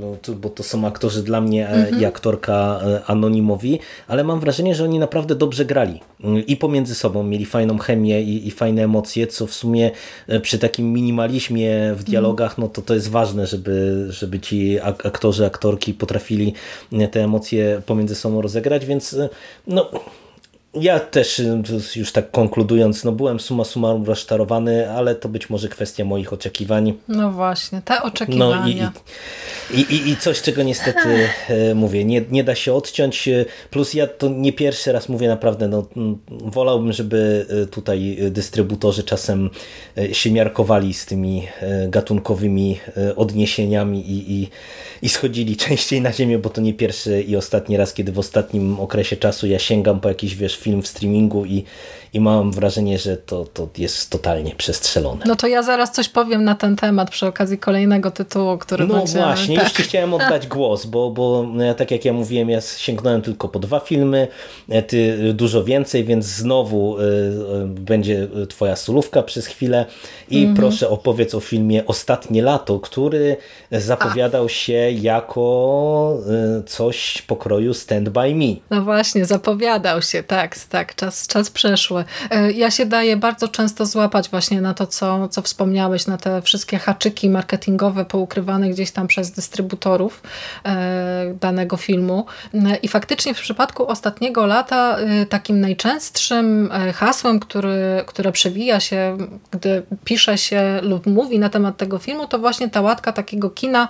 no, 0.00 0.34
bo 0.34 0.48
to 0.48 0.62
są 0.62 0.86
aktorzy 0.86 1.22
dla 1.22 1.40
mnie 1.40 1.68
mhm. 1.68 2.00
i 2.00 2.04
aktorka 2.04 2.80
anonimowi, 3.06 3.78
ale 4.08 4.24
mam 4.24 4.40
wrażenie, 4.40 4.74
że 4.74 4.84
oni 4.84 4.98
naprawdę 4.98 5.34
dobrze 5.34 5.64
grali 5.64 6.00
mm, 6.24 6.46
i 6.46 6.56
pomiędzy 6.56 6.94
sobą 6.94 7.22
mieli 7.22 7.46
fajną 7.46 7.78
chemię 7.78 8.22
i, 8.22 8.48
i 8.48 8.50
fajne 8.50 8.82
emocje, 8.82 9.26
co 9.26 9.46
w 9.46 9.54
sumie 9.54 9.90
przy 10.42 10.58
takim 10.58 10.92
minimalizmie 10.92 11.71
w 11.96 12.02
dialogach, 12.04 12.58
no 12.58 12.68
to 12.68 12.82
to 12.82 12.94
jest 12.94 13.08
ważne, 13.08 13.46
żeby, 13.46 14.06
żeby 14.10 14.40
ci 14.40 14.80
aktorzy, 14.80 15.46
aktorki 15.46 15.94
potrafili 15.94 16.54
te 17.10 17.24
emocje 17.24 17.82
pomiędzy 17.86 18.14
sobą 18.14 18.42
rozegrać, 18.42 18.86
więc 18.86 19.16
no, 19.66 19.90
ja 20.74 21.00
też 21.00 21.42
już 21.96 22.12
tak 22.12 22.30
konkludując, 22.30 23.04
no 23.04 23.12
byłem 23.12 23.40
suma 23.40 23.64
summarum 23.64 24.04
rozczarowany, 24.04 24.90
ale 24.90 25.14
to 25.14 25.28
być 25.28 25.50
może 25.50 25.68
kwestia 25.68 26.04
moich 26.04 26.32
oczekiwań. 26.32 26.94
No 27.08 27.30
właśnie, 27.30 27.82
te 27.84 28.02
oczekiwania. 28.02 28.92
No 28.94 29.00
i, 29.76 29.80
i, 29.80 29.94
i, 29.94 30.10
i 30.10 30.16
coś, 30.16 30.42
czego 30.42 30.62
niestety 30.62 31.28
e, 31.48 31.74
mówię, 31.74 32.04
nie, 32.04 32.22
nie 32.30 32.44
da 32.44 32.54
się 32.54 32.74
odciąć. 32.74 33.28
E, 33.28 33.44
plus 33.70 33.94
ja 33.94 34.06
to 34.06 34.28
nie 34.28 34.52
pierwszy 34.52 34.92
raz 34.92 35.08
mówię 35.08 35.28
naprawdę, 35.28 35.68
no 35.68 35.86
wolałbym, 36.26 36.92
żeby 36.92 37.46
e, 37.62 37.66
tutaj 37.66 38.18
dystrybutorzy 38.30 39.02
czasem 39.02 39.50
się 40.12 40.30
miarkowali 40.30 40.94
z 40.94 41.06
tymi 41.06 41.48
gatunkowymi 41.88 42.80
odniesieniami 43.16 44.10
i, 44.10 44.32
i, 44.32 44.48
i 45.02 45.08
schodzili 45.08 45.56
częściej 45.66 46.00
na 46.00 46.12
ziemię, 46.12 46.38
bo 46.38 46.50
to 46.50 46.60
nie 46.60 46.74
pierwszy 46.74 47.22
i 47.22 47.36
ostatni 47.36 47.76
raz, 47.76 47.94
kiedy 47.94 48.12
w 48.12 48.18
ostatnim 48.18 48.80
okresie 48.80 49.16
czasu 49.16 49.46
ja 49.46 49.58
sięgam 49.58 50.00
po 50.00 50.08
jakiś, 50.08 50.36
wiesz, 50.36 50.56
film 50.62 50.80
w 50.82 50.86
streamingu 50.86 51.44
i, 51.44 51.64
i 52.14 52.20
mam 52.20 52.52
wrażenie, 52.52 52.98
że 52.98 53.16
to, 53.16 53.44
to 53.44 53.68
jest 53.78 54.10
totalnie 54.10 54.54
przestrzelone. 54.54 55.24
No 55.26 55.36
to 55.36 55.46
ja 55.46 55.62
zaraz 55.62 55.92
coś 55.92 56.08
powiem 56.08 56.44
na 56.44 56.54
ten 56.54 56.76
temat 56.76 57.10
przy 57.10 57.26
okazji 57.26 57.58
kolejnego 57.58 58.10
tytułu, 58.10 58.58
który 58.58 58.86
No 58.86 58.94
będzie... 58.94 59.18
właśnie, 59.18 59.56
tak. 59.56 59.64
już 59.64 59.72
ci 59.72 59.82
chciałem 59.82 60.14
oddać 60.14 60.46
głos, 60.56 60.86
bo, 60.86 61.10
bo 61.10 61.46
tak 61.76 61.90
jak 61.90 62.04
ja 62.04 62.12
mówiłem, 62.12 62.50
ja 62.50 62.60
sięgnąłem 62.60 63.22
tylko 63.22 63.48
po 63.48 63.58
dwa 63.58 63.80
filmy, 63.80 64.28
e, 64.68 64.82
ty 64.82 65.32
dużo 65.34 65.64
więcej, 65.64 66.04
więc 66.04 66.26
znowu 66.26 66.98
y, 66.98 67.02
y, 67.02 67.66
będzie 67.66 68.28
twoja 68.48 68.76
solówka 68.76 69.22
przez 69.22 69.46
chwilę 69.46 69.86
i 70.30 70.42
mm 70.42 70.54
-hmm. 70.54 70.56
proszę 70.56 70.88
opowiedz 70.88 71.34
o 71.34 71.40
filmie 71.40 71.86
Ostatnie 71.86 72.42
lato, 72.42 72.80
który 72.80 73.36
zapowiadał 73.70 74.44
A. 74.44 74.48
się 74.48 74.90
jako 74.90 75.42
coś 76.66 77.22
pokroju 77.22 77.74
Stand 77.74 78.08
By 78.08 78.34
Me. 78.34 78.54
No 78.70 78.82
właśnie, 78.82 79.24
zapowiadał 79.24 80.02
się, 80.02 80.22
tak, 80.22 80.58
tak, 80.58 80.94
czas, 80.94 81.26
czas 81.26 81.50
przeszły. 81.50 82.01
E, 82.30 82.52
ja 82.52 82.70
się 82.70 82.86
daję 82.86 83.16
bardzo 83.16 83.48
często 83.48 83.86
złapać 83.86 84.28
właśnie 84.28 84.60
na 84.60 84.74
to, 84.74 84.86
co, 84.86 85.28
co 85.28 85.42
wspomniałeś, 85.42 86.06
na 86.06 86.16
te 86.16 86.42
wszystkie 86.42 86.78
haczyki 86.78 87.30
marketingowe 87.30 88.04
poukrywane 88.04 88.70
gdzieś 88.70 88.90
tam 88.90 89.06
przez 89.06 89.30
dystrybutorów 89.30 90.22
e, 90.64 91.34
danego 91.40 91.76
filmu. 91.76 92.26
E, 92.54 92.76
I 92.76 92.88
faktycznie 92.88 93.34
w 93.34 93.40
przypadku 93.40 93.86
ostatniego 93.86 94.46
lata 94.46 94.96
takim 95.28 95.60
najczęstszym 95.60 96.70
hasłem, 96.94 97.40
który, 97.40 98.04
które 98.06 98.32
przewija 98.32 98.80
się, 98.80 99.16
gdy 99.50 99.82
pisze 100.04 100.38
się 100.38 100.80
lub 100.82 101.06
mówi 101.06 101.38
na 101.38 101.48
temat 101.48 101.76
tego 101.76 101.98
filmu, 101.98 102.26
to 102.26 102.38
właśnie 102.38 102.70
ta 102.70 102.80
łatka 102.80 103.12
takiego 103.12 103.50
kina 103.50 103.88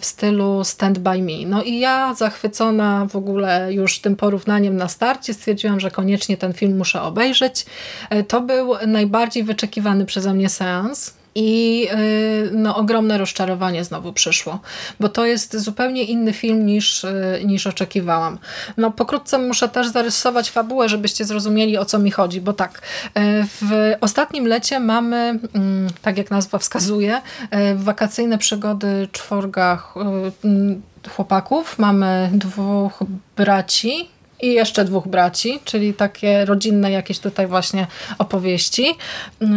w 0.00 0.06
stylu 0.06 0.64
Stand 0.64 0.98
By 0.98 1.22
Me. 1.22 1.46
No 1.46 1.62
i 1.62 1.78
ja 1.78 2.14
zachwycona 2.14 3.06
w 3.10 3.16
ogóle 3.16 3.72
już 3.72 3.98
tym 3.98 4.16
porównaniem 4.16 4.76
na 4.76 4.88
starcie 4.88 5.34
stwierdziłam, 5.34 5.80
że 5.80 5.90
koniecznie 5.90 6.36
ten 6.36 6.52
film 6.52 6.76
muszę 6.76 7.02
obejrzeć. 7.02 7.19
E, 8.10 8.22
to 8.22 8.40
był 8.40 8.74
najbardziej 8.86 9.44
wyczekiwany 9.44 10.06
przeze 10.06 10.34
mnie 10.34 10.48
seans. 10.48 11.14
I 11.34 11.86
e, 11.90 11.96
no, 12.52 12.76
ogromne 12.76 13.18
rozczarowanie 13.18 13.84
znowu 13.84 14.12
przyszło, 14.12 14.60
bo 15.00 15.08
to 15.08 15.26
jest 15.26 15.56
zupełnie 15.58 16.04
inny 16.04 16.32
film 16.32 16.66
niż, 16.66 17.04
e, 17.04 17.40
niż 17.44 17.66
oczekiwałam. 17.66 18.38
No, 18.76 18.90
pokrótce 18.90 19.38
muszę 19.38 19.68
też 19.68 19.88
zarysować 19.88 20.50
fabułę, 20.50 20.88
żebyście 20.88 21.24
zrozumieli 21.24 21.78
o 21.78 21.84
co 21.84 21.98
mi 21.98 22.10
chodzi, 22.10 22.40
bo 22.40 22.52
tak, 22.52 22.82
w 23.60 23.92
ostatnim 24.00 24.46
lecie 24.46 24.80
mamy, 24.80 25.38
mm, 25.54 25.90
tak 26.02 26.18
jak 26.18 26.30
nazwa 26.30 26.58
wskazuje, 26.58 27.20
wakacyjne 27.76 28.38
przygody 28.38 29.08
czworga 29.12 29.82
chłopaków. 31.08 31.78
Mamy 31.78 32.30
dwóch 32.32 32.98
braci, 33.36 34.08
i 34.42 34.52
jeszcze 34.52 34.84
dwóch 34.84 35.08
braci, 35.08 35.60
czyli 35.64 35.94
takie 35.94 36.44
rodzinne 36.44 36.90
jakieś 36.90 37.18
tutaj 37.18 37.46
właśnie 37.46 37.86
opowieści. 38.18 38.94
Yy, 39.40 39.48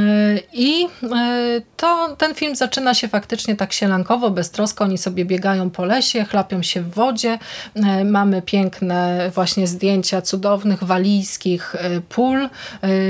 I 0.53 0.81
yy, 0.81 1.61
to, 1.77 2.15
ten 2.17 2.35
film 2.35 2.55
zaczyna 2.55 2.93
się 2.93 3.07
faktycznie 3.07 3.55
tak 3.55 3.73
sielankowo, 3.73 4.29
beztrosko. 4.29 4.83
Oni 4.83 4.97
sobie 4.97 5.25
biegają 5.25 5.69
po 5.69 5.85
lesie, 5.85 6.25
chlapią 6.25 6.63
się 6.63 6.81
w 6.81 6.93
wodzie. 6.93 7.39
Yy, 7.75 8.05
mamy 8.05 8.41
piękne 8.41 9.31
właśnie 9.35 9.67
zdjęcia 9.67 10.21
cudownych 10.21 10.83
walijskich 10.83 11.75
pól 12.09 12.49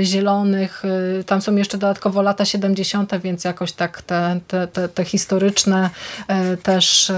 zielonych. 0.02 0.82
Tam 1.26 1.42
są 1.42 1.56
jeszcze 1.56 1.78
dodatkowo 1.78 2.22
lata 2.22 2.44
70., 2.44 3.20
więc 3.20 3.44
jakoś 3.44 3.72
tak 3.72 4.02
te, 4.02 4.40
te, 4.48 4.66
te, 4.66 4.88
te 4.88 5.04
historyczne 5.04 5.90
też 6.62 7.12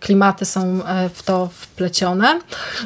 klimaty 0.00 0.44
są 0.44 0.80
w 1.14 1.22
to 1.22 1.48
wplecione. 1.52 2.40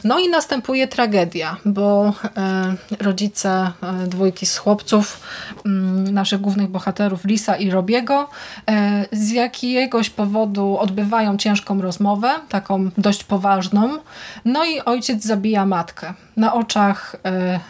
No 0.05 0.19
i 0.19 0.29
następuje 0.29 0.89
tragedia, 1.03 1.57
bo 1.65 2.13
e, 2.37 2.75
rodzice 3.01 3.51
e, 3.51 4.07
dwójki 4.07 4.47
z 4.47 4.57
chłopców, 4.57 5.21
mm, 5.67 6.15
naszych 6.15 6.41
głównych 6.41 6.69
bohaterów 6.69 7.25
Lisa 7.25 7.57
i 7.57 7.71
Robiego, 7.71 8.29
e, 8.71 9.07
z 9.13 9.31
jakiegoś 9.31 10.11
powodu 10.11 10.79
odbywają 10.79 11.37
ciężką 11.37 11.83
rozmowę, 11.83 12.31
taką 12.49 12.91
dość 12.99 13.25
poważną, 13.25 13.99
no 14.45 14.65
i 14.65 14.81
ojciec 14.81 15.25
zabija 15.25 15.67
matkę 15.67 16.15
na 16.37 16.55
oczach, 16.55 17.17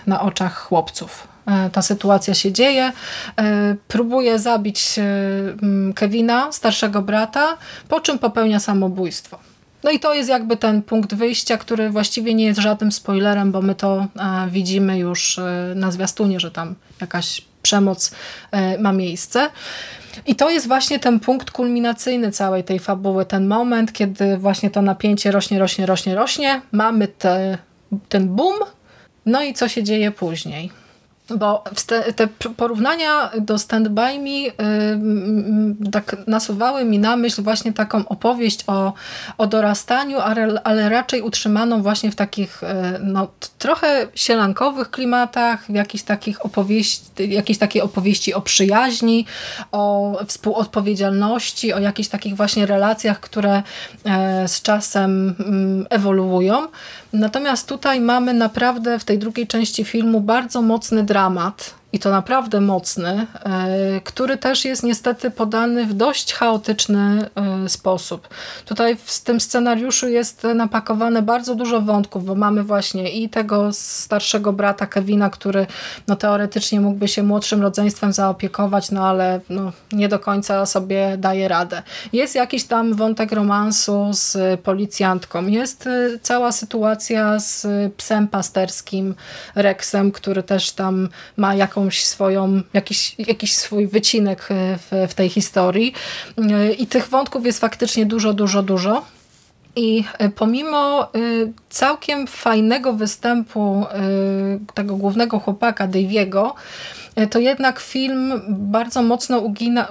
na 0.06 0.20
oczach 0.20 0.58
chłopców 0.58 1.28
ta 1.72 1.82
sytuacja 1.82 2.34
się 2.34 2.52
dzieje. 2.52 2.92
Próbuje 3.88 4.38
zabić 4.38 5.00
Kevina, 5.94 6.52
starszego 6.52 7.02
brata, 7.02 7.56
po 7.88 8.00
czym 8.00 8.18
popełnia 8.18 8.60
samobójstwo. 8.60 9.51
No 9.82 9.90
i 9.90 10.00
to 10.00 10.14
jest 10.14 10.28
jakby 10.28 10.56
ten 10.56 10.82
punkt 10.82 11.14
wyjścia, 11.14 11.56
który 11.56 11.90
właściwie 11.90 12.34
nie 12.34 12.44
jest 12.44 12.60
żadnym 12.60 12.92
spoilerem, 12.92 13.52
bo 13.52 13.62
my 13.62 13.74
to 13.74 14.06
e, 14.16 14.48
widzimy 14.50 14.98
już 14.98 15.38
e, 15.38 15.72
na 15.76 15.90
zwiastunie, 15.90 16.40
że 16.40 16.50
tam 16.50 16.74
jakaś 17.00 17.42
przemoc 17.62 18.12
e, 18.50 18.78
ma 18.78 18.92
miejsce. 18.92 19.50
I 20.26 20.34
to 20.34 20.50
jest 20.50 20.68
właśnie 20.68 20.98
ten 20.98 21.20
punkt 21.20 21.50
kulminacyjny 21.50 22.32
całej 22.32 22.64
tej 22.64 22.78
fabuły, 22.78 23.24
ten 23.24 23.46
moment, 23.46 23.92
kiedy 23.92 24.36
właśnie 24.36 24.70
to 24.70 24.82
napięcie 24.82 25.30
rośnie, 25.30 25.58
rośnie, 25.58 25.86
rośnie, 25.86 26.14
rośnie. 26.14 26.62
Mamy 26.72 27.08
te, 27.08 27.58
ten 28.08 28.28
boom, 28.28 28.56
no 29.26 29.42
i 29.42 29.54
co 29.54 29.68
się 29.68 29.82
dzieje 29.82 30.10
później? 30.10 30.81
Bo 31.36 31.64
te 32.16 32.26
porównania 32.56 33.30
do 33.40 33.58
Stand 33.58 33.88
By 33.88 34.18
Me 34.18 34.30
yy, 34.30 34.52
tak 35.92 36.16
nasuwały 36.26 36.84
mi 36.84 36.98
na 36.98 37.16
myśl 37.16 37.42
właśnie 37.42 37.72
taką 37.72 38.08
opowieść 38.08 38.64
o, 38.66 38.92
o 39.38 39.46
dorastaniu, 39.46 40.18
ale 40.64 40.88
raczej 40.88 41.22
utrzymaną 41.22 41.82
właśnie 41.82 42.10
w 42.10 42.14
takich 42.14 42.60
yy, 42.62 42.98
no, 43.02 43.28
trochę 43.58 44.08
sielankowych 44.14 44.90
klimatach, 44.90 45.66
w 45.66 45.74
jakichś 45.74 46.04
takich 46.04 46.46
opowieści, 46.46 47.02
jakieś 47.18 47.58
takie 47.58 47.84
opowieści 47.84 48.34
o 48.34 48.40
przyjaźni, 48.40 49.26
o 49.72 50.12
współodpowiedzialności, 50.26 51.72
o 51.72 51.78
jakichś 51.78 52.08
takich 52.08 52.36
właśnie 52.36 52.66
relacjach, 52.66 53.20
które 53.20 53.62
yy, 54.04 54.12
z 54.48 54.62
czasem 54.62 55.34
ewoluują. 55.90 56.68
Natomiast 57.12 57.68
tutaj 57.68 58.00
mamy 58.00 58.34
naprawdę 58.34 58.98
w 58.98 59.04
tej 59.04 59.18
drugiej 59.18 59.46
części 59.46 59.84
filmu 59.84 60.20
bardzo 60.20 60.62
mocny 60.62 61.02
dramat 61.02 61.81
i 61.92 61.98
to 61.98 62.10
naprawdę 62.10 62.60
mocny, 62.60 63.26
e, 63.44 64.00
który 64.04 64.36
też 64.36 64.64
jest 64.64 64.82
niestety 64.82 65.30
podany 65.30 65.86
w 65.86 65.94
dość 65.94 66.34
chaotyczny 66.34 67.30
e, 67.34 67.68
sposób. 67.68 68.28
Tutaj 68.64 68.96
w 68.96 69.20
tym 69.20 69.40
scenariuszu 69.40 70.08
jest 70.08 70.46
napakowane 70.54 71.22
bardzo 71.22 71.54
dużo 71.54 71.80
wątków, 71.80 72.24
bo 72.24 72.34
mamy 72.34 72.62
właśnie 72.62 73.10
i 73.10 73.28
tego 73.28 73.72
starszego 73.72 74.52
brata 74.52 74.86
Kevina, 74.86 75.30
który 75.30 75.66
no, 76.08 76.16
teoretycznie 76.16 76.80
mógłby 76.80 77.08
się 77.08 77.22
młodszym 77.22 77.62
rodzeństwem 77.62 78.12
zaopiekować, 78.12 78.90
no 78.90 79.06
ale 79.08 79.40
no, 79.48 79.72
nie 79.92 80.08
do 80.08 80.18
końca 80.18 80.66
sobie 80.66 81.16
daje 81.18 81.48
radę. 81.48 81.82
Jest 82.12 82.34
jakiś 82.34 82.64
tam 82.64 82.94
wątek 82.94 83.32
romansu 83.32 84.10
z 84.12 84.60
policjantką. 84.60 85.46
Jest 85.46 85.86
e, 85.86 86.18
cała 86.22 86.52
sytuacja 86.52 87.38
z 87.38 87.66
psem 87.96 88.28
pasterskim 88.28 89.14
Rexem, 89.54 90.12
który 90.12 90.42
też 90.42 90.72
tam 90.72 91.08
ma 91.36 91.54
jakąś 91.54 91.81
jakąś 91.82 92.04
swoją, 92.04 92.62
jakiś, 92.72 93.14
jakiś 93.18 93.54
swój 93.54 93.86
wycinek 93.86 94.48
e, 94.50 94.78
w, 94.78 95.10
w 95.10 95.14
tej 95.14 95.28
historii. 95.28 95.92
E, 96.38 96.72
I 96.72 96.86
tych 96.86 97.08
wątków 97.08 97.46
jest 97.46 97.60
faktycznie 97.60 98.06
dużo, 98.06 98.32
dużo, 98.32 98.62
dużo. 98.62 99.04
I 99.76 100.04
e, 100.18 100.28
pomimo 100.28 101.08
całkiem 101.70 102.26
fajnego 102.26 102.92
występu 102.92 103.86
tego 104.74 104.96
głównego 104.96 105.38
chłopaka, 105.38 105.86
Daviego, 105.86 106.54
to 107.30 107.38
jednak 107.38 107.80
film 107.80 108.42
bardzo 108.48 109.02
mocno 109.02 109.38
ugina, 109.38 109.88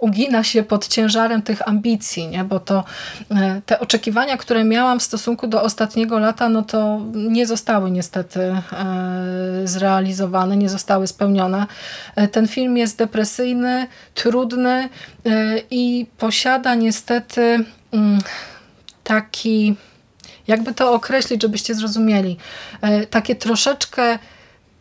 ugina 0.00 0.44
się 0.44 0.62
pod 0.62 0.88
ciężarem 0.88 1.42
tych 1.42 1.68
ambicji, 1.68 2.28
nie? 2.28 2.44
bo 2.44 2.60
to 2.60 2.84
e, 3.30 3.62
te 3.66 3.80
oczekiwania, 3.80 4.36
które 4.36 4.64
miałam 4.64 5.00
w 5.00 5.02
stosunku 5.02 5.46
do 5.46 5.62
ostatniego 5.62 6.18
lata, 6.18 6.48
no 6.48 6.62
to 6.62 7.00
nie 7.14 7.46
zostały 7.46 7.90
niestety 7.90 8.40
e, 8.40 8.56
zrealizowane, 9.64 10.56
nie 10.56 10.68
zostały 10.68 11.06
spełnione. 11.06 11.66
E, 12.16 12.28
ten 12.28 12.48
film 12.48 12.76
jest 12.76 12.98
depresyjny, 12.98 13.86
trudny 14.14 14.88
i 15.70 16.06
posiada 16.18 16.74
niestety 16.74 17.64
mm, 17.92 18.18
taki, 19.04 19.76
jakby 20.46 20.74
to 20.74 20.92
określić, 20.92 21.42
żebyście 21.42 21.74
zrozumieli, 21.74 22.36
takie 23.10 23.36
troszeczkę 23.36 24.18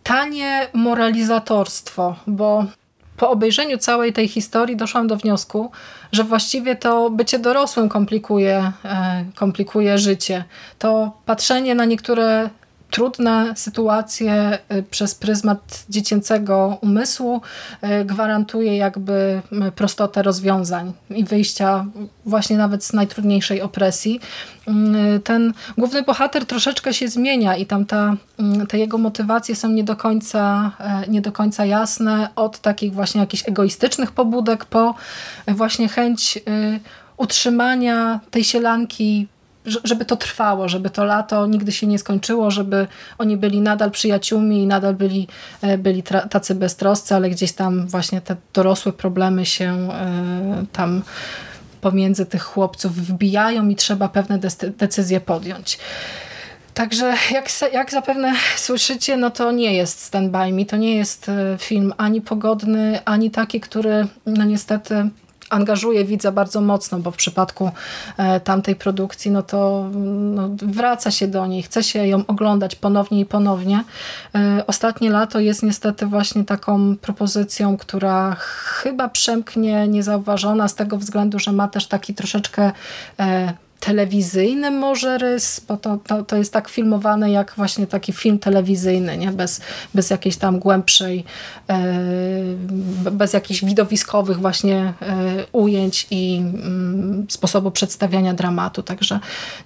tanie 0.04 0.68
moralizatorstwo, 0.74 2.16
bo 2.28 2.66
po 3.20 3.30
obejrzeniu 3.30 3.78
całej 3.78 4.14
tej 4.14 4.28
historii 4.28 4.76
doszłam 4.76 5.08
do 5.08 5.18
wniosku, 5.18 5.72
że 6.12 6.24
właściwie 6.24 6.76
to 6.76 7.10
bycie 7.10 7.40
dorosłym 7.40 7.90
komplikuje, 7.90 8.72
e, 8.86 9.26
komplikuje 9.36 9.98
życie. 9.98 10.44
To 10.80 11.12
patrzenie 11.26 11.76
na 11.76 11.86
niektóre 11.86 12.50
trudne 12.90 13.54
sytuacje 13.56 14.60
y, 14.72 14.84
przez 14.84 15.16
pryzmat 15.16 15.86
dziecięcego 15.90 16.78
umysłu 16.82 17.42
y, 18.02 18.06
gwarantuje 18.06 18.78
jakby 18.78 19.42
prostotę 19.76 20.24
rozwiązań 20.24 20.94
i 21.10 21.24
wyjścia 21.24 21.86
właśnie 22.26 22.58
nawet 22.58 22.84
z 22.84 22.94
najtrudniejszej 22.94 23.62
opresji. 23.62 24.20
Y, 25.16 25.20
ten 25.20 25.54
główny 25.78 26.04
bohater 26.04 26.46
troszeczkę 26.46 26.94
się 26.94 27.08
zmienia 27.08 27.56
i 27.56 27.66
tam 27.66 27.86
ta, 27.86 28.16
te 28.70 28.78
jego 28.78 28.98
motywacje 28.98 29.56
są 29.56 29.70
nie 29.70 29.84
do, 29.84 29.96
końca, 29.96 30.72
e, 30.80 31.08
nie 31.08 31.22
do 31.22 31.32
końca 31.32 31.66
jasne 31.66 32.30
od 32.36 32.60
takich 32.60 32.94
właśnie 32.94 33.22
jakichś 33.22 33.48
egoistycznych 33.48 34.12
pobudek 34.12 34.66
po 34.66 34.96
właśnie 35.48 35.88
chęć 35.88 36.40
utrzymania 37.18 38.20
tej 38.32 38.44
sielanki 38.44 39.28
żeby 39.84 40.06
to 40.06 40.16
trwało, 40.16 40.70
żeby 40.70 40.90
to 40.90 41.06
lato 41.06 41.48
nigdy 41.48 41.72
się 41.72 41.88
nie 41.88 42.00
skończyło, 42.00 42.52
żeby 42.52 42.88
oni 43.18 43.38
byli 43.38 43.62
nadal 43.62 43.92
przyjaciółmi 43.92 44.64
i 44.64 44.68
nadal 44.68 44.96
byli, 44.96 45.28
e, 45.62 45.78
byli 45.78 46.04
tacy 46.30 46.56
beztroscy, 46.56 47.16
ale 47.16 47.30
gdzieś 47.30 47.52
tam 47.52 47.88
właśnie 47.88 48.22
te 48.22 48.36
dorosłe 48.54 48.94
problemy 48.94 49.46
się 49.46 49.90
e, 49.92 50.66
tam 50.72 51.02
pomiędzy 51.82 52.26
tych 52.26 52.44
chłopców 52.44 52.96
wbijają 52.96 53.70
i 53.70 53.76
trzeba 53.76 54.10
pewne 54.10 54.40
decyzje 54.78 55.22
podjąć. 55.22 55.80
Także 56.74 57.14
jak, 57.32 57.50
jak 57.74 57.92
zapewne 57.92 58.34
słyszycie, 58.56 59.18
no 59.18 59.30
to 59.30 59.52
nie 59.52 59.74
jest 59.74 60.02
Stand 60.02 60.32
By 60.32 60.54
Me, 60.54 60.66
to 60.66 60.78
nie 60.78 60.96
jest 60.96 61.30
e, 61.30 61.58
film 61.58 61.94
ani 61.98 62.22
pogodny, 62.22 63.00
ani 63.06 63.32
taki, 63.32 63.60
który 63.60 64.08
no 64.26 64.44
niestety 64.44 65.10
angażuje 65.50 66.06
widza 66.06 66.32
bardzo 66.32 66.62
mocno, 66.62 67.00
bo 67.00 67.12
w 67.12 67.16
przypadku 67.16 67.72
e, 68.18 68.40
tamtej 68.40 68.76
produkcji 68.76 69.32
no 69.32 69.44
to 69.44 69.90
no, 69.94 70.50
wraca 70.62 71.12
się 71.12 71.28
do 71.28 71.48
niej, 71.48 71.64
chce 71.64 71.84
się 71.84 72.08
ją 72.08 72.26
oglądać 72.28 72.76
ponownie 72.76 73.20
i 73.20 73.26
ponownie. 73.26 73.84
E, 74.36 74.64
ostatnie 74.68 75.10
lato 75.10 75.40
jest 75.40 75.64
niestety 75.64 76.06
właśnie 76.06 76.44
taką 76.46 76.98
propozycją, 76.98 77.78
która 77.78 78.36
chyba 78.40 79.10
przemknie 79.10 79.88
niezauważona 79.88 80.68
z 80.68 80.76
tego 80.76 80.98
względu, 80.98 81.40
że 81.40 81.52
ma 81.52 81.68
też 81.68 81.88
taki 81.88 82.14
troszeczkę 82.14 82.72
e, 83.20 83.54
telewizyjny 83.80 84.72
może 84.72 85.18
rys, 85.18 85.62
bo 85.68 85.78
to, 85.78 85.98
to, 85.98 86.24
to 86.24 86.36
jest 86.36 86.54
tak 86.54 86.70
filmowane 86.70 87.32
jak 87.32 87.54
właśnie 87.58 87.88
taki 87.88 88.14
film 88.14 88.40
telewizyjny, 88.40 89.18
nie? 89.18 89.32
Bez, 89.32 89.62
bez 89.94 90.10
jakiejś 90.10 90.38
tam 90.38 90.60
głębszej, 90.60 91.24
e, 91.70 91.94
bez 93.12 93.34
jakichś 93.34 93.64
widowiskowych 93.64 94.40
właśnie 94.40 94.94
e, 95.02 95.46
ujęć 95.52 96.08
i 96.12 96.38
mm, 96.38 97.26
sposobu 97.30 97.72
przedstawiania 97.72 98.34
dramatu. 98.34 98.84
Także 98.84 99.20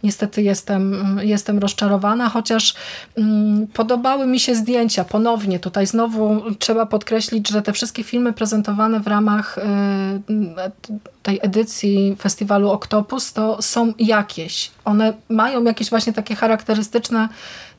niestety 0.04 0.42
jestem, 0.42 1.20
jestem 1.24 1.60
rozczarowana, 1.60 2.30
chociaż 2.30 2.74
mm, 3.18 3.68
podobały 3.68 4.28
mi 4.28 4.40
się 4.40 4.56
zdjęcia. 4.56 5.04
Ponownie 5.04 5.60
tutaj 5.60 5.88
znowu 5.88 6.42
trzeba 6.60 6.86
podkreślić, 6.86 7.50
że 7.50 7.62
te 7.62 7.74
wszystkie 7.74 8.04
filmy 8.04 8.34
prezentowane 8.34 9.00
w 9.00 9.08
ramach 9.08 9.58
e, 9.58 9.64
tej 11.24 11.40
edycji 11.42 12.16
festiwalu 12.20 12.70
Octopus 12.70 13.34
to 13.34 13.62
są 13.62 13.94
jakieś. 14.00 14.72
One 14.86 15.14
mają 15.30 15.64
jakieś 15.64 15.90
właśnie 15.90 16.14
takie 16.14 16.36
charakterystyczne 16.36 17.30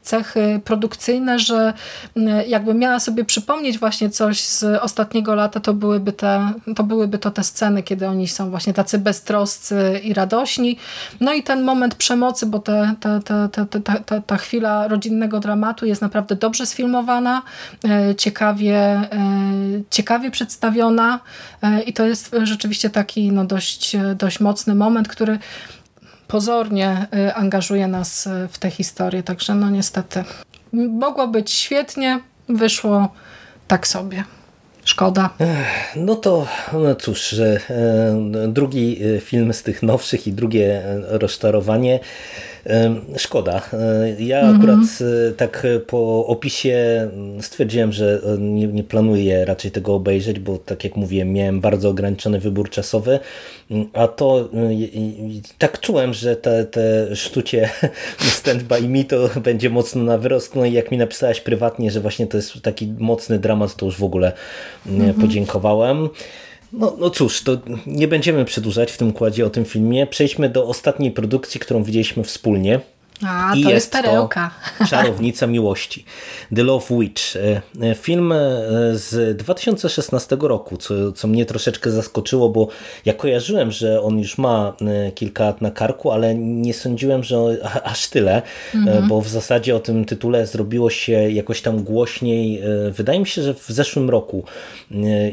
cechy 0.05 0.61
produkcyjne, 0.65 1.39
że 1.39 1.73
mm, 2.17 2.49
jakby 2.49 2.75
miała 2.75 3.01
sobie 3.01 3.25
przypomnieć 3.25 3.79
właśnie 3.79 4.11
coś 4.11 4.41
z 4.41 4.65
ostatniego 4.65 5.35
lata, 5.35 5.61
to 5.61 5.75
byłyby, 5.75 6.13
te, 6.13 6.53
to 6.77 6.83
byłyby 6.83 7.19
to 7.19 7.31
te 7.31 7.45
sceny, 7.45 7.83
kiedy 7.83 8.09
oni 8.09 8.29
są 8.29 8.51
właśnie 8.51 8.75
tacy 8.75 8.99
beztroscy 8.99 10.01
i 10.03 10.15
radośni. 10.15 10.77
No 11.21 11.33
i 11.33 11.43
ten 11.43 11.63
moment 11.63 11.95
przemocy, 11.95 12.47
bo 12.47 12.59
te, 12.59 12.95
te, 13.01 13.21
te, 13.25 13.49
te, 13.49 13.81
te, 13.81 14.01
te, 14.01 14.23
ta 14.27 14.37
chwila 14.37 14.89
rodzinnego 14.89 15.41
dramatu 15.41 15.87
jest 15.87 16.03
naprawdę 16.03 16.37
dobrze 16.37 16.67
sfilmowana, 16.67 17.43
e, 17.85 18.15
ciekawie, 18.15 18.79
e, 18.79 19.09
ciekawie 19.91 20.31
przedstawiona 20.31 21.21
e, 21.63 21.83
i 21.83 21.93
to 21.93 22.05
jest 22.07 22.37
rzeczywiście 22.43 22.91
taki 22.91 23.33
no, 23.33 23.45
dość, 23.45 23.97
dość 24.17 24.41
mocny 24.41 24.75
moment, 24.75 25.09
który 25.09 25.39
pozornie 26.35 27.07
y, 27.29 27.35
angażuje 27.35 27.87
nas 27.87 28.27
y, 28.27 28.49
w 28.51 28.59
tę 28.59 28.71
historię. 28.71 29.23
Także 29.23 29.55
no 29.55 29.71
niestety 29.71 30.25
mogło 30.73 31.29
być 31.29 31.51
świetnie, 31.51 32.21
wyszło 32.49 33.09
tak 33.69 33.87
sobie. 33.87 34.25
Szkoda. 34.85 35.31
No 35.97 36.15
to 36.15 36.47
no 36.73 36.95
cóż, 36.95 37.33
e, 37.33 37.61
drugi 38.49 39.01
e, 39.17 39.21
film 39.21 39.53
z 39.53 39.63
tych 39.63 39.83
nowszych 39.83 40.27
i 40.27 40.33
drugie 40.33 40.85
e, 40.85 41.19
rozczarowanie. 41.19 42.01
Szkoda. 43.17 43.63
Ja 44.19 44.41
mhm. 44.41 44.57
akurat 44.57 44.81
tak 45.37 45.67
po 45.87 46.27
opisie 46.27 47.09
stwierdziłem, 47.41 47.93
że 47.93 48.21
nie, 48.39 48.67
nie 48.67 48.85
planuję 48.85 49.45
raczej 49.45 49.71
tego 49.71 49.95
obejrzeć, 49.95 50.39
bo 50.39 50.59
tak 50.59 50.85
jak 50.85 50.97
mówiłem, 50.97 51.33
miałem 51.33 51.61
bardzo 51.61 51.89
ograniczony 51.89 52.41
wybór 52.41 52.71
czasowy, 52.71 53.19
a 53.93 54.09
to 54.09 54.49
tak 55.59 55.81
czułem, 55.81 56.15
że 56.15 56.37
te, 56.37 56.65
te 56.65 57.17
sztucie 57.17 57.71
Stand 58.19 58.63
By 58.63 58.89
Me 58.89 59.05
to 59.05 59.31
będzie 59.41 59.71
mocno 59.71 60.03
na 60.03 60.19
wyrost. 60.19 60.55
No 60.55 60.65
i 60.65 60.73
jak 60.73 60.91
mi 60.91 60.99
napisałaś 60.99 61.41
prywatnie, 61.41 61.91
że 61.91 62.01
właśnie 62.01 62.27
to 62.27 62.37
jest 62.37 62.63
taki 62.63 62.95
mocny 62.99 63.39
dramat, 63.39 63.77
to 63.77 63.87
już 63.87 63.97
w 63.97 64.05
ogóle 64.05 64.33
mhm. 64.87 65.15
podziękowałem. 65.15 66.09
No, 66.79 66.97
no 66.99 67.11
cóż, 67.11 67.43
to 67.43 67.59
nie 67.87 68.09
będziemy 68.09 68.45
przedłużać 68.45 68.93
w 68.93 68.99
tym 68.99 69.09
układzie 69.09 69.47
o 69.47 69.51
tym 69.51 69.65
filmie. 69.65 70.07
Przejdźmy 70.07 70.49
do 70.49 70.67
ostatniej 70.67 71.11
produkcji, 71.11 71.61
którą 71.61 71.83
widzieliśmy 71.83 72.25
wspólnie. 72.25 72.81
A, 73.23 73.51
to 73.53 73.59
jest, 73.59 73.71
jest 73.71 73.93
perełka. 73.93 74.51
To 74.79 74.87
Czarownica 74.91 75.47
Miłości. 75.47 76.05
The 76.57 76.63
Love 76.63 76.87
Witch. 76.91 77.37
E, 77.37 77.63
e, 77.83 77.95
film 77.95 78.33
e, 78.33 78.37
z 78.93 79.37
2016 79.37 80.37
roku, 80.41 80.77
co, 80.77 81.13
co 81.13 81.29
mnie 81.29 81.47
troszeczkę 81.47 81.91
zaskoczyło, 81.91 82.49
bo 82.49 82.69
ja 83.05 83.13
kojarzyłem, 83.13 83.73
że 83.73 84.03
on 84.03 84.19
już 84.19 84.39
ma 84.39 84.77
kilka 85.15 85.45
lat 85.45 85.61
na 85.61 85.71
karku, 85.71 86.11
ale 86.11 86.35
nie 86.35 86.75
sądziłem, 86.75 87.25
że 87.25 87.37
aż 87.85 88.09
tyle, 88.09 88.43
mhm. 88.75 89.09
bo 89.09 89.21
w 89.21 89.29
zasadzie 89.29 89.77
o 89.77 89.81
tym 89.81 90.05
tytule 90.05 90.47
zrobiło 90.47 90.91
się 90.91 91.13
jakoś 91.13 91.63
tam 91.63 91.83
głośniej. 91.83 92.63
Wydaje 92.91 93.21
mi 93.21 93.27
się, 93.27 93.43
że 93.43 93.55
w 93.55 93.67
zeszłym 93.69 94.11
roku 94.11 94.45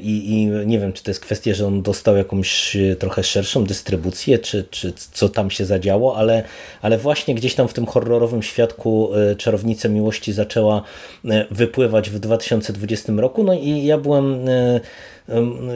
i, 0.02 0.32
i 0.32 0.46
nie 0.46 0.80
wiem, 0.80 0.94
czy 0.94 1.04
to 1.04 1.12
jest 1.12 1.20
kwestia, 1.20 1.54
że 1.54 1.68
on 1.68 1.82
dostał 1.82 2.18
jakąś 2.18 2.78
trochę 3.00 3.24
szerszą 3.24 3.64
dystrybucję, 3.64 4.40
czy, 4.40 4.66
czy 4.70 4.94
co 5.12 5.30
tam 5.30 5.52
się 5.52 5.66
zadziało, 5.66 6.18
ale, 6.18 6.44
ale 6.82 6.98
właśnie 6.98 7.36
gdzieś 7.36 7.56
tam 7.56 7.68
w 7.72 7.74
tym 7.74 7.86
horrorowym 7.86 8.44
świadku 8.44 9.10
e, 9.16 9.36
Czarownica 9.36 9.90
Miłości 9.90 10.34
zaczęła 10.34 10.82
e, 11.26 11.46
wypływać 11.52 12.10
w 12.10 12.20
2020 12.20 13.14
roku. 13.18 13.44
No 13.44 13.54
i 13.54 13.86
ja 13.86 13.98
byłem 13.98 14.50
e, 14.50 14.80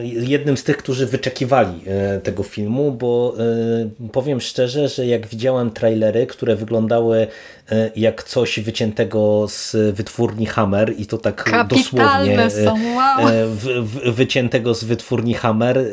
jednym 0.02 0.56
z 0.56 0.64
tych, 0.64 0.76
którzy 0.76 1.06
wyczekiwali 1.06 1.80
tego 2.22 2.42
filmu, 2.42 2.92
bo 2.92 3.34
powiem 4.12 4.40
szczerze, 4.40 4.88
że 4.88 5.06
jak 5.06 5.26
widziałem 5.26 5.70
trailery, 5.70 6.26
które 6.26 6.56
wyglądały 6.56 7.26
jak 7.96 8.22
coś 8.24 8.60
wyciętego 8.60 9.46
z 9.48 9.76
wytwórni 9.94 10.46
Hammer 10.46 10.94
i 10.98 11.06
to 11.06 11.18
tak 11.18 11.44
Kapitalne 11.44 11.68
dosłownie 11.68 12.50
są, 12.50 12.94
wow. 12.96 13.30
wyciętego 14.12 14.74
z 14.74 14.84
wytwórni 14.84 15.34
Hammer 15.34 15.84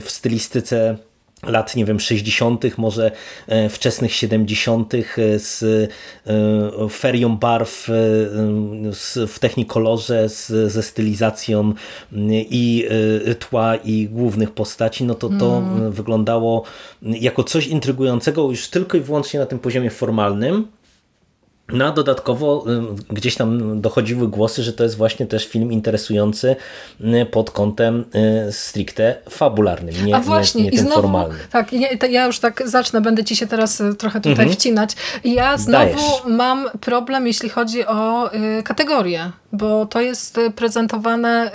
w 0.00 0.10
stylistyce 0.10 0.96
lat, 1.42 1.76
nie 1.76 1.84
wiem, 1.84 2.00
60., 2.00 2.78
może 2.78 3.10
e, 3.46 3.68
wczesnych 3.68 4.14
70., 4.14 4.94
e, 4.94 4.98
z 5.38 5.62
e, 5.62 6.88
ferią 6.90 7.36
barw 7.36 7.86
w 9.26 9.38
technikolorze, 9.40 10.28
z, 10.28 10.72
ze 10.72 10.82
stylizacją 10.82 11.72
i 12.32 12.88
tła 13.38 13.76
i 13.76 14.08
głównych 14.08 14.50
postaci, 14.50 15.04
no 15.04 15.14
to 15.14 15.28
to 15.28 15.58
mm. 15.58 15.92
wyglądało 15.92 16.62
jako 17.02 17.44
coś 17.44 17.66
intrygującego 17.66 18.50
już 18.50 18.68
tylko 18.68 18.96
i 18.96 19.00
wyłącznie 19.00 19.40
na 19.40 19.46
tym 19.46 19.58
poziomie 19.58 19.90
formalnym, 19.90 20.66
no 21.72 21.86
a 21.86 21.92
dodatkowo 21.92 22.64
y, 23.10 23.14
gdzieś 23.14 23.34
tam 23.34 23.80
dochodziły 23.80 24.28
głosy, 24.28 24.62
że 24.62 24.72
to 24.72 24.84
jest 24.84 24.96
właśnie 24.96 25.26
też 25.26 25.46
film 25.48 25.72
interesujący 25.72 26.56
y, 27.00 27.26
pod 27.26 27.50
kątem 27.50 28.04
y, 28.48 28.52
stricte 28.52 29.16
fabularnym, 29.30 30.06
nie, 30.06 30.16
a 30.16 30.20
właśnie, 30.20 30.64
nie, 30.64 30.70
nie 30.70 30.78
znowu, 30.78 30.94
formalnym. 30.94 31.38
Tak, 31.50 31.72
ja, 32.10 32.26
już 32.26 32.38
tak 32.38 32.62
zacznę, 32.68 33.00
będę 33.00 33.24
ci 33.24 33.36
się 33.36 33.46
teraz 33.46 33.82
trochę 33.98 34.20
tutaj 34.20 34.32
mhm. 34.32 34.50
wcinać. 34.50 34.90
Ja 35.24 35.56
znowu 35.56 35.84
Dajesz. 35.84 36.24
mam 36.26 36.68
problem, 36.80 37.26
jeśli 37.26 37.48
chodzi 37.48 37.86
o 37.86 38.30
kategorię, 38.64 39.30
bo 39.52 39.86
to 39.86 40.00
jest 40.00 40.40
prezentowane, 40.56 41.50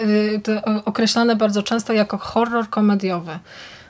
określane 0.86 1.36
bardzo 1.36 1.64
często 1.64 1.94
jako 1.94 2.18
horror 2.18 2.70
komediowy. 2.70 3.40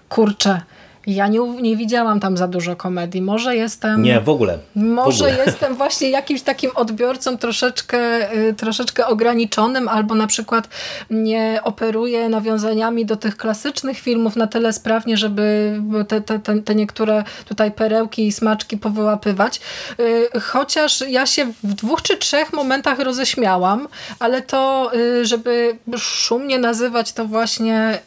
Kurczę, 0.09 0.61
ja 1.07 1.27
nie, 1.27 1.39
nie 1.39 1.77
widziałam 1.77 2.19
tam 2.19 2.37
za 2.37 2.47
dużo 2.47 2.75
komedii. 2.75 3.21
Może 3.21 3.55
jestem... 3.55 4.03
Nie, 4.03 4.21
w 4.21 4.29
ogóle. 4.29 4.59
Może 4.75 5.25
w 5.25 5.27
ogóle. 5.27 5.43
jestem 5.45 5.75
właśnie 5.75 6.09
jakimś 6.09 6.41
takim 6.41 6.71
odbiorcą 6.75 7.37
troszeczkę, 7.37 8.31
y, 8.33 8.53
troszeczkę 8.53 9.07
ograniczonym, 9.07 9.87
albo 9.87 10.15
na 10.15 10.27
przykład 10.27 10.69
nie 11.09 11.59
operuję 11.63 12.29
nawiązaniami 12.29 13.05
do 13.05 13.15
tych 13.15 13.37
klasycznych 13.37 13.99
filmów 13.99 14.35
na 14.35 14.47
tyle 14.47 14.73
sprawnie, 14.73 15.17
żeby 15.17 15.75
te, 16.07 16.21
te, 16.21 16.39
te, 16.39 16.61
te 16.61 16.75
niektóre 16.75 17.23
tutaj 17.45 17.71
perełki 17.71 18.27
i 18.27 18.31
smaczki 18.31 18.77
powyłapywać. 18.77 19.61
Y, 19.99 20.39
chociaż 20.41 21.03
ja 21.07 21.25
się 21.25 21.45
w 21.63 21.73
dwóch 21.73 22.01
czy 22.01 22.17
trzech 22.17 22.53
momentach 22.53 22.99
roześmiałam, 22.99 23.87
ale 24.19 24.41
to, 24.41 24.91
y, 24.95 25.25
żeby 25.25 25.77
szumnie 25.97 26.59
nazywać 26.59 27.13
to 27.13 27.25
właśnie 27.25 27.99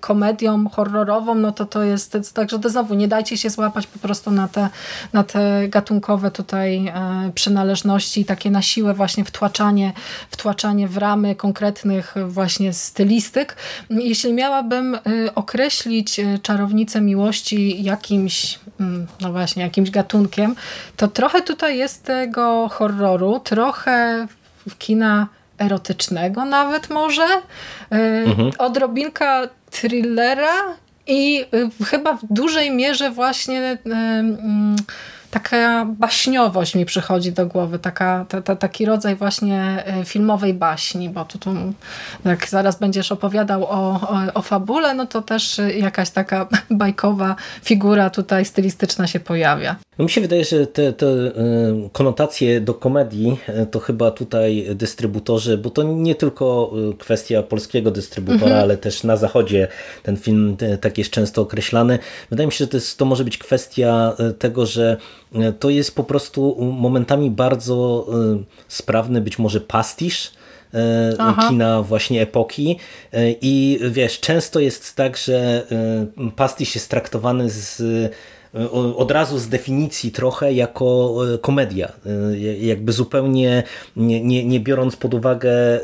komedią 0.00 0.68
horrorową, 0.68 1.34
no 1.34 1.52
to 1.52 1.64
to 1.64 1.82
jest 1.82 2.16
Także 2.36 2.58
to 2.58 2.68
znowu 2.68 2.94
nie 2.94 3.08
dajcie 3.08 3.36
się 3.36 3.50
złapać 3.50 3.86
po 3.86 3.98
prostu 3.98 4.30
na 4.30 4.48
te, 4.48 4.68
na 5.12 5.24
te 5.24 5.68
gatunkowe 5.68 6.30
tutaj 6.30 6.86
e, 6.86 7.30
przynależności, 7.34 8.24
takie 8.24 8.50
na 8.50 8.62
siłę 8.62 8.94
właśnie 8.94 9.24
wtłaczanie, 9.24 9.92
wtłaczanie 10.30 10.88
w 10.88 10.96
ramy 10.96 11.34
konkretnych 11.34 12.14
właśnie 12.28 12.72
stylistyk. 12.72 13.56
Jeśli 13.90 14.32
miałabym 14.32 14.94
e, 14.94 15.00
określić 15.34 16.20
e, 16.20 16.38
czarownicę 16.42 17.00
miłości 17.00 17.82
jakimś, 17.82 18.58
mm, 18.80 19.06
no 19.20 19.32
właśnie, 19.32 19.62
jakimś 19.62 19.90
gatunkiem, 19.90 20.54
to 20.96 21.08
trochę 21.08 21.42
tutaj 21.42 21.78
jest 21.78 22.04
tego 22.04 22.68
horroru, 22.68 23.40
trochę 23.40 24.26
kina 24.78 25.26
erotycznego 25.58 26.44
nawet 26.44 26.90
może. 26.90 27.26
Mhm. 28.26 28.50
Odrobinka 28.58 29.48
thrillera 29.70 30.76
i 31.06 31.44
y, 31.80 31.84
chyba 31.84 32.12
w 32.16 32.26
dużej 32.30 32.70
mierze 32.70 33.10
właśnie 33.10 33.78
y, 33.86 33.90
mm, 33.90 34.76
taka 35.40 35.86
baśniowość 35.98 36.74
mi 36.74 36.86
przychodzi 36.86 37.32
do 37.32 37.46
głowy, 37.46 37.78
taka, 37.78 38.26
ta, 38.28 38.42
ta, 38.42 38.56
taki 38.56 38.84
rodzaj 38.86 39.16
właśnie 39.16 39.84
e, 39.86 40.04
filmowej 40.04 40.54
baśni, 40.54 41.08
bo 41.08 41.24
tu, 41.24 41.38
tu 41.38 41.50
jak 42.24 42.48
zaraz 42.48 42.78
będziesz 42.78 43.12
opowiadał 43.12 43.64
o, 43.64 43.68
o, 43.68 44.34
o 44.34 44.42
fabule, 44.42 44.94
no 44.94 45.06
to 45.06 45.22
też 45.22 45.60
jakaś 45.78 46.10
taka 46.10 46.48
bajkowa 46.70 47.36
figura 47.62 48.10
tutaj 48.10 48.44
stylistyczna 48.44 49.06
się 49.06 49.20
pojawia. 49.20 49.76
No 49.98 50.04
mi 50.04 50.10
się 50.10 50.20
wydaje, 50.20 50.44
że 50.44 50.66
te, 50.66 50.92
te 50.92 51.06
e, 51.06 51.32
konotacje 51.92 52.60
do 52.60 52.74
komedii 52.74 53.38
e, 53.46 53.66
to 53.66 53.80
chyba 53.80 54.10
tutaj 54.10 54.66
dystrybutorzy, 54.74 55.58
bo 55.58 55.70
to 55.70 55.82
nie 55.82 56.14
tylko 56.14 56.72
kwestia 56.98 57.42
polskiego 57.42 57.90
dystrybutora, 57.90 58.46
mhm. 58.46 58.62
ale 58.62 58.76
też 58.76 59.04
na 59.04 59.16
zachodzie 59.16 59.68
ten 60.02 60.16
film 60.16 60.56
tak 60.80 60.98
jest 60.98 61.10
często 61.10 61.42
określany. 61.42 61.98
Wydaje 62.30 62.46
mi 62.46 62.52
się, 62.52 62.58
że 62.58 62.68
to, 62.68 62.76
jest, 62.76 62.98
to 62.98 63.04
może 63.04 63.24
być 63.24 63.38
kwestia 63.38 64.16
tego, 64.38 64.66
że 64.66 64.96
to 65.58 65.70
jest 65.70 65.94
po 65.94 66.04
prostu 66.04 66.56
momentami 66.72 67.30
bardzo 67.30 68.06
e, 68.08 68.44
sprawny 68.68 69.20
być 69.20 69.38
może 69.38 69.60
pastisz 69.60 70.32
e, 70.74 71.12
Aha. 71.18 71.48
kina 71.48 71.82
właśnie 71.82 72.22
epoki 72.22 72.78
e, 73.12 73.30
i 73.40 73.80
wiesz, 73.90 74.20
często 74.20 74.60
jest 74.60 74.96
tak, 74.96 75.16
że 75.16 75.66
pastisz 76.36 76.74
jest 76.74 76.90
traktowany 76.90 77.50
z 77.50 77.82
od 78.96 79.10
razu 79.10 79.38
z 79.38 79.48
definicji 79.48 80.12
trochę 80.12 80.52
jako 80.52 81.16
komedia. 81.40 81.92
Jakby 82.60 82.92
zupełnie 82.92 83.62
nie, 83.96 84.24
nie, 84.24 84.44
nie, 84.44 84.60
biorąc 84.60 84.96
pod 84.96 85.14
uwagę 85.14 85.80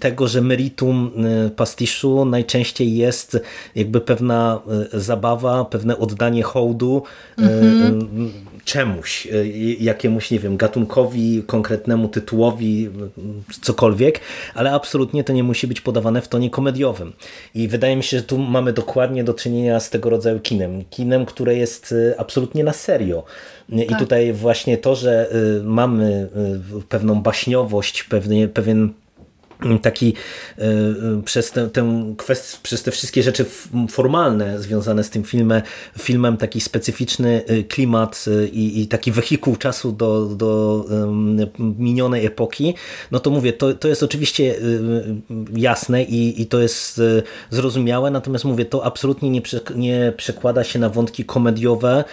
tego, 0.00 0.28
że 0.28 0.40
meritum 0.40 1.10
pastiszu 1.56 2.24
najczęściej 2.24 2.96
jest 2.96 3.40
jakby 3.74 4.00
pewna 4.00 4.60
zabawa, 4.92 5.64
pewne 5.64 5.98
oddanie 5.98 6.42
hołdu 6.42 7.02
mhm 7.38 8.08
czemuś, 8.64 9.26
e, 9.26 9.46
jakiemuś, 9.80 10.30
nie 10.30 10.38
wiem, 10.38 10.56
gatunkowi, 10.56 11.42
konkretnemu 11.46 12.08
tytułowi, 12.08 12.90
cokolwiek, 13.60 14.20
ale 14.54 14.72
absolutnie 14.72 15.24
to 15.24 15.32
nie 15.32 15.42
musi 15.42 15.66
być 15.66 15.80
podawane 15.80 16.22
w 16.22 16.28
tonie 16.28 16.50
komediowym. 16.50 17.12
I 17.54 17.68
wydaje 17.68 17.96
mi 17.96 18.02
się, 18.02 18.16
że 18.16 18.22
tu 18.22 18.38
mamy 18.38 18.72
dokładnie 18.72 19.24
do 19.24 19.34
czynienia 19.34 19.80
z 19.80 19.90
tego 19.90 20.10
rodzaju 20.10 20.40
kinem. 20.40 20.84
Kinem, 20.90 21.26
które 21.26 21.56
jest 21.56 21.92
e, 21.92 21.96
absolutnie 22.18 22.64
na 22.64 22.72
serio. 22.72 23.24
I 23.68 23.86
tak. 23.86 23.98
tutaj 23.98 24.32
właśnie 24.32 24.78
to, 24.78 24.96
że 24.96 25.30
e, 25.30 25.62
mamy 25.62 26.28
pewną 26.88 27.22
baśniowość, 27.22 28.02
pewnie, 28.02 28.48
pewien 28.48 28.92
taki 29.82 30.14
e, 30.58 30.62
e, 30.62 31.22
przez 31.24 31.50
tę, 31.50 31.70
tę 31.70 32.14
kwestię, 32.18 32.58
przez 32.62 32.82
te 32.82 32.90
wszystkie 32.90 33.22
rzeczy 33.22 33.44
formalne 33.88 34.62
związane 34.62 35.04
z 35.04 35.10
tym 35.10 35.24
filmem, 35.24 35.62
filmem 35.98 36.36
taki 36.36 36.60
specyficzny 36.60 37.44
e, 37.46 37.62
klimat 37.62 38.24
i, 38.52 38.80
i 38.80 38.86
taki 38.86 39.12
wehikuł 39.12 39.56
czasu 39.56 39.92
do, 39.92 40.24
do 40.26 40.84
minionej 41.58 42.26
epoki, 42.26 42.74
no 43.10 43.20
to 43.20 43.30
mówię, 43.30 43.52
to, 43.52 43.74
to 43.74 43.88
jest 43.88 44.02
oczywiście 44.02 44.54
jasne 45.56 46.02
i, 46.02 46.42
i 46.42 46.46
to 46.46 46.60
jest 46.60 47.00
zrozumiałe, 47.50 48.10
natomiast 48.10 48.44
mówię, 48.44 48.64
to 48.64 48.84
absolutnie 48.84 49.30
nie, 49.30 49.42
nie 49.74 50.12
przekłada 50.16 50.64
się 50.64 50.78
na 50.78 50.88
wątki 50.88 51.24
komediowe, 51.24 52.04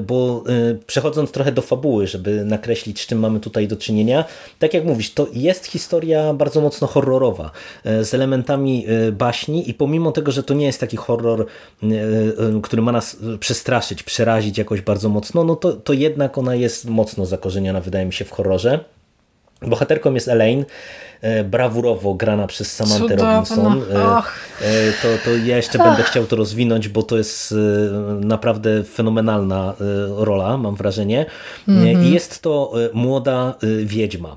bo 0.00 0.44
przechodząc 0.86 1.32
trochę 1.32 1.52
do 1.52 1.62
fabuły, 1.62 2.06
żeby 2.06 2.44
nakreślić, 2.44 3.00
z 3.00 3.06
czym 3.06 3.18
mamy 3.18 3.40
tutaj 3.40 3.68
do 3.68 3.76
czynienia, 3.76 4.24
tak 4.58 4.74
jak 4.74 4.84
mówisz, 4.84 5.14
to 5.14 5.26
jest 5.32 5.66
historia 5.66 6.34
bardzo 6.34 6.60
mocno 6.60 6.86
horrorowa, 6.86 7.50
e, 7.84 8.04
z 8.04 8.14
elementami 8.14 8.86
e, 8.88 9.12
baśni 9.12 9.70
i 9.70 9.74
pomimo 9.74 10.12
tego, 10.12 10.32
że 10.32 10.42
to 10.42 10.54
nie 10.54 10.66
jest 10.66 10.80
taki 10.80 10.96
horror, 10.96 11.46
e, 11.82 11.86
który 12.62 12.82
ma 12.82 12.92
nas 12.92 13.16
przestraszyć, 13.40 14.02
przerazić 14.02 14.58
jakoś 14.58 14.80
bardzo 14.80 15.08
mocno, 15.08 15.44
no 15.44 15.56
to, 15.56 15.72
to 15.72 15.92
jednak 15.92 16.38
ona 16.38 16.54
jest 16.54 16.84
mocno 16.84 17.26
zakorzeniona, 17.26 17.80
wydaje 17.80 18.06
mi 18.06 18.12
się, 18.12 18.24
w 18.24 18.30
horrorze. 18.30 18.84
Bohaterką 19.62 20.14
jest 20.14 20.28
Elaine, 20.28 20.64
E, 21.15 21.15
brawurowo 21.44 22.14
grana 22.14 22.46
przez 22.46 22.72
Samantha 22.72 23.16
Robinson. 23.16 23.82
E, 23.92 24.16
e, 24.66 24.92
to, 25.02 25.08
to 25.24 25.36
ja 25.36 25.56
jeszcze 25.56 25.78
będę 25.78 26.02
chciał 26.02 26.26
to 26.26 26.36
rozwinąć, 26.36 26.88
bo 26.88 27.02
to 27.02 27.18
jest 27.18 27.54
naprawdę 28.20 28.84
fenomenalna 28.84 29.74
rola, 30.16 30.56
mam 30.56 30.76
wrażenie. 30.76 31.26
Mm 31.68 31.84
-hmm. 31.84 32.04
I 32.04 32.12
jest 32.12 32.42
to 32.42 32.72
młoda 32.92 33.54
wiedźma. 33.84 34.36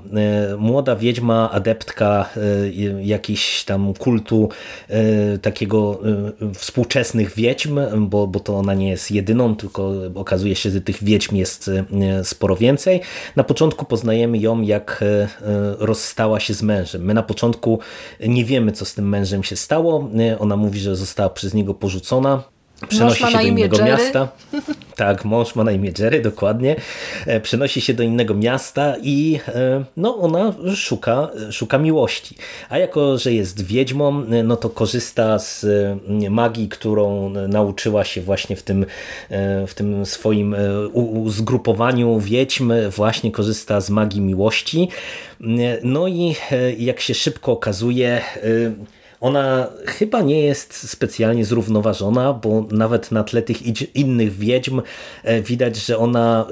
Młoda 0.58 0.96
wiedźma, 0.96 1.52
adeptka 1.52 2.30
jakiejś 3.02 3.64
tam 3.64 3.94
kultu 3.94 4.50
takiego 5.42 6.00
współczesnych 6.54 7.36
wiedźm, 7.36 7.80
bo, 7.98 8.28
bo 8.28 8.40
to 8.40 8.58
ona 8.58 8.74
nie 8.74 8.90
jest 8.90 9.12
jedyną, 9.12 9.56
tylko 9.56 9.92
okazuje 10.16 10.56
się, 10.56 10.70
że 10.70 10.82
tych 10.82 11.04
wiedźm 11.04 11.36
jest 11.36 11.72
sporo 12.24 12.56
więcej. 12.56 13.02
Na 13.36 13.44
początku 13.44 13.86
poznajemy 13.86 14.38
ją, 14.38 14.62
jak 14.62 15.04
rozstała 15.80 16.40
się 16.40 16.54
z 16.54 16.62
mężem. 16.70 17.02
My 17.02 17.14
na 17.14 17.24
początku 17.24 17.80
nie 18.20 18.46
wiemy, 18.46 18.72
co 18.72 18.86
z 18.86 18.94
tym 18.94 19.10
mężem 19.10 19.44
się 19.44 19.56
stało. 19.56 20.10
Ona 20.40 20.58
mówi, 20.58 20.80
że 20.80 20.96
została 20.96 21.30
przez 21.30 21.54
niego 21.54 21.74
porzucona. 21.74 22.44
Przenosi 22.88 23.24
się 23.24 23.38
do 23.38 23.42
innego 23.42 23.78
Jerry. 23.78 23.92
miasta. 23.92 24.28
Tak, 24.96 25.26
mąż 25.26 25.56
ma 25.56 25.64
na 25.64 25.72
imię 25.72 25.92
Jerry, 26.00 26.22
dokładnie. 26.22 26.76
E, 27.26 27.40
przenosi 27.40 27.82
się 27.82 27.94
do 27.94 28.04
innego 28.04 28.34
miasta 28.34 28.96
i 29.02 29.40
e, 29.48 29.84
no, 29.98 30.18
ona 30.18 30.54
szuka, 30.76 31.30
szuka 31.52 31.78
miłości. 31.78 32.36
A 32.70 32.78
jako, 32.78 33.18
że 33.18 33.34
jest 33.34 33.66
wiedźmą, 33.66 34.24
e, 34.26 34.44
no 34.44 34.56
to 34.56 34.70
korzysta 34.70 35.40
z 35.40 35.66
magii, 36.30 36.70
którą 36.70 37.30
nauczyła 37.30 38.04
się 38.04 38.22
właśnie 38.22 38.56
w 38.56 38.64
tym, 38.64 38.86
w 39.68 39.74
tym 39.76 40.06
swoim 40.06 40.56
zgrupowaniu 41.28 42.20
wiedźm, 42.20 42.74
właśnie 42.96 43.32
korzysta 43.32 43.82
z 43.82 43.90
magii 43.90 44.22
miłości. 44.22 44.90
No 45.84 46.08
i 46.08 46.36
jak 46.78 47.00
się 47.00 47.14
szybko 47.14 47.52
okazuje, 47.52 48.22
ona 49.22 49.68
chyba 49.86 50.22
nie 50.22 50.42
jest 50.42 50.90
specjalnie 50.90 51.46
zrównoważona, 51.46 52.34
bo 52.34 52.66
nawet 52.72 53.12
na 53.12 53.24
tle 53.24 53.42
tych 53.42 53.62
innych 53.96 54.32
wiedźm 54.32 54.82
e, 55.24 55.42
widać, 55.42 55.78
że 55.78 55.98
ona 55.98 56.48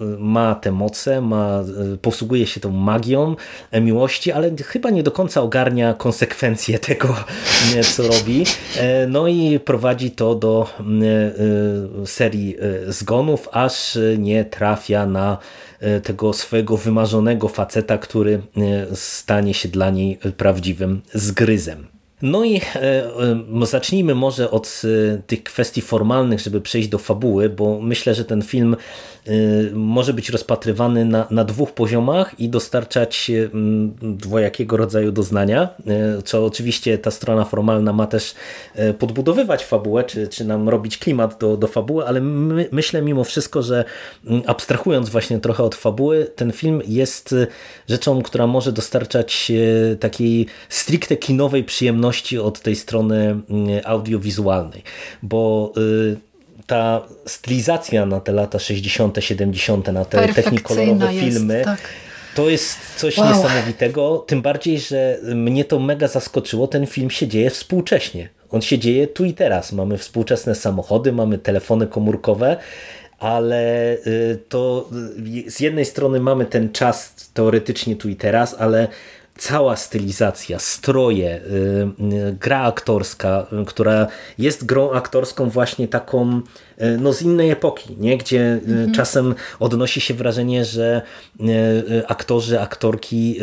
e, 0.00 0.18
ma 0.18 0.54
te 0.54 0.72
moce, 0.72 1.20
ma, 1.20 1.60
e, 1.60 1.96
posługuje 1.96 2.46
się 2.46 2.60
tą 2.60 2.70
magią 2.70 3.36
miłości, 3.80 4.32
ale 4.32 4.50
chyba 4.56 4.90
nie 4.90 5.02
do 5.02 5.10
końca 5.10 5.42
ogarnia 5.42 5.94
konsekwencje 5.94 6.78
tego, 6.88 7.16
co 7.96 8.02
robi. 8.02 8.44
No 9.08 9.28
i 9.28 9.60
prowadzi 9.60 10.10
to 10.10 10.34
do 10.34 10.66
serii 12.06 12.56
zgonów, 12.88 13.48
aż 13.52 13.98
nie 14.18 14.44
trafia 14.44 15.06
na 15.06 15.38
tego 16.02 16.32
swojego 16.32 16.76
wymarzonego 16.76 17.48
faceta, 17.48 17.98
który 17.98 18.42
stanie 18.94 19.54
się 19.54 19.68
dla 19.68 19.90
niej 19.90 20.18
prawdziwym 20.36 21.00
zgryzem. 21.14 21.91
No 22.22 22.44
i 22.44 22.56
e, 22.56 22.80
e, 23.62 23.66
zacznijmy 23.66 24.14
może 24.14 24.50
od 24.50 24.82
e, 24.84 25.22
tych 25.26 25.42
kwestii 25.42 25.80
formalnych, 25.80 26.40
żeby 26.40 26.60
przejść 26.60 26.88
do 26.88 26.98
fabuły, 26.98 27.48
bo 27.48 27.80
myślę, 27.80 28.14
że 28.14 28.24
ten 28.24 28.42
film 28.42 28.76
może 29.72 30.14
być 30.14 30.30
rozpatrywany 30.30 31.04
na, 31.04 31.26
na 31.30 31.44
dwóch 31.44 31.72
poziomach 31.72 32.40
i 32.40 32.48
dostarczać 32.48 33.30
dwojakiego 34.02 34.76
rodzaju 34.76 35.12
doznania, 35.12 35.68
co 36.24 36.44
oczywiście 36.44 36.98
ta 36.98 37.10
strona 37.10 37.44
formalna 37.44 37.92
ma 37.92 38.06
też 38.06 38.34
podbudowywać 38.98 39.64
fabułę, 39.64 40.04
czy, 40.04 40.28
czy 40.28 40.44
nam 40.44 40.68
robić 40.68 40.98
klimat 40.98 41.38
do, 41.40 41.56
do 41.56 41.66
fabuły, 41.66 42.06
ale 42.06 42.20
my, 42.20 42.68
myślę 42.72 43.02
mimo 43.02 43.24
wszystko, 43.24 43.62
że 43.62 43.84
abstrahując 44.46 45.08
właśnie 45.08 45.38
trochę 45.38 45.62
od 45.62 45.74
fabuły, 45.74 46.30
ten 46.36 46.52
film 46.52 46.82
jest 46.86 47.34
rzeczą, 47.88 48.22
która 48.22 48.46
może 48.46 48.72
dostarczać 48.72 49.52
takiej 50.00 50.46
stricte 50.68 51.16
kinowej 51.16 51.64
przyjemności 51.64 52.11
od 52.42 52.60
tej 52.60 52.76
strony 52.76 53.40
audiowizualnej, 53.84 54.82
bo 55.22 55.72
ta 56.66 57.02
stylizacja 57.26 58.06
na 58.06 58.20
te 58.20 58.32
lata 58.32 58.58
60., 58.58 59.16
70., 59.20 59.92
na 59.92 60.04
te 60.04 60.28
technikolorowe 60.28 61.08
filmy. 61.08 61.54
Jest, 61.54 61.64
tak. 61.64 61.80
To 62.34 62.50
jest 62.50 62.78
coś 62.96 63.18
wow. 63.18 63.28
niesamowitego, 63.28 64.24
tym 64.26 64.42
bardziej, 64.42 64.80
że 64.80 65.18
mnie 65.34 65.64
to 65.64 65.78
mega 65.78 66.08
zaskoczyło. 66.08 66.66
Ten 66.66 66.86
film 66.86 67.10
się 67.10 67.28
dzieje 67.28 67.50
współcześnie. 67.50 68.28
On 68.50 68.62
się 68.62 68.78
dzieje 68.78 69.06
tu 69.06 69.24
i 69.24 69.34
teraz. 69.34 69.72
Mamy 69.72 69.98
współczesne 69.98 70.54
samochody, 70.54 71.12
mamy 71.12 71.38
telefony 71.38 71.86
komórkowe, 71.86 72.56
ale 73.18 73.94
y, 74.06 74.38
to 74.48 74.88
y, 75.46 75.50
z 75.50 75.60
jednej 75.60 75.84
strony 75.84 76.20
mamy 76.20 76.46
ten 76.46 76.72
czas 76.72 77.14
teoretycznie 77.34 77.96
tu 77.96 78.08
i 78.08 78.16
teraz, 78.16 78.56
ale 78.58 78.88
cała 79.38 79.76
stylizacja, 79.76 80.58
stroje, 80.58 81.36
y, 81.36 82.04
y, 82.14 82.36
gra 82.40 82.62
aktorska, 82.62 83.46
y, 83.62 83.64
która 83.64 84.06
jest 84.38 84.66
grą 84.66 84.92
aktorską 84.92 85.50
właśnie 85.50 85.88
taką 85.88 86.42
no, 87.00 87.12
z 87.12 87.22
innej 87.22 87.50
epoki, 87.50 87.96
nie? 87.98 88.18
gdzie 88.18 88.52
mhm. 88.52 88.92
czasem 88.92 89.34
odnosi 89.60 90.00
się 90.00 90.14
wrażenie, 90.14 90.64
że 90.64 91.02
aktorzy, 92.08 92.60
aktorki 92.60 93.38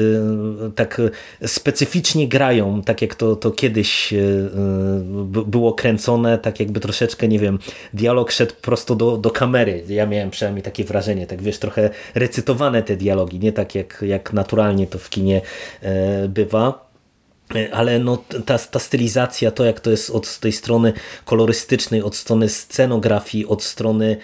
tak 0.75 1.01
specyficznie 1.45 2.27
grają, 2.27 2.81
tak 2.81 3.01
jak 3.01 3.15
to, 3.15 3.35
to 3.35 3.51
kiedyś 3.51 4.13
było 5.45 5.73
kręcone, 5.73 6.37
tak 6.37 6.59
jakby 6.59 6.79
troszeczkę, 6.79 7.27
nie 7.27 7.39
wiem, 7.39 7.59
dialog 7.93 8.31
szedł 8.31 8.53
prosto 8.61 8.95
do, 8.95 9.17
do 9.17 9.31
kamery. 9.31 9.83
Ja 9.87 10.05
miałem 10.05 10.29
przynajmniej 10.29 10.63
takie 10.63 10.83
wrażenie, 10.83 11.27
tak 11.27 11.41
wiesz, 11.41 11.59
trochę 11.59 11.89
recytowane 12.15 12.83
te 12.83 12.97
dialogi, 12.97 13.39
nie 13.39 13.51
tak 13.51 13.75
jak, 13.75 14.03
jak 14.07 14.33
naturalnie 14.33 14.87
to 14.87 14.99
w 14.99 15.09
kinie 15.09 15.41
E, 15.81 16.27
bywa. 16.27 16.88
E, 17.55 17.73
ale 17.73 17.99
no, 17.99 18.17
ta, 18.45 18.57
ta 18.57 18.79
stylizacja, 18.79 19.51
to 19.51 19.65
jak 19.65 19.79
to 19.79 19.91
jest 19.91 20.09
od 20.09 20.39
tej 20.39 20.51
strony 20.51 20.93
kolorystycznej, 21.25 22.03
od 22.03 22.15
strony 22.15 22.49
scenografii, 22.49 23.45
od 23.45 23.63
strony 23.63 24.17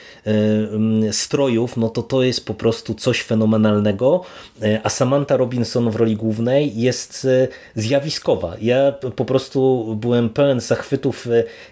y, 1.07 1.13
strojów, 1.13 1.77
no 1.77 1.89
to 1.89 2.03
to 2.03 2.23
jest 2.23 2.45
po 2.45 2.53
prostu 2.53 2.93
coś 2.93 3.21
fenomenalnego, 3.21 4.21
a 4.83 4.89
Samantha 4.89 5.37
Robinson 5.37 5.91
w 5.91 5.95
roli 5.95 6.15
głównej 6.15 6.81
jest 6.81 7.27
zjawiskowa. 7.75 8.55
Ja 8.61 8.91
po 8.91 9.25
prostu 9.25 9.85
byłem 10.01 10.29
pełen 10.29 10.59
zachwytów, 10.59 11.27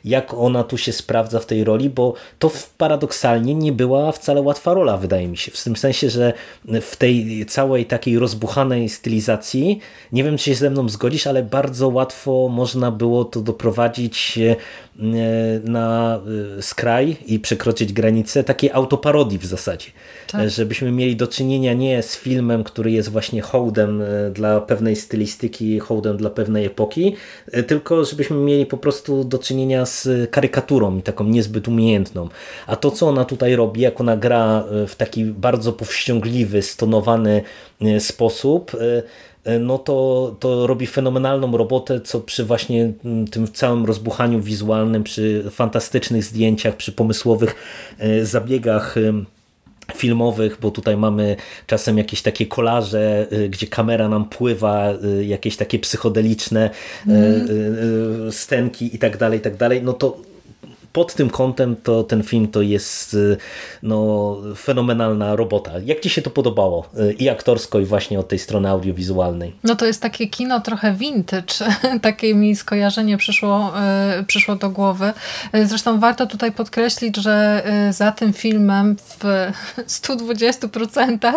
jak 0.06 0.34
ona 0.34 0.64
tu 0.64 0.78
się 0.78 0.93
sprawdza 0.93 1.39
w 1.39 1.45
tej 1.45 1.64
roli, 1.64 1.89
bo 1.89 2.14
to 2.39 2.51
paradoksalnie 2.78 3.56
nie 3.56 3.72
była 3.72 4.12
wcale 4.12 4.41
łatwa 4.41 4.74
rola, 4.74 4.97
wydaje 4.97 5.28
mi 5.28 5.38
się. 5.38 5.51
W 5.51 5.64
tym 5.64 5.76
sensie, 5.76 6.10
że 6.10 6.34
w 6.82 6.95
tej 6.95 7.45
całej 7.45 7.86
takiej 7.86 8.20
rozbuchanej 8.20 8.89
stylizacji, 8.89 9.80
nie 10.12 10.24
wiem, 10.24 10.38
czy 10.38 10.43
się 10.43 10.56
ze 10.56 10.70
mną 10.70 10.89
zgodzisz, 10.89 11.28
ale 11.28 11.42
bardzo 11.43 11.89
łatwo 11.89 12.49
można 12.51 12.91
było 12.91 13.25
to 13.25 13.41
doprowadzić 13.41 14.39
e, 14.39 14.55
na 15.63 16.19
e, 16.57 16.61
skraj 16.61 17.17
i 17.25 17.39
przekroczyć 17.39 17.93
granicę 17.93 18.43
takiej 18.43 18.71
autoparodii 18.71 19.39
w 19.39 19.45
zasadzie. 19.45 19.87
Tak. 20.31 20.49
Żebyśmy 20.49 20.91
mieli 20.91 21.15
do 21.15 21.27
czynienia 21.27 21.73
nie 21.73 22.03
z 22.03 22.17
filmem, 22.17 22.63
który 22.63 22.91
jest 22.91 23.09
właśnie 23.09 23.41
hołdem 23.41 24.01
e, 24.01 24.31
dla 24.31 24.61
pewnej 24.61 24.95
stylistyki, 24.95 25.79
hołdem 25.79 26.17
dla 26.17 26.29
pewnej 26.29 26.65
epoki, 26.65 27.15
tylko 27.67 28.05
żebyśmy 28.05 28.37
mieli 28.37 28.65
po 28.65 28.77
prostu 28.77 29.23
do 29.23 29.39
czynienia 29.39 29.85
z 29.85 30.31
karykaturą 30.31 30.97
i 30.97 31.01
taką 31.01 31.23
niezbyt 31.23 31.67
umiejętną. 31.67 32.29
A 32.67 32.75
to, 32.75 32.91
co 32.91 33.07
ona 33.07 33.25
tutaj 33.25 33.55
robi, 33.55 33.81
jak 33.81 34.01
ona 34.01 34.17
gra 34.17 34.63
w 34.87 34.95
taki 34.95 35.25
bardzo 35.25 35.73
powściągliwy, 35.73 36.61
stonowany 36.61 37.43
sposób, 37.99 38.71
E, 38.73 39.03
no 39.59 39.77
to, 39.77 40.35
to 40.39 40.67
robi 40.67 40.87
fenomenalną 40.87 41.57
robotę, 41.57 42.01
co 42.01 42.19
przy 42.19 42.45
właśnie 42.45 42.93
mm, 43.05 43.27
tym 43.27 43.47
całym 43.47 43.85
rozbuchaniu 43.85 44.41
wizualnym, 44.41 45.03
przy 45.03 45.43
fantastycznych 45.51 46.23
zdjęciach, 46.23 46.75
przy 46.75 46.91
pomysłowych 46.91 47.55
e, 47.99 48.25
zabiegach 48.25 48.95
filmowych, 49.95 50.57
bo 50.61 50.71
tutaj 50.71 50.97
mamy 50.97 51.35
czasem 51.67 51.97
jakieś 51.97 52.21
takie 52.21 52.45
kolaże, 52.45 53.27
e, 53.31 53.49
gdzie 53.49 53.67
kamera 53.67 54.09
nam 54.09 54.29
pływa, 54.29 54.93
jakieś 55.21 55.57
takie 55.57 55.79
psychodeliczne 55.79 56.69
mm. 57.07 58.31
stenki 58.31 58.95
i 58.95 58.99
tak 58.99 59.17
dalej, 59.17 59.39
i 59.39 59.41
tak 59.41 59.57
dalej, 59.57 59.83
no 59.83 59.93
to 59.93 60.32
pod 60.93 61.13
tym 61.13 61.29
kątem 61.29 61.75
to 61.75 62.03
ten 62.03 62.23
film 62.23 62.47
to 62.47 62.61
jest 62.61 63.13
y, 63.13 63.37
no, 63.83 64.37
fenomenalna 64.57 65.35
robota. 65.35 65.71
Jak 65.85 65.99
Ci 65.99 66.09
się 66.09 66.21
to 66.21 66.29
podobało? 66.29 66.85
Y, 66.99 67.13
I 67.13 67.29
aktorsko, 67.29 67.79
i 67.79 67.85
właśnie 67.85 68.19
od 68.19 68.27
tej 68.27 68.39
strony 68.39 68.69
audiowizualnej. 68.69 69.55
No 69.63 69.75
to 69.75 69.85
jest 69.85 70.01
takie 70.01 70.27
kino 70.27 70.59
trochę 70.59 70.93
vintage. 70.93 71.53
Takie 72.01 72.35
mi 72.35 72.55
skojarzenie 72.55 73.17
przyszło, 73.17 73.73
y, 74.19 74.23
przyszło 74.23 74.55
do 74.55 74.69
głowy. 74.69 75.13
Zresztą 75.63 75.99
warto 75.99 76.25
tutaj 76.25 76.51
podkreślić, 76.51 77.17
że 77.17 77.63
za 77.91 78.11
tym 78.11 78.33
filmem 78.33 78.95
w 78.97 79.23
120% 80.01 81.33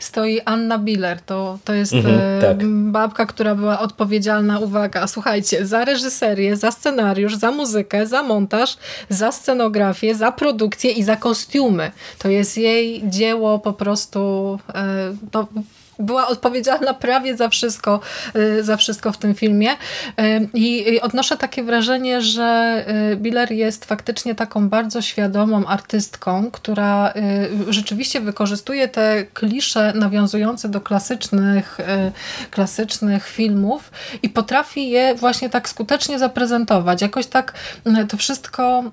stoi 0.00 0.40
Anna 0.44 0.78
Biller. 0.78 1.20
To, 1.20 1.58
to 1.64 1.74
jest 1.74 1.92
mhm, 1.92 2.40
tak. 2.40 2.66
babka, 2.66 3.26
która 3.26 3.54
była 3.54 3.80
odpowiedzialna, 3.80 4.58
uwaga, 4.58 5.06
słuchajcie, 5.06 5.66
za 5.66 5.84
reżyserię, 5.84 6.56
za 6.56 6.70
scenariusz, 6.70 7.34
za 7.36 7.50
muzykę, 7.50 8.06
za 8.06 8.22
montaż, 8.22 8.76
za 9.08 9.32
scenografię, 9.32 10.14
za 10.14 10.32
produkcję 10.32 10.90
i 10.90 11.02
za 11.02 11.16
kostiumy. 11.16 11.92
To 12.18 12.28
jest 12.28 12.58
jej 12.58 13.02
dzieło 13.04 13.58
po 13.58 13.72
prostu 13.72 14.58
e, 14.74 15.14
no, 15.34 15.48
była 15.98 16.28
odpowiedzialna 16.28 16.94
prawie 16.94 17.36
za 17.36 17.48
wszystko, 17.48 18.00
za 18.60 18.76
wszystko 18.76 19.12
w 19.12 19.18
tym 19.18 19.34
filmie. 19.34 19.70
I 20.54 21.00
odnoszę 21.00 21.36
takie 21.36 21.62
wrażenie, 21.62 22.22
że 22.22 22.84
Biller 23.16 23.52
jest 23.52 23.84
faktycznie 23.84 24.34
taką 24.34 24.68
bardzo 24.68 25.02
świadomą 25.02 25.66
artystką, 25.66 26.50
która 26.50 27.14
rzeczywiście 27.68 28.20
wykorzystuje 28.20 28.88
te 28.88 29.24
klisze 29.34 29.92
nawiązujące 29.94 30.68
do 30.68 30.80
klasycznych, 30.80 31.78
klasycznych 32.50 33.28
filmów 33.28 33.90
i 34.22 34.28
potrafi 34.28 34.90
je 34.90 35.14
właśnie 35.14 35.50
tak 35.50 35.68
skutecznie 35.68 36.18
zaprezentować. 36.18 37.02
Jakoś 37.02 37.26
tak 37.26 37.54
to 38.08 38.16
wszystko, 38.16 38.84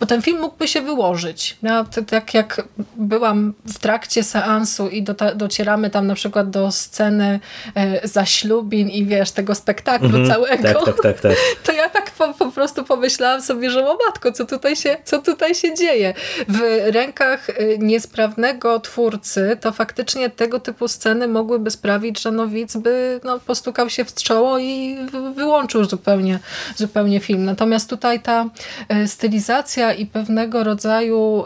bo 0.00 0.06
ten 0.06 0.22
film 0.22 0.40
mógłby 0.40 0.68
się 0.68 0.80
wyłożyć. 0.80 1.56
Ja, 1.62 1.84
tak 2.10 2.34
jak 2.34 2.62
byłam 2.96 3.54
w 3.66 3.78
trakcie 3.78 4.22
seansu 4.22 4.88
i 4.88 5.02
do, 5.02 5.14
docieramy 5.34 5.90
tam 5.90 6.06
na 6.06 6.14
przykład 6.14 6.29
do 6.44 6.70
sceny 6.70 7.40
e, 7.74 8.08
zaślubin 8.08 8.88
i 8.88 9.04
wiesz, 9.04 9.30
tego 9.30 9.54
spektaklu 9.54 10.08
-hmm. 10.08 10.28
całego, 10.28 10.62
tak, 10.62 10.84
tak, 10.84 11.02
tak, 11.02 11.20
tak. 11.20 11.36
to 11.66 11.72
ja 11.72 11.88
tak 11.88 12.10
po, 12.10 12.34
po, 12.34 12.52
prostu 12.52 12.84
pomyślałam 12.84 13.42
sobie, 13.42 13.70
że 13.70 13.88
o 13.88 13.98
matko, 14.06 14.32
co 14.32 14.46
tutaj, 14.46 14.76
się, 14.76 14.96
co 15.04 15.22
tutaj 15.22 15.54
się 15.54 15.74
dzieje? 15.74 16.14
W 16.48 16.60
rękach 16.94 17.50
e, 17.50 17.78
niesprawnego 17.78 18.80
twórcy 18.80 19.56
to 19.60 19.72
faktycznie 19.72 20.30
tego 20.30 20.60
typu 20.60 20.88
sceny 20.88 21.28
mogłyby 21.28 21.70
sprawić, 21.70 22.22
że 22.22 22.30
no 22.30 22.48
widz 22.48 22.76
by 22.76 23.20
no, 23.24 23.40
postukał 23.40 23.90
się 23.90 24.04
w 24.04 24.14
czoło 24.14 24.58
i 24.58 24.96
wyłączył 25.36 25.84
zupełnie, 25.84 26.38
zupełnie 26.76 27.20
film. 27.20 27.44
Natomiast 27.44 27.90
tutaj 27.90 28.20
ta 28.20 28.46
e, 28.88 29.08
stylizacja 29.08 29.92
i 29.92 30.06
pewnego 30.06 30.64
rodzaju 30.64 31.44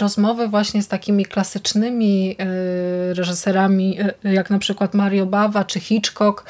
rozmowy 0.00 0.48
właśnie 0.48 0.82
z 0.82 0.88
takimi 0.88 1.26
klasycznymi 1.26 2.36
reżyserami, 3.12 3.98
jak 4.24 4.50
na 4.50 4.58
przykład 4.58 4.94
Mario 4.94 5.26
Bawa, 5.26 5.64
czy 5.64 5.80
Hitchcock, 5.80 6.44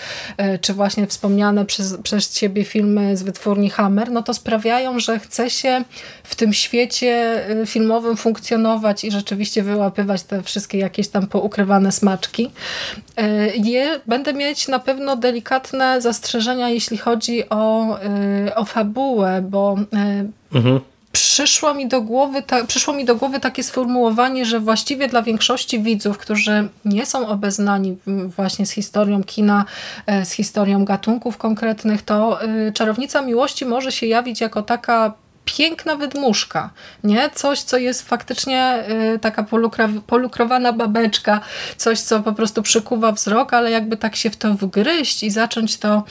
czy 0.60 0.74
właśnie 0.74 1.06
wspomniane 1.06 1.64
przez, 1.64 1.96
przez 1.96 2.30
ciebie 2.30 2.64
filmy 2.64 3.16
z 3.16 3.22
wytwórni 3.22 3.70
Hammer, 3.70 4.10
no 4.10 4.22
to 4.22 4.34
sprawiają, 4.34 4.98
że 4.98 5.18
chce 5.18 5.50
się 5.50 5.84
w 6.22 6.34
tym 6.34 6.52
świecie 6.52 7.40
filmowym 7.66 8.16
funkcjonować 8.16 9.04
i 9.04 9.10
rzeczywiście 9.10 9.62
wyłapywać 9.62 10.22
te 10.22 10.42
wszystkie 10.42 10.78
jakieś 10.78 11.08
tam 11.08 11.26
poukrywane 11.26 11.92
smaczki. 11.92 12.50
Je, 13.54 14.00
będę 14.06 14.34
mieć 14.34 14.68
na 14.68 14.78
pewno 14.78 15.16
delikatne 15.16 16.00
zastrzeżenia, 16.00 16.68
jeśli 16.68 16.98
chodzi 16.98 17.48
o, 17.48 17.98
o 18.54 18.64
fabułę, 18.64 19.42
bo 19.42 19.76
mhm 20.52 20.80
przyszło 21.14 21.74
mi 21.74 21.88
do 21.88 22.02
głowy, 22.02 22.42
ta, 22.42 22.64
przyszło 22.64 22.94
mi 22.94 23.04
do 23.04 23.16
głowy 23.16 23.40
takie 23.40 23.62
sformułowanie, 23.62 24.44
że 24.44 24.60
właściwie 24.60 25.08
dla 25.08 25.22
większości 25.22 25.80
widzów, 25.80 26.18
którzy 26.18 26.68
nie 26.84 27.06
są 27.06 27.28
obeznani 27.28 27.96
właśnie 28.36 28.66
z 28.66 28.70
historią 28.70 29.24
kina, 29.24 29.64
e, 30.06 30.24
z 30.24 30.32
historią 30.32 30.84
gatunków 30.84 31.36
konkretnych, 31.36 32.02
to 32.02 32.42
e, 32.42 32.72
Czarownica 32.72 33.22
Miłości 33.22 33.66
może 33.66 33.92
się 33.92 34.06
jawić 34.06 34.40
jako 34.40 34.62
taka 34.62 35.12
piękna 35.44 35.96
wydmuszka, 35.96 36.70
nie? 37.04 37.30
Coś, 37.30 37.60
co 37.60 37.76
jest 37.76 38.08
faktycznie 38.08 38.84
y, 39.14 39.18
taka 39.18 39.46
polukrowana 40.06 40.72
babeczka, 40.72 41.40
coś, 41.76 42.00
co 42.00 42.20
po 42.20 42.32
prostu 42.32 42.62
przykuwa 42.62 43.12
wzrok, 43.12 43.54
ale 43.54 43.70
jakby 43.70 43.96
tak 43.96 44.16
się 44.16 44.30
w 44.30 44.36
to 44.36 44.54
wgryźć 44.54 45.22
i 45.22 45.30
zacząć 45.30 45.76
to 45.76 46.02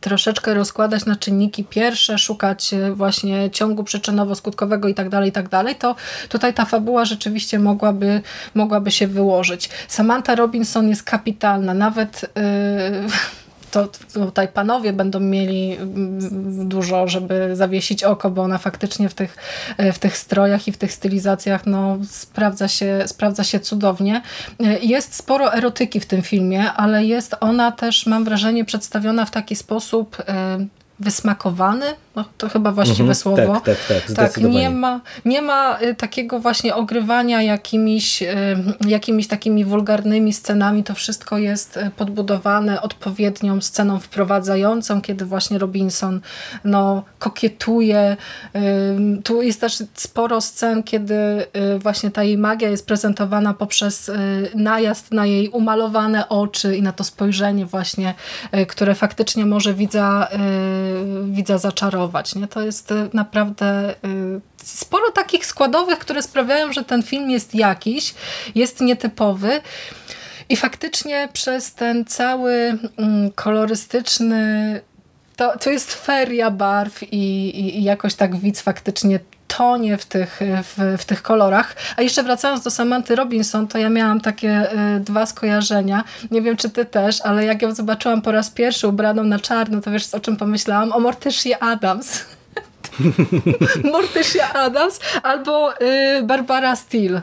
troszeczkę 0.00 0.54
rozkładać 0.54 1.06
na 1.06 1.16
czynniki 1.16 1.64
pierwsze, 1.64 2.18
szukać 2.18 2.74
e, 2.74 2.92
właśnie 2.92 3.50
ciągu 3.50 3.82
przyczynowo-skutkowego 3.82 4.88
i 4.88 4.94
tak 4.94 5.08
dalej, 5.08 5.28
i 5.28 5.32
tak 5.32 5.48
dalej, 5.48 5.76
to 5.76 5.94
tutaj 6.28 6.54
ta 6.54 6.64
fabuła 6.64 7.04
rzeczywiście 7.04 7.58
mogłaby, 7.58 8.20
mogłaby 8.54 8.90
się 8.90 9.06
wyłożyć. 9.06 9.70
Samantha 9.88 10.34
Robinson 10.34 10.88
jest 10.88 11.02
kapitalna, 11.02 11.74
nawet 11.74 12.22
yy, 12.22 13.08
to 13.70 13.88
tutaj 14.12 14.48
panowie 14.48 14.92
będą 14.92 15.20
mieli 15.20 15.72
mm, 15.72 16.68
dużo, 16.68 17.08
żeby 17.08 17.56
zawiesić 17.56 18.04
oko, 18.04 18.30
bo 18.30 18.42
ona 18.42 18.58
faktycznie 18.58 19.08
w 19.08 19.14
tych, 19.14 19.36
w 19.92 19.98
tych 19.98 20.16
strojach 20.16 20.68
i 20.68 20.72
w 20.72 20.76
tych 20.76 20.92
stylizacjach 20.92 21.66
no, 21.66 21.98
sprawdza, 22.10 22.68
się, 22.68 23.02
sprawdza 23.06 23.44
się 23.44 23.60
cudownie. 23.60 24.22
Jest 24.80 25.14
sporo 25.14 25.54
erotyki 25.54 26.00
w 26.00 26.06
tym 26.06 26.22
filmie, 26.22 26.72
ale 26.72 27.04
jest 27.04 27.36
ona 27.40 27.72
też, 27.72 28.06
mam 28.06 28.24
wrażenie, 28.24 28.64
przedstawiona 28.64 29.24
w 29.24 29.30
taki 29.30 29.56
sposób 29.56 30.16
wysmakowany, 31.00 31.86
no, 32.18 32.24
to 32.38 32.48
chyba 32.48 32.72
właściwe 32.72 33.00
mhm, 33.00 33.14
słowo. 33.14 33.60
Tak, 33.64 33.64
tak, 33.88 34.02
tak, 34.06 34.16
tak 34.16 34.36
nie 34.36 34.70
ma, 34.70 35.00
nie 35.24 35.42
ma 35.42 35.78
y, 35.82 35.94
takiego 35.94 36.40
właśnie 36.40 36.74
ogrywania 36.74 37.42
jakimiś, 37.42 38.22
y, 38.22 38.26
jakimiś 38.86 39.28
takimi 39.28 39.64
wulgarnymi 39.64 40.32
scenami. 40.32 40.84
To 40.84 40.94
wszystko 40.94 41.38
jest 41.38 41.76
y, 41.76 41.90
podbudowane 41.96 42.82
odpowiednią 42.82 43.60
sceną 43.60 44.00
wprowadzającą, 44.00 45.00
kiedy 45.00 45.24
właśnie 45.24 45.58
Robinson 45.58 46.20
no, 46.64 47.02
kokietuje. 47.18 48.16
Tu 49.24 49.42
jest 49.42 49.60
też 49.60 49.82
sporo 49.94 50.40
scen, 50.40 50.82
kiedy 50.82 51.46
właśnie 51.78 52.10
ta 52.10 52.22
jej 52.22 52.38
magia 52.38 52.68
jest 52.68 52.86
prezentowana 52.86 53.54
poprzez 53.54 54.10
najazd 54.54 55.12
na 55.12 55.26
jej 55.26 55.48
umalowane 55.48 56.28
oczy 56.28 56.76
i 56.76 56.82
na 56.82 56.92
to 56.92 57.04
spojrzenie 57.04 57.66
właśnie, 57.66 58.14
które 58.68 58.94
faktycznie 58.94 59.46
może 59.46 59.74
widza, 59.74 60.28
widza 61.24 61.58
zaczarować 61.58 62.34
nie? 62.34 62.48
To 62.48 62.60
jest 62.60 62.90
y, 62.90 63.10
naprawdę 63.12 63.90
y, 63.90 64.40
sporo 64.62 65.10
takich 65.12 65.46
składowych, 65.46 65.98
które 65.98 66.22
sprawiają, 66.22 66.72
że 66.72 66.84
ten 66.84 67.02
film 67.02 67.30
jest 67.30 67.54
jakiś, 67.54 68.14
jest 68.54 68.80
nietypowy. 68.80 69.60
I 70.48 70.56
faktycznie 70.56 71.28
przez 71.32 71.74
ten 71.74 72.04
cały 72.04 72.78
mm, 72.96 73.30
kolorystyczny 73.30 74.80
to, 75.36 75.58
to 75.58 75.70
jest 75.70 75.94
feria 75.94 76.50
barw 76.50 77.02
i, 77.02 77.16
i, 77.60 77.78
i 77.78 77.82
jakoś 77.82 78.14
tak 78.14 78.36
widz 78.36 78.60
faktycznie 78.60 79.20
tonie 79.56 79.96
w 79.96 80.04
tych, 80.04 80.40
w, 80.62 80.96
w, 80.98 81.04
tych 81.04 81.22
kolorach. 81.22 81.76
A 81.96 82.02
jeszcze 82.02 82.22
wracając 82.22 82.64
do 82.64 82.70
Samanty 82.70 83.16
Robinson, 83.16 83.68
to 83.68 83.78
ja 83.78 83.88
miałam 83.88 84.20
takie 84.20 84.72
y, 84.96 85.00
dwa 85.00 85.26
skojarzenia. 85.26 86.04
Nie 86.30 86.42
wiem, 86.42 86.56
czy 86.56 86.70
ty 86.70 86.84
też, 86.84 87.20
ale 87.20 87.44
jak 87.44 87.62
ją 87.62 87.74
zobaczyłam 87.74 88.22
po 88.22 88.32
raz 88.32 88.50
pierwszy 88.50 88.88
ubraną 88.88 89.24
na 89.24 89.38
czarno, 89.38 89.80
to 89.80 89.90
wiesz, 89.90 90.14
o 90.14 90.20
czym 90.20 90.36
pomyślałam? 90.36 90.92
O 90.92 91.00
Mortyszie 91.00 91.62
Adams. 91.62 92.37
Morticia 93.92 94.52
Adams 94.54 95.00
albo 95.22 95.72
y, 95.72 96.22
Barbara 96.22 96.76
Steele. 96.76 97.22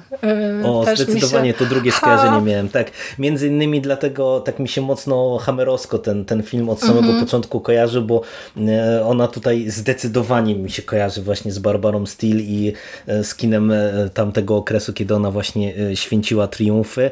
Y, 0.64 0.68
o, 0.68 0.86
zdecydowanie 0.96 1.52
się... 1.52 1.58
to 1.58 1.66
drugie 1.66 1.92
skojarzenie 1.92 2.32
ha. 2.32 2.42
miałem. 2.42 2.70
Tak, 2.70 2.92
między 3.20 3.48
innymi 3.48 3.82
dlatego 3.82 4.40
tak 4.40 4.60
mi 4.60 4.68
się 4.68 4.82
mocno 4.82 5.38
hamerowsko 5.38 6.00
ten, 6.00 6.26
ten 6.26 6.44
film 6.44 6.70
od 6.70 6.82
samego 6.82 7.00
mm 7.00 7.16
-hmm. 7.16 7.20
początku 7.20 7.60
kojarzy, 7.60 8.02
bo 8.02 8.22
y, 8.58 9.04
ona 9.04 9.28
tutaj 9.28 9.70
zdecydowanie 9.70 10.56
mi 10.56 10.70
się 10.70 10.82
kojarzy 10.82 11.22
właśnie 11.22 11.52
z 11.52 11.60
Barbarą 11.60 12.06
Steele 12.06 12.42
i 12.42 12.74
y, 13.10 13.24
z 13.24 13.36
kinem 13.36 13.72
y, 13.72 14.10
tamtego 14.14 14.58
okresu, 14.58 14.94
kiedy 14.94 15.16
ona 15.16 15.32
właśnie 15.32 15.74
święciła 15.96 16.48
triumfy. 16.48 17.12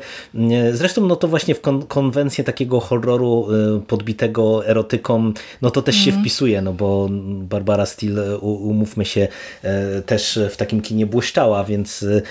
Zresztą 0.72 1.08
no 1.08 1.16
to 1.16 1.28
właśnie 1.28 1.56
w 1.56 1.62
kon 1.62 1.86
konwencję 1.86 2.44
takiego 2.44 2.80
horroru 2.80 3.48
podbitego 3.88 4.68
erotyką, 4.68 5.34
no 5.62 5.72
to 5.72 5.82
też 5.82 5.96
mm 5.96 6.02
-hmm. 6.02 6.06
się 6.06 6.12
mhm. 6.12 6.24
wpisuje, 6.24 6.62
no 6.62 6.74
bo 6.74 7.10
Barbara 7.22 7.86
Steele 7.86 8.40
umówmy 8.54 9.06
się, 9.06 9.28
e, 9.64 10.02
też 10.02 10.40
w 10.50 10.58
takim 10.58 10.82
kinie 10.82 11.06
błyszczała, 11.06 11.64
więc 11.64 12.04
e, 12.04 12.22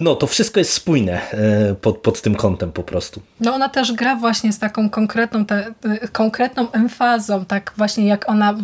no, 0.00 0.14
to 0.14 0.26
wszystko 0.26 0.60
jest 0.60 0.72
spójne 0.72 1.30
e, 1.30 1.74
pod, 1.74 1.98
pod 1.98 2.20
tym 2.20 2.34
kątem 2.34 2.72
po 2.72 2.82
prostu. 2.82 3.20
No 3.40 3.54
ona 3.54 3.68
też 3.68 3.92
gra 3.92 4.16
właśnie 4.16 4.52
z 4.52 4.58
taką 4.58 4.90
konkretną, 4.90 5.44
te, 5.44 5.74
konkretną 6.12 6.72
emfazą, 6.72 7.44
tak 7.44 7.72
właśnie 7.76 8.06
jak 8.06 8.28
ona 8.28 8.54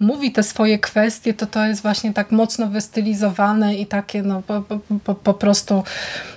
mówi 0.00 0.32
te 0.32 0.42
swoje 0.42 0.78
kwestie, 0.78 1.34
to 1.34 1.46
to 1.46 1.66
jest 1.66 1.82
właśnie 1.82 2.12
tak 2.12 2.30
mocno 2.30 2.66
wystylizowane 2.66 3.76
i 3.76 3.86
takie 3.86 4.22
no 4.22 4.42
po, 4.42 4.62
po, 5.04 5.14
po 5.14 5.34
prostu 5.34 5.82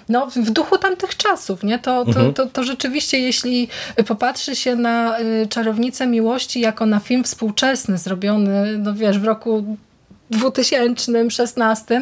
no, 0.10 0.28
w 0.36 0.52
duchu 0.52 0.78
tamtych 0.78 1.18
czasów, 1.18 1.64
nie? 1.64 1.80
To, 1.80 2.06
to, 2.06 2.10
mhm. 2.10 2.34
to, 2.34 2.46
to 2.46 2.64
rzeczywiście 2.64 3.20
jeśli 3.20 3.68
popatrzy 4.08 4.56
się 4.56 4.76
na 4.76 5.18
Czarownicę 5.50 6.08
Miłości 6.08 6.60
jako 6.60 6.86
na 6.86 7.00
film 7.00 7.24
współczesny, 7.24 7.98
zrobiony, 7.98 8.78
no 8.78 8.94
wiesz, 8.94 9.20
w 9.20 9.24
roku 9.24 9.78
2016, 10.30 12.02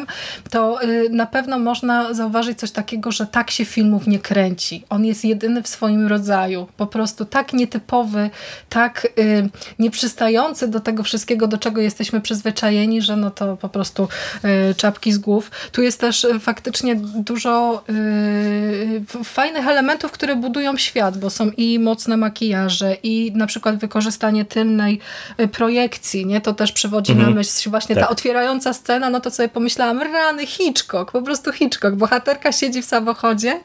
to 0.50 0.82
y, 0.82 1.08
na 1.10 1.26
pewno 1.26 1.58
można 1.58 2.14
zauważyć 2.14 2.58
coś 2.58 2.70
takiego, 2.70 3.12
że 3.12 3.26
tak 3.26 3.50
się 3.50 3.64
filmów 3.64 4.06
nie 4.06 4.18
kręci. 4.18 4.84
On 4.90 5.04
jest 5.04 5.24
jedyny 5.24 5.62
w 5.62 5.68
swoim 5.68 6.06
rodzaju. 6.06 6.66
Po 6.76 6.86
prostu 6.86 7.24
tak 7.24 7.52
nietypowy, 7.52 8.30
tak 8.68 9.08
y, 9.18 9.48
nieprzystający 9.78 10.68
do 10.68 10.80
tego 10.80 11.02
wszystkiego, 11.02 11.46
do 11.46 11.58
czego 11.58 11.80
jesteśmy 11.80 12.20
przyzwyczajeni, 12.20 13.02
że 13.02 13.16
no 13.16 13.30
to 13.30 13.56
po 13.56 13.68
prostu 13.68 14.08
y, 14.70 14.74
czapki 14.74 15.12
z 15.12 15.18
głów. 15.18 15.50
Tu 15.72 15.82
jest 15.82 16.00
też 16.00 16.26
faktycznie 16.40 16.96
dużo 17.14 17.84
fajnych 19.24 19.66
elementów, 19.66 20.12
które 20.12 20.36
budują 20.36 20.76
świat, 20.76 21.18
bo 21.18 21.30
są 21.30 21.50
i 21.56 21.78
mocne 21.78 22.16
makijaże, 22.16 22.96
i 23.02 23.32
na 23.34 23.46
przykład 23.46 23.76
wykorzystanie 23.76 24.44
tylnej 24.44 24.98
projekcji, 25.52 26.26
nie? 26.26 26.40
To 26.40 26.54
też 26.54 26.72
przywodzi 26.72 27.12
mhm. 27.12 27.30
na 27.30 27.36
myśl 27.36 27.70
właśnie 27.70 27.94
tak. 27.94 28.04
ta 28.04 28.10
otwierająca 28.18 28.72
scena, 28.72 29.10
no 29.10 29.20
to 29.20 29.30
sobie 29.30 29.48
pomyślałam, 29.48 30.02
rany, 30.02 30.46
Hitchcock, 30.46 31.12
po 31.12 31.22
prostu 31.22 31.52
Hitchcock. 31.52 31.94
Bohaterka 31.94 32.52
siedzi 32.52 32.82
w 32.82 32.84
samochodzie 32.84 33.60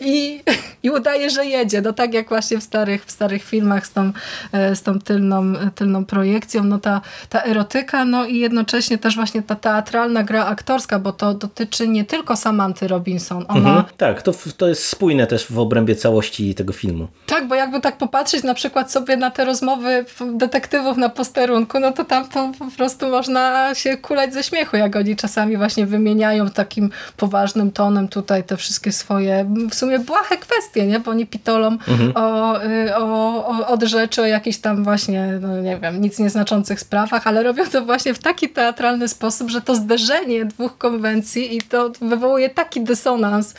i, 0.00 0.40
i 0.82 0.90
udaje, 0.90 1.30
że 1.30 1.46
jedzie. 1.46 1.80
No 1.80 1.92
tak 1.92 2.14
jak 2.14 2.28
właśnie 2.28 2.58
w 2.58 2.62
starych, 2.62 3.04
w 3.04 3.10
starych 3.10 3.44
filmach 3.44 3.86
z 3.86 3.92
tą, 3.92 4.12
e, 4.52 4.76
z 4.76 4.82
tą 4.82 4.98
tylną, 4.98 5.54
tylną 5.74 6.04
projekcją, 6.04 6.64
no 6.64 6.78
ta, 6.78 7.00
ta 7.28 7.42
erotyka, 7.42 8.04
no 8.04 8.26
i 8.26 8.38
jednocześnie 8.38 8.98
też 8.98 9.16
właśnie 9.16 9.42
ta 9.42 9.54
teatralna 9.54 10.22
gra 10.22 10.46
aktorska, 10.46 10.98
bo 10.98 11.12
to 11.12 11.34
dotyczy 11.34 11.88
nie 11.88 12.04
tylko 12.04 12.36
Samanty 12.36 12.88
Robinson. 12.88 13.44
Ona... 13.48 13.68
Mhm, 13.68 13.84
tak, 13.96 14.22
to, 14.22 14.32
to 14.56 14.68
jest 14.68 14.86
spójne 14.86 15.26
też 15.26 15.46
w 15.46 15.58
obrębie 15.58 15.96
całości 15.96 16.54
tego 16.54 16.72
filmu. 16.72 17.08
Tak, 17.26 17.48
bo 17.48 17.54
jakby 17.54 17.80
tak 17.80 17.98
popatrzeć 17.98 18.42
na 18.42 18.54
przykład 18.54 18.92
sobie 18.92 19.16
na 19.16 19.30
te 19.30 19.44
rozmowy 19.44 20.04
detektywów 20.32 20.96
na 20.96 21.08
posterunku, 21.08 21.80
no 21.80 21.92
to 21.92 22.04
tam 22.04 22.28
to 22.28 22.52
po 22.58 22.70
prostu 22.76 23.08
można 23.08 23.74
się 23.74 23.97
kulać 23.98 24.34
ze 24.34 24.42
śmiechu, 24.42 24.76
jak 24.76 24.96
oni 24.96 25.16
czasami 25.16 25.56
właśnie 25.56 25.86
wymieniają 25.86 26.50
takim 26.50 26.90
poważnym 27.16 27.72
tonem 27.72 28.08
tutaj 28.08 28.44
te 28.44 28.56
wszystkie 28.56 28.92
swoje 28.92 29.46
w 29.70 29.74
sumie 29.74 29.98
błahe 29.98 30.36
kwestie, 30.36 30.86
nie? 30.86 31.00
bo 31.00 31.10
oni 31.10 31.26
pitolą 31.26 31.68
mhm. 31.68 32.12
o, 32.14 32.56
y, 32.64 32.96
o, 32.96 33.46
o, 33.46 33.66
od 33.66 33.82
rzeczy, 33.82 34.22
o 34.22 34.26
jakichś 34.26 34.58
tam 34.58 34.84
właśnie, 34.84 35.38
no 35.40 35.60
nie 35.60 35.76
wiem, 35.76 36.00
nic 36.00 36.18
nieznaczących 36.18 36.80
sprawach, 36.80 37.26
ale 37.26 37.42
robią 37.42 37.66
to 37.66 37.84
właśnie 37.84 38.14
w 38.14 38.18
taki 38.18 38.48
teatralny 38.48 39.08
sposób, 39.08 39.50
że 39.50 39.60
to 39.60 39.74
zderzenie 39.74 40.44
dwóch 40.44 40.78
konwencji 40.78 41.56
i 41.56 41.62
to 41.62 41.90
wywołuje 42.00 42.50
taki 42.50 42.80
dysonans 42.80 43.54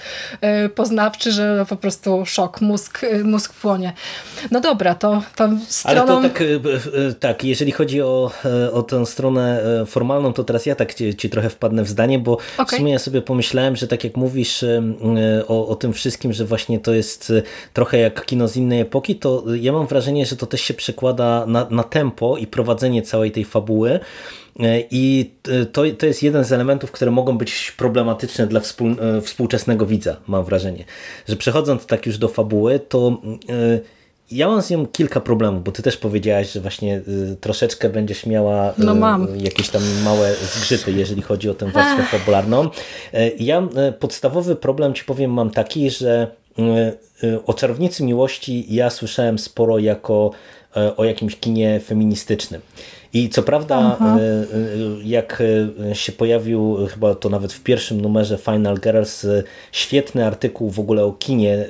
y, 0.65 0.69
poznawczy, 0.69 1.31
że 1.31 1.65
po 1.69 1.75
prostu 1.75 2.25
szok, 2.25 2.61
mózg, 2.61 3.03
y, 3.03 3.23
mózg 3.23 3.53
płonie. 3.53 3.93
No 4.51 4.59
dobra, 4.59 4.95
to 4.95 5.21
tam 5.35 5.59
stroną... 5.67 6.19
Ale 6.19 6.29
to 6.29 6.29
tak, 6.29 6.43
tak, 7.19 7.43
jeżeli 7.43 7.71
chodzi 7.71 8.01
o, 8.01 8.31
o 8.73 8.83
tę 8.83 9.05
stronę 9.05 9.63
formalną, 9.85 10.28
to 10.33 10.43
teraz 10.43 10.65
ja 10.65 10.75
tak 10.75 10.93
ci, 10.93 11.15
ci 11.15 11.29
trochę 11.29 11.49
wpadnę 11.49 11.83
w 11.83 11.87
zdanie, 11.87 12.19
bo 12.19 12.37
okay. 12.57 12.65
w 12.65 12.69
sumie 12.69 12.91
ja 12.91 12.99
sobie 12.99 13.21
pomyślałem, 13.21 13.75
że 13.75 13.87
tak 13.87 14.03
jak 14.03 14.17
mówisz 14.17 14.65
o, 15.47 15.67
o 15.67 15.75
tym 15.75 15.93
wszystkim, 15.93 16.33
że 16.33 16.45
właśnie 16.45 16.79
to 16.79 16.93
jest 16.93 17.33
trochę 17.73 17.97
jak 17.97 18.25
kino 18.25 18.47
z 18.47 18.57
innej 18.57 18.81
epoki, 18.81 19.15
to 19.15 19.43
ja 19.55 19.71
mam 19.71 19.87
wrażenie, 19.87 20.25
że 20.25 20.35
to 20.35 20.45
też 20.45 20.61
się 20.61 20.73
przekłada 20.73 21.45
na, 21.45 21.67
na 21.69 21.83
tempo 21.83 22.37
i 22.37 22.47
prowadzenie 22.47 23.01
całej 23.01 23.31
tej 23.31 23.45
fabuły. 23.45 23.99
I 24.91 25.31
to, 25.71 25.83
to 25.97 26.05
jest 26.05 26.23
jeden 26.23 26.43
z 26.43 26.51
elementów, 26.51 26.91
które 26.91 27.11
mogą 27.11 27.37
być 27.37 27.73
problematyczne 27.77 28.47
dla 28.47 28.59
współ, 28.59 28.95
współczesnego 29.21 29.85
widza, 29.85 30.17
mam 30.27 30.45
wrażenie. 30.45 30.85
Że 31.27 31.35
przechodząc 31.35 31.85
tak 31.85 32.05
już 32.05 32.17
do 32.17 32.27
fabuły, 32.27 32.79
to 32.79 33.21
ja 34.31 34.47
mam 34.47 34.61
z 34.61 34.69
nią 34.69 34.85
kilka 34.85 35.19
problemów, 35.19 35.63
bo 35.63 35.71
ty 35.71 35.83
też 35.83 35.97
powiedziałaś, 35.97 36.51
że 36.51 36.61
właśnie 36.61 36.97
y, 36.97 37.37
troszeczkę 37.41 37.89
będziesz 37.89 38.25
miała 38.25 38.69
y, 38.69 38.73
no 38.77 38.95
mam. 38.95 39.39
jakieś 39.39 39.69
tam 39.69 39.81
małe 40.03 40.35
zgrzyty, 40.35 40.91
jeżeli 40.91 41.21
chodzi 41.21 41.49
o 41.49 41.53
tę 41.53 41.71
warstwę 41.71 42.03
fabularną. 42.03 42.65
Y, 42.65 42.69
ja 43.39 43.67
podstawowy 43.99 44.55
problem 44.55 44.93
ci 44.93 45.03
powiem 45.03 45.33
mam 45.33 45.49
taki, 45.49 45.89
że 45.89 46.27
o 47.45 47.53
Czarownicy 47.53 48.03
Miłości 48.03 48.75
ja 48.75 48.89
słyszałem 48.89 49.39
sporo 49.39 49.79
jako 49.79 50.31
o 50.97 51.05
jakimś 51.05 51.35
kinie 51.35 51.79
feministycznym. 51.79 52.61
I 53.13 53.29
co 53.29 53.43
prawda, 53.43 53.77
Aha. 53.77 54.17
E, 54.19 54.21
e, 54.21 54.45
jak 55.03 55.43
e, 55.91 55.95
się 55.95 56.11
pojawił, 56.11 56.87
chyba 56.87 57.15
to 57.15 57.29
nawet 57.29 57.53
w 57.53 57.63
pierwszym 57.63 58.01
numerze 58.01 58.37
Final 58.37 58.79
Girls, 58.79 59.25
świetny 59.71 60.25
artykuł 60.25 60.69
w 60.69 60.79
ogóle 60.79 61.03
o 61.03 61.11
kinie 61.11 61.65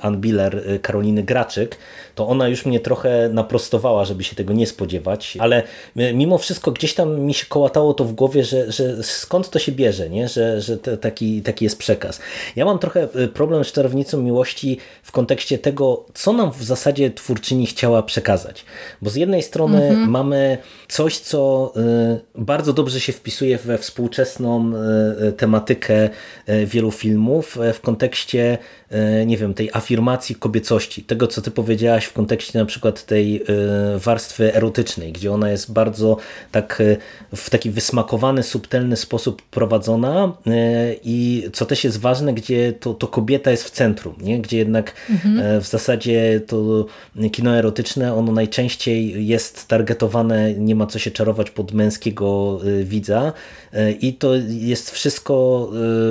Ann 0.00 0.16
Biller, 0.16 0.62
Karoliny 0.82 1.22
Graczyk, 1.22 1.78
to 2.16 2.28
ona 2.28 2.48
już 2.48 2.66
mnie 2.66 2.80
trochę 2.80 3.28
naprostowała, 3.32 4.04
żeby 4.04 4.24
się 4.24 4.36
tego 4.36 4.52
nie 4.52 4.66
spodziewać, 4.66 5.36
ale 5.40 5.62
mimo 5.96 6.38
wszystko 6.38 6.72
gdzieś 6.72 6.94
tam 6.94 7.20
mi 7.20 7.34
się 7.34 7.46
kołatało 7.46 7.94
to 7.94 8.04
w 8.04 8.12
głowie, 8.12 8.44
że, 8.44 8.72
że 8.72 9.02
skąd 9.02 9.50
to 9.50 9.58
się 9.58 9.72
bierze, 9.72 10.10
nie? 10.10 10.28
że, 10.28 10.60
że 10.60 10.78
taki, 10.78 11.42
taki 11.42 11.64
jest 11.64 11.78
przekaz. 11.78 12.20
Ja 12.56 12.64
mam 12.64 12.78
trochę 12.78 13.08
problem 13.34 13.64
z 13.64 13.72
Czarownicą 13.72 14.22
Miłości 14.22 14.78
w 15.02 15.12
kontekście 15.12 15.58
tego, 15.58 16.04
co 16.14 16.32
nam 16.32 16.52
w 16.52 16.62
zasadzie 16.62 17.10
twórczyni 17.10 17.66
chciała 17.66 18.02
przekazać. 18.02 18.64
Bo 19.02 19.10
z 19.10 19.14
jednej 19.14 19.42
strony 19.42 19.82
mhm. 19.88 20.10
mamy 20.10 20.58
coś, 20.88 21.18
co 21.18 21.72
y, 21.76 22.20
bardzo 22.34 22.72
dobrze 22.72 23.00
się 23.00 23.12
wpisuje 23.12 23.58
we 23.58 23.78
współczesną 23.78 24.72
tematykę 25.36 26.10
wielu 26.66 26.90
filmów 26.90 27.58
w 27.74 27.80
kontekście 27.80 28.58
E, 28.85 28.85
nie 29.26 29.36
wiem, 29.36 29.54
tej 29.54 29.70
afirmacji 29.72 30.34
kobiecości, 30.34 31.02
tego 31.02 31.26
co 31.26 31.42
ty 31.42 31.50
powiedziałaś 31.50 32.04
w 32.04 32.12
kontekście 32.12 32.58
na 32.58 32.64
przykład 32.64 33.06
tej 33.06 33.36
e, 33.36 33.42
warstwy 33.98 34.54
erotycznej, 34.54 35.12
gdzie 35.12 35.32
ona 35.32 35.50
jest 35.50 35.72
bardzo 35.72 36.16
tak 36.52 36.82
e, 37.32 37.36
w 37.36 37.50
taki 37.50 37.70
wysmakowany, 37.70 38.42
subtelny 38.42 38.96
sposób 38.96 39.42
prowadzona 39.42 40.32
i 41.04 41.48
co 41.52 41.66
też 41.66 41.84
jest 41.84 42.00
ważne, 42.00 42.34
gdzie 42.34 42.72
to, 42.72 42.94
to 42.94 43.06
kobieta 43.06 43.50
jest 43.50 43.64
w 43.64 43.70
centrum, 43.70 44.14
nie? 44.20 44.40
gdzie 44.40 44.58
jednak 44.58 44.94
mhm. 45.10 45.60
w 45.60 45.66
zasadzie 45.66 46.40
to 46.46 46.86
kino 47.32 47.56
erotyczne, 47.56 48.14
ono 48.14 48.32
najczęściej 48.32 49.26
jest 49.26 49.68
targetowane, 49.68 50.54
nie 50.54 50.74
ma 50.74 50.86
co 50.86 50.98
się 50.98 51.10
czarować 51.10 51.50
pod 51.50 51.72
męskiego 51.72 52.60
widza 52.82 53.32
i 54.00 54.14
to 54.14 54.32
jest 54.48 54.90
wszystko 54.90 55.70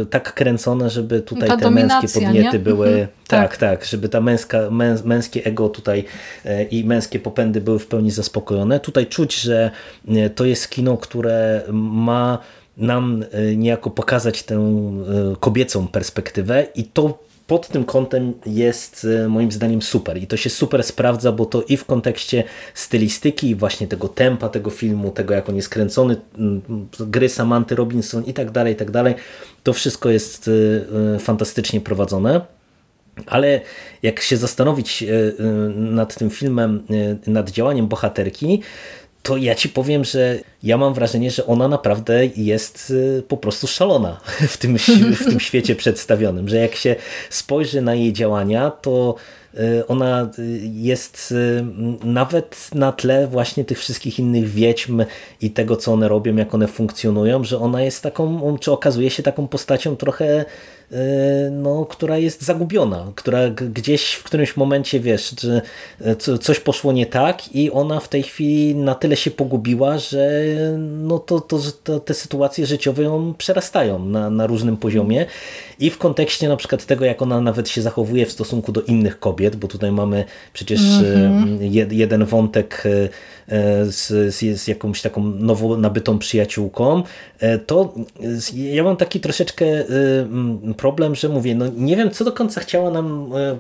tak 0.10 0.34
kręcone, 0.34 0.90
żeby 0.90 1.22
tutaj 1.22 1.50
Ta 1.50 1.58
te 1.58 1.72
męskie 1.72 2.08
podniety 2.08 2.58
nie? 2.58 2.65
Były, 2.66 2.88
mhm, 2.88 3.08
tak, 3.28 3.50
tak, 3.50 3.58
tak, 3.58 3.86
żeby 3.86 4.10
ta 4.10 4.22
męska, 4.22 4.70
męs, 4.70 5.04
męskie 5.04 5.46
ego 5.46 5.70
tutaj 5.70 6.06
e, 6.46 6.64
i 6.64 6.84
męskie 6.84 7.20
popędy 7.20 7.62
były 7.62 7.80
w 7.80 7.88
pełni 7.88 8.12
zaspokojone. 8.12 8.80
Tutaj 8.80 9.08
czuć, 9.08 9.42
że 9.42 9.72
e, 10.08 10.30
to 10.30 10.46
jest 10.46 10.70
kino, 10.70 10.98
które 10.98 11.62
ma 11.72 12.38
nam 12.78 13.26
e, 13.32 13.56
niejako 13.56 13.90
pokazać 13.90 14.44
tę 14.44 14.58
kobiecą 15.40 15.88
perspektywę 15.88 16.68
i 16.76 16.84
to 16.84 17.26
pod 17.48 17.68
tym 17.68 17.84
kątem 17.84 18.34
jest 18.46 19.08
moim 19.30 19.52
zdaniem 19.52 19.82
super 19.82 20.18
i 20.18 20.28
to 20.28 20.38
się 20.38 20.50
super 20.50 20.84
sprawdza, 20.84 21.32
bo 21.32 21.46
to 21.46 21.62
i 21.62 21.78
w 21.78 21.86
kontekście 21.86 22.44
stylistyki, 22.74 23.50
i 23.50 23.56
właśnie 23.56 23.88
tego 23.88 24.08
tempa 24.08 24.50
tego 24.50 24.70
filmu, 24.70 25.12
tego 25.12 25.34
jak 25.34 25.50
on 25.50 25.56
jest 25.56 25.70
kręcony, 25.70 26.16
gry 27.00 27.30
Samanty 27.30 27.76
Robinson 27.76 28.24
i 28.24 28.34
tak 28.34 28.52
dalej, 28.52 28.74
i 28.74 28.76
tak 28.76 28.92
dalej, 28.92 29.16
to 29.64 29.74
wszystko 29.74 30.10
jest 30.10 30.50
fantastycznie 31.20 31.82
prowadzone. 31.82 32.55
Ale 33.26 33.62
jak 34.04 34.22
się 34.22 34.38
zastanowić 34.38 35.04
y, 35.04 35.36
nad 35.76 36.16
tym 36.16 36.30
filmem, 36.30 36.84
nad 37.28 37.50
działaniem 37.50 37.88
bohaterki, 37.88 38.62
to 39.24 39.38
ja 39.38 39.56
ci 39.56 39.70
powiem, 39.70 40.04
że 40.04 40.40
ja 40.64 40.78
mam 40.78 40.94
wrażenie, 40.94 41.32
że 41.32 41.46
ona 41.46 41.68
naprawdę 41.68 42.26
jest 42.26 42.94
po 43.28 43.38
prostu 43.38 43.68
szalona 43.68 44.20
w 44.54 44.58
tym, 44.58 44.78
w 45.16 45.26
tym 45.26 45.40
świecie 45.50 45.76
przedstawionym, 45.76 46.50
że 46.50 46.58
jak 46.58 46.76
się 46.76 46.96
spojrzy 47.30 47.82
na 47.82 47.96
jej 47.96 48.14
działania, 48.14 48.72
to 48.72 49.16
ona 49.88 50.30
jest 50.62 51.34
nawet 52.04 52.70
na 52.74 52.92
tle 52.92 53.28
właśnie 53.28 53.66
tych 53.66 53.80
wszystkich 53.80 54.20
innych 54.20 54.50
wiedźm 54.50 55.04
i 55.42 55.52
tego, 55.52 55.76
co 55.76 55.94
one 55.94 56.08
robią, 56.08 56.36
jak 56.36 56.54
one 56.54 56.68
funkcjonują, 56.68 57.44
że 57.44 57.60
ona 57.60 57.82
jest 57.82 58.04
taką, 58.04 58.58
czy 58.58 58.72
okazuje 58.72 59.10
się 59.10 59.24
taką 59.24 59.48
postacią 59.48 59.96
trochę 59.96 60.26
E, 60.36 60.46
no, 61.52 61.86
która 61.86 62.18
jest 62.18 62.42
zagubiona, 62.42 63.12
która 63.16 63.50
gdzieś 63.50 64.14
w 64.14 64.24
którymś 64.24 64.58
momencie, 64.58 65.00
wiesz, 65.00 65.36
że 65.42 65.62
e, 66.02 66.16
coś 66.38 66.60
poszło 66.60 66.94
nie 66.94 67.06
tak 67.06 67.56
i 67.56 67.72
ona 67.72 68.00
w 68.00 68.10
tej 68.10 68.24
chwili 68.24 68.76
na 68.76 68.96
tyle 68.96 69.16
się 69.16 69.32
pogubiła, 69.32 69.98
że 69.98 70.44
no 70.78 71.20
to, 71.20 71.42
to, 71.42 71.60
to 71.84 72.00
te 72.00 72.14
sytuacje 72.14 72.66
życiowe 72.66 73.04
ją 73.04 73.34
przerastają 73.38 74.06
na, 74.06 74.30
na 74.30 74.48
różnym 74.48 74.78
poziomie 74.78 75.26
i 75.80 75.90
w 75.90 75.98
kontekście 75.98 76.50
na 76.50 76.58
przykład 76.58 76.86
tego, 76.86 77.06
jak 77.06 77.22
ona 77.22 77.42
nawet 77.42 77.70
się 77.70 77.82
zachowuje 77.82 78.26
w 78.26 78.32
stosunku 78.32 78.72
do 78.72 78.82
innych 78.82 79.20
kobiet, 79.20 79.56
bo 79.56 79.68
tutaj 79.68 79.92
mamy 79.92 80.26
przecież 80.54 80.82
mm 80.82 81.60
-hmm. 81.60 81.92
jeden 81.92 82.26
wątek 82.26 82.84
z, 83.84 84.34
z, 84.36 84.62
z 84.62 84.68
jakąś 84.68 85.02
taką 85.02 85.24
nowo 85.24 85.78
nabytą 85.78 86.20
przyjaciółką, 86.20 87.04
to 87.68 87.94
ja 88.54 88.84
mam 88.84 88.98
taki 88.98 89.20
troszeczkę 89.20 89.66
problem, 90.78 91.16
że 91.16 91.30
mówię, 91.30 91.56
no 91.56 91.66
nie 91.78 91.96
wiem, 91.96 92.12
co 92.12 92.26
do 92.26 92.32
końca 92.32 92.62
chciała 92.62 92.92
nam 92.92 93.32
e, 93.36 93.58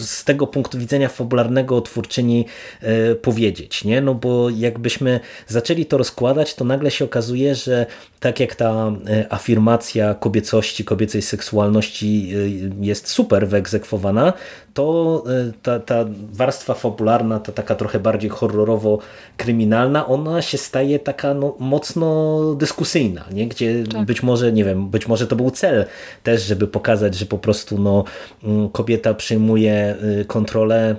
z 0.00 0.24
tego 0.24 0.46
punktu 0.46 0.78
widzenia 0.78 1.08
fabularnego 1.08 1.80
twórczyni 1.80 2.46
e, 2.80 3.14
powiedzieć, 3.14 3.84
nie? 3.84 4.00
No 4.00 4.14
bo 4.14 4.50
jakbyśmy 4.50 5.20
zaczęli 5.48 5.86
to 5.86 5.98
rozkładać, 5.98 6.54
to 6.54 6.64
nagle 6.64 6.90
się 6.90 7.04
okazuje, 7.04 7.54
że 7.54 7.86
tak 8.20 8.40
jak 8.40 8.54
ta 8.54 8.92
e, 9.08 9.32
afirmacja 9.32 10.14
kobiecości, 10.14 10.84
kobiecej 10.84 11.22
seksualności 11.22 12.34
jest 12.80 13.08
super 13.08 13.48
wyegzekwowana, 13.48 14.32
to 14.74 15.24
ta, 15.62 15.80
ta 15.80 16.04
warstwa 16.32 16.74
fabularna, 16.74 17.40
ta 17.40 17.52
taka 17.52 17.74
trochę 17.74 18.00
bardziej 18.00 18.30
horrorowo-kryminalna, 18.30 20.06
ona 20.06 20.42
się 20.42 20.58
staje 20.58 20.98
taka 20.98 21.34
no, 21.34 21.56
mocno 21.58 22.40
dyskusyjna, 22.54 23.24
nie? 23.32 23.48
gdzie 23.48 23.84
tak. 23.92 24.04
być 24.04 24.22
może, 24.22 24.52
nie 24.52 24.64
wiem, 24.64 24.90
być 24.90 25.08
może 25.08 25.26
to 25.26 25.36
był 25.36 25.50
cel 25.50 25.86
też 26.22 26.42
też, 26.42 26.42
żeby 26.48 26.66
pokazać, 26.66 27.14
że 27.14 27.26
po 27.26 27.38
prostu 27.38 27.78
no, 27.78 28.04
mm, 28.44 28.68
kobieta 28.68 29.14
przyjmuje 29.14 29.96
y, 30.20 30.24
kontrolę 30.24 30.96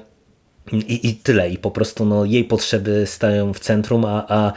i, 0.72 1.10
I 1.10 1.16
tyle. 1.16 1.50
I 1.50 1.58
po 1.58 1.72
prostu 1.72 2.06
no, 2.06 2.26
jej 2.26 2.44
potrzeby 2.44 3.04
stają 3.08 3.54
w 3.54 3.60
centrum, 3.60 4.06
a, 4.06 4.26
a 4.28 4.54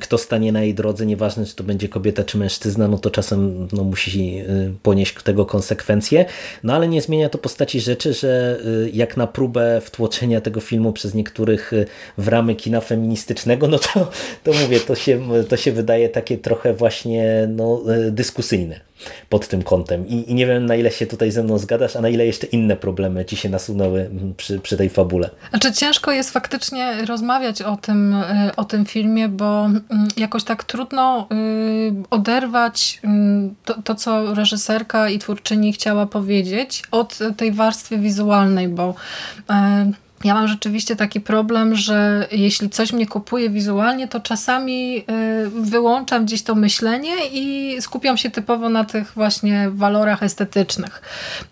kto 0.00 0.18
stanie 0.18 0.52
na 0.52 0.62
jej 0.62 0.74
drodze, 0.74 1.06
nieważne 1.06 1.46
czy 1.46 1.56
to 1.56 1.64
będzie 1.64 1.88
kobieta 1.88 2.24
czy 2.24 2.38
mężczyzna, 2.38 2.88
no 2.88 2.98
to 2.98 3.10
czasem 3.10 3.68
no, 3.72 3.84
musi 3.84 4.38
y, 4.40 4.72
ponieść 4.82 5.22
tego 5.22 5.46
konsekwencje. 5.46 6.24
No 6.62 6.74
ale 6.74 6.88
nie 6.88 7.02
zmienia 7.02 7.28
to 7.28 7.38
postaci 7.38 7.80
rzeczy, 7.80 8.14
że 8.14 8.60
y, 8.86 8.90
jak 8.92 9.16
na 9.16 9.26
próbę 9.26 9.80
wtłoczenia 9.84 10.40
tego 10.40 10.60
filmu 10.60 10.92
przez 10.92 11.14
niektórych 11.14 11.72
y, 11.72 11.86
w 12.18 12.28
ramy 12.28 12.54
kina 12.54 12.80
feministycznego, 12.80 13.68
no 13.68 13.78
to, 13.78 14.10
to 14.44 14.52
mówię, 14.52 14.80
to 14.80 14.94
się, 14.94 15.20
to 15.48 15.56
się 15.56 15.72
wydaje 15.72 16.08
takie 16.08 16.38
trochę 16.38 16.74
właśnie 16.74 17.48
no, 17.50 17.82
dyskusyjne 18.10 18.87
pod 19.28 19.48
tym 19.48 19.62
kątem. 19.62 20.08
I, 20.08 20.30
I, 20.30 20.34
nie 20.34 20.46
wiem, 20.46 20.66
na 20.66 20.74
ile 20.74 20.90
się 20.90 21.06
tutaj 21.06 21.30
ze 21.30 21.42
mną 21.42 21.58
zgadasz, 21.58 21.96
a 21.96 22.00
na 22.00 22.08
ile 22.08 22.26
jeszcze 22.26 22.46
inne 22.46 22.76
problemy 22.76 23.24
ci 23.24 23.36
się 23.36 23.48
nasunęły 23.48 24.00
mm, 24.00 24.34
przy, 24.34 24.58
przy 24.58 24.76
tej 24.76 24.90
fabule. 24.90 25.30
Znaczy 25.50 25.72
ciężko 25.72 26.12
jest 26.12 26.30
faktycznie 26.30 27.04
rozmawiać 27.06 27.62
o 27.62 27.76
tym, 27.76 28.16
o 28.56 28.64
tym 28.64 28.84
filmie, 28.84 29.28
bo 29.28 29.68
Mm, 29.90 30.08
jakoś 30.16 30.44
tak 30.44 30.64
trudno 30.64 31.28
y, 31.32 31.92
oderwać 32.10 33.00
mm, 33.04 33.54
to, 33.64 33.82
to, 33.82 33.94
co 33.94 34.34
reżyserka 34.34 35.08
i 35.08 35.18
twórczyni 35.18 35.72
chciała 35.72 36.06
powiedzieć 36.06 36.82
od 36.90 37.18
tej 37.36 37.52
warstwy 37.52 37.98
wizualnej, 37.98 38.68
bo 38.68 38.94
e, 39.50 39.90
ja 40.24 40.34
mam 40.34 40.48
rzeczywiście 40.48 40.96
taki 40.96 41.20
problem, 41.20 41.74
że 41.74 42.26
jeśli 42.30 42.70
coś 42.70 42.92
mnie 42.92 43.06
kupuje 43.06 43.50
wizualnie, 43.50 44.08
to 44.08 44.20
czasami 44.20 44.98
y, 44.98 45.04
wyłączam 45.50 46.24
gdzieś 46.24 46.42
to 46.42 46.54
myślenie 46.54 47.14
i 47.32 47.76
skupiam 47.82 48.16
się 48.16 48.30
typowo 48.30 48.68
na 48.68 48.84
tych 48.84 49.12
właśnie 49.12 49.70
walorach 49.70 50.22
estetycznych. 50.22 51.02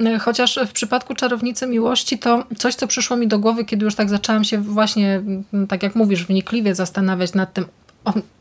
Y, 0.00 0.18
chociaż 0.18 0.58
w 0.66 0.72
przypadku 0.72 1.14
Czarownicy 1.14 1.66
Miłości 1.66 2.18
to 2.18 2.44
coś, 2.58 2.74
co 2.74 2.86
przyszło 2.86 3.16
mi 3.16 3.28
do 3.28 3.38
głowy, 3.38 3.64
kiedy 3.64 3.84
już 3.84 3.94
tak 3.94 4.08
zaczęłam 4.08 4.44
się 4.44 4.58
właśnie, 4.58 5.14
mm, 5.14 5.66
tak 5.68 5.82
jak 5.82 5.94
mówisz, 5.94 6.26
wnikliwie 6.26 6.74
zastanawiać 6.74 7.34
nad 7.34 7.52
tym, 7.52 7.64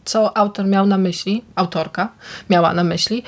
co 0.05 0.37
autor 0.37 0.65
miał 0.65 0.85
na 0.85 0.97
myśli, 0.97 1.43
autorka 1.55 2.09
miała 2.49 2.73
na 2.73 2.83
myśli, 2.83 3.23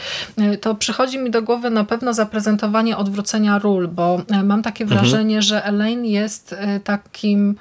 y, 0.54 0.58
to 0.58 0.76
przychodzi 0.76 1.20
mi 1.20 1.32
do 1.32 1.42
głowy 1.42 1.70
na 1.70 1.84
pewno 1.84 2.14
zaprezentowanie 2.14 2.98
odwrócenia 2.98 3.60
ról, 3.60 3.88
bo 3.88 4.22
y, 4.40 4.44
mam 4.44 4.64
takie 4.64 4.84
mhm. 4.84 5.00
wrażenie, 5.00 5.36
mhm. 5.36 5.42
że 5.42 5.66
Elaine 5.66 6.06
jest 6.06 6.54
y, 6.54 6.80
takim 6.84 7.56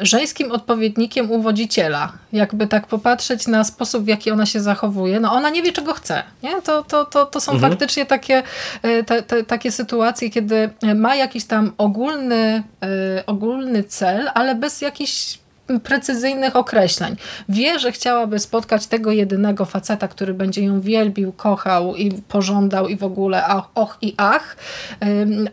żeńskim 0.00 0.52
odpowiednikiem 0.52 1.30
uwodziciela. 1.30 2.12
Jakby 2.32 2.66
tak 2.66 2.86
popatrzeć 2.86 3.46
na 3.46 3.64
sposób, 3.64 4.04
w 4.04 4.08
jaki 4.08 4.30
ona 4.30 4.46
się 4.46 4.60
zachowuje. 4.60 5.20
No 5.20 5.32
ona 5.32 5.50
nie 5.50 5.62
wie, 5.62 5.72
czego 5.72 5.94
chce. 5.94 6.22
Nie? 6.42 6.62
To, 6.62 6.82
to, 6.82 7.04
to, 7.04 7.26
to 7.26 7.40
są 7.40 7.52
mhm. 7.52 7.70
faktycznie 7.72 8.06
takie, 8.06 8.42
te, 9.06 9.22
te, 9.22 9.44
takie 9.44 9.72
sytuacje, 9.72 10.30
kiedy 10.30 10.70
ma 10.94 11.14
jakiś 11.16 11.44
tam 11.44 11.72
ogólny, 11.78 12.62
ogólny 13.26 13.84
cel, 13.84 14.30
ale 14.34 14.54
bez 14.54 14.80
jakichś 14.80 15.38
precyzyjnych 15.82 16.56
określeń. 16.56 17.16
Wie, 17.48 17.78
że 17.78 17.92
chciałaby 17.92 18.38
spotkać 18.38 18.86
tego 18.86 19.12
jedynego 19.12 19.64
faceta, 19.64 20.08
który 20.08 20.34
będzie 20.34 20.64
ją 20.64 20.80
wielbił, 20.80 21.32
kochał 21.32 21.96
i 21.96 22.12
pożądał 22.12 22.88
i 22.88 22.96
w 22.96 23.04
ogóle 23.04 23.44
ach, 23.44 23.64
och 23.74 23.98
i 24.02 24.14
ach, 24.16 24.56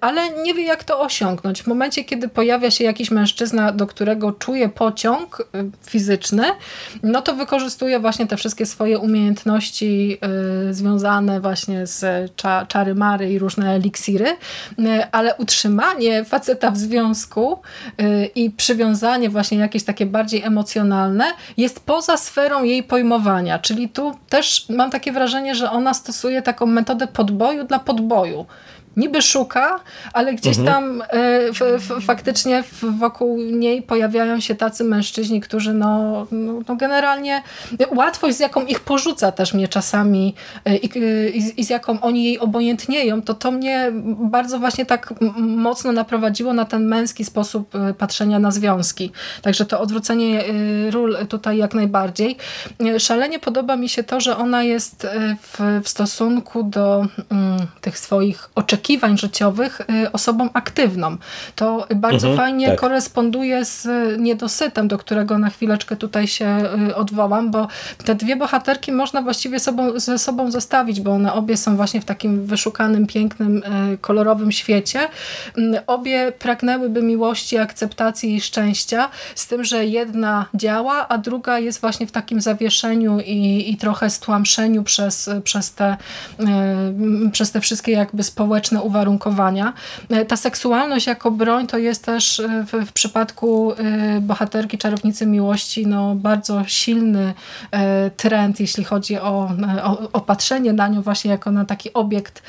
ale 0.01 0.30
nie 0.43 0.53
wie 0.53 0.63
jak 0.63 0.84
to 0.84 1.01
osiągnąć. 1.01 1.63
W 1.63 1.68
momencie, 1.68 2.03
kiedy 2.03 2.28
pojawia 2.28 2.72
się 2.72 2.84
jakiś 2.84 3.11
mężczyzna, 3.11 3.72
do 3.72 3.88
którego 3.88 4.32
czuje 4.32 4.70
pociąg 4.70 5.41
y, 5.41 5.72
fizyczny, 5.89 6.43
no 7.03 7.22
to 7.22 7.36
wykorzystuje 7.36 7.99
właśnie 7.99 8.28
te 8.28 8.38
wszystkie 8.38 8.66
swoje 8.66 8.99
umiejętności 8.99 10.18
y, 10.70 10.74
związane 10.74 11.41
właśnie 11.41 11.88
z 11.88 12.32
cza, 12.36 12.66
czary 12.66 12.95
mary 12.95 13.32
i 13.32 13.39
różne 13.39 13.76
eliksiry, 13.76 14.28
y, 14.28 15.11
ale 15.11 15.36
utrzymanie 15.36 16.26
faceta 16.26 16.72
w 16.72 16.78
związku 16.78 17.59
i 18.36 18.51
przywiązanie 18.51 19.30
właśnie 19.30 19.57
jakieś 19.57 19.84
takie 19.84 20.05
takie 20.06 20.12
bardziej 20.12 20.43
emocjonalne, 20.43 21.26
jest 21.58 21.86
poza 21.86 22.18
sferą 22.18 22.64
jej 22.64 22.84
pojmowania. 22.84 23.60
Czyli 23.60 23.89
tu 23.89 24.16
też 24.30 24.66
mam 24.70 24.91
takie 24.91 25.12
wrażenie, 25.12 25.56
że 25.56 25.72
ona 25.72 25.93
stosuje 25.93 26.41
taką 26.41 26.66
metodę 26.66 27.08
podboju 27.08 27.64
dla 27.64 27.80
podboju 27.80 28.45
niby 28.98 29.22
szuka, 29.22 29.80
ale 30.14 30.34
gdzieś 30.34 30.58
mhm. 30.58 30.76
tam 30.76 31.02
y, 31.98 32.02
faktycznie 32.02 32.64
wokół 32.82 33.38
niej 33.38 33.82
pojawiają 33.82 34.39
się 34.39 34.56
tacy 34.56 34.84
mężczyźni, 34.84 35.41
którzy 35.41 35.74
no, 35.74 36.28
no, 36.32 36.54
no 36.68 36.76
generalnie 36.76 37.43
łatwość 37.96 38.38
z 38.38 38.39
jaką 38.39 38.66
ich 38.66 38.80
porzuca 38.80 39.32
też 39.32 39.54
mnie 39.54 39.68
czasami 39.68 40.36
y, 40.70 40.78
i, 40.78 41.60
i, 41.60 41.66
z 41.66 41.70
jaką 41.70 42.02
oni 42.02 42.24
jej 42.24 42.39
obojętnieją, 42.39 43.22
to 43.22 43.34
to 43.34 43.52
mnie 43.52 43.91
bardzo 44.20 44.60
właśnie 44.60 44.86
tak 44.86 45.14
mocno 45.38 45.91
naprowadziło 45.91 46.54
na 46.54 46.66
ten 46.66 46.86
męski 46.86 47.26
sposób 47.26 47.74
patrzenia 47.98 48.39
na 48.39 48.52
związki. 48.52 49.12
Także 49.41 49.66
to 49.66 49.80
odwrócenie 49.80 50.43
ról 50.91 51.18
tutaj 51.30 51.58
jak 51.58 51.74
najbardziej. 51.74 52.38
Szalenie 52.98 53.39
podoba 53.39 53.76
mi 53.76 53.89
się 53.89 54.04
to, 54.04 54.20
że 54.20 54.38
ona 54.38 54.64
jest 54.64 55.08
w, 55.41 55.82
w 55.84 55.89
stosunku 55.89 56.64
do 56.64 57.06
mm, 57.30 57.68
tych 57.82 58.00
swoich 58.00 58.50
oczekiwań 58.56 58.85
oczekiwań 58.86 59.18
życiowych 59.18 59.82
y, 59.82 60.12
osobą 60.12 60.50
aktywną. 60.54 61.18
To 61.56 61.88
bardzo 61.96 62.28
mhm, 62.28 62.38
fajnie 62.38 62.68
tak. 62.68 62.80
koresponduje 62.80 63.66
z 63.66 63.88
niedosytem, 64.20 64.88
do 64.88 64.98
którego 64.98 65.38
na 65.38 65.50
chwileczkę 65.50 65.96
tutaj 65.96 66.28
się 66.28 66.60
y, 66.90 66.96
odwołam, 66.96 67.52
bo 67.52 67.68
te 68.06 68.16
dwie 68.16 68.36
bohaterki 68.36 68.92
można 68.92 69.22
właściwie 69.22 69.60
sobą, 69.60 70.00
ze 70.00 70.18
sobą 70.18 70.52
zostawić, 70.52 71.02
bo 71.02 71.12
one 71.12 71.34
obie 71.34 71.58
są 71.58 71.76
właśnie 71.76 72.02
w 72.02 72.06
takim 72.06 72.46
wyszukanym, 72.46 73.08
pięknym, 73.08 73.58
y, 73.94 73.98
kolorowym 73.98 74.52
świecie. 74.52 75.00
Mm, 75.58 75.84
obie 75.88 76.32
pragnęłyby 76.40 77.02
miłości, 77.02 77.58
akceptacji 77.58 78.36
i 78.36 78.42
szczęścia, 78.42 79.10
z 79.36 79.48
tym, 79.48 79.64
że 79.64 79.86
jedna 79.86 80.46
działa, 80.54 81.08
a 81.08 81.18
druga 81.18 81.60
jest 81.60 81.82
właśnie 81.82 82.08
w 82.08 82.12
takim 82.12 82.42
zawieszeniu 82.42 83.20
i, 83.20 83.72
i 83.72 83.78
trochę 83.78 84.10
stłamszeniu 84.10 84.84
przez, 84.84 85.30
przez, 85.44 85.74
te, 85.74 85.98
przez 87.32 87.52
te 87.52 87.62
wszystkie 87.62 87.92
jakby 87.92 88.24
społeczne 88.24 88.74
społeczne 88.76 88.82
uwarunkowania. 88.82 89.73
E, 90.09 90.26
ta 90.26 90.38
seksualność 90.38 91.07
jako 91.07 91.32
broń 91.32 91.67
to 91.67 91.78
jest 91.78 92.05
też 92.05 92.39
e, 92.39 92.65
w, 92.65 92.88
w 92.88 92.91
przypadku 92.91 93.73
e, 93.73 94.21
bohaterki 94.21 94.78
Czarownicy 94.78 95.26
Miłości 95.26 95.88
no, 95.88 96.15
bardzo 96.15 96.63
silny 96.67 97.34
trend, 98.17 98.59
jeśli 98.59 98.84
chodzi 98.84 99.17
o, 99.17 99.51
o, 100.13 100.21
patrzenie 100.21 100.73
na 100.73 100.88
nią 100.88 101.01
właśnie 101.01 101.32
jako 101.32 101.51
na 101.51 101.65
taki 101.65 101.93
obiekt, 101.93 102.43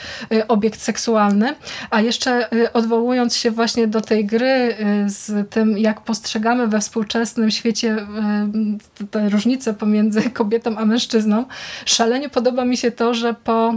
obiekt 0.48 0.80
seksualny. 0.80 1.54
A 1.90 2.00
jeszcze 2.00 2.48
odwołując 2.72 3.36
się 3.36 3.50
właśnie 3.50 3.86
do 3.86 4.00
tej 4.00 4.26
gry 4.26 4.76
z 5.06 5.50
tym, 5.50 5.78
jak 5.78 6.00
postrzegamy 6.00 6.68
we 6.68 6.80
współczesnym 6.80 7.50
świecie 7.50 8.06
te 9.10 9.28
różnice 9.28 9.74
pomiędzy 9.74 10.30
kobietą 10.40 10.78
a 10.78 10.84
mężczyzną, 10.84 11.44
szalenie 11.84 12.28
podoba 12.28 12.64
mi 12.64 12.76
się 12.76 12.90
to, 12.90 13.14
że 13.14 13.34
po, 13.34 13.74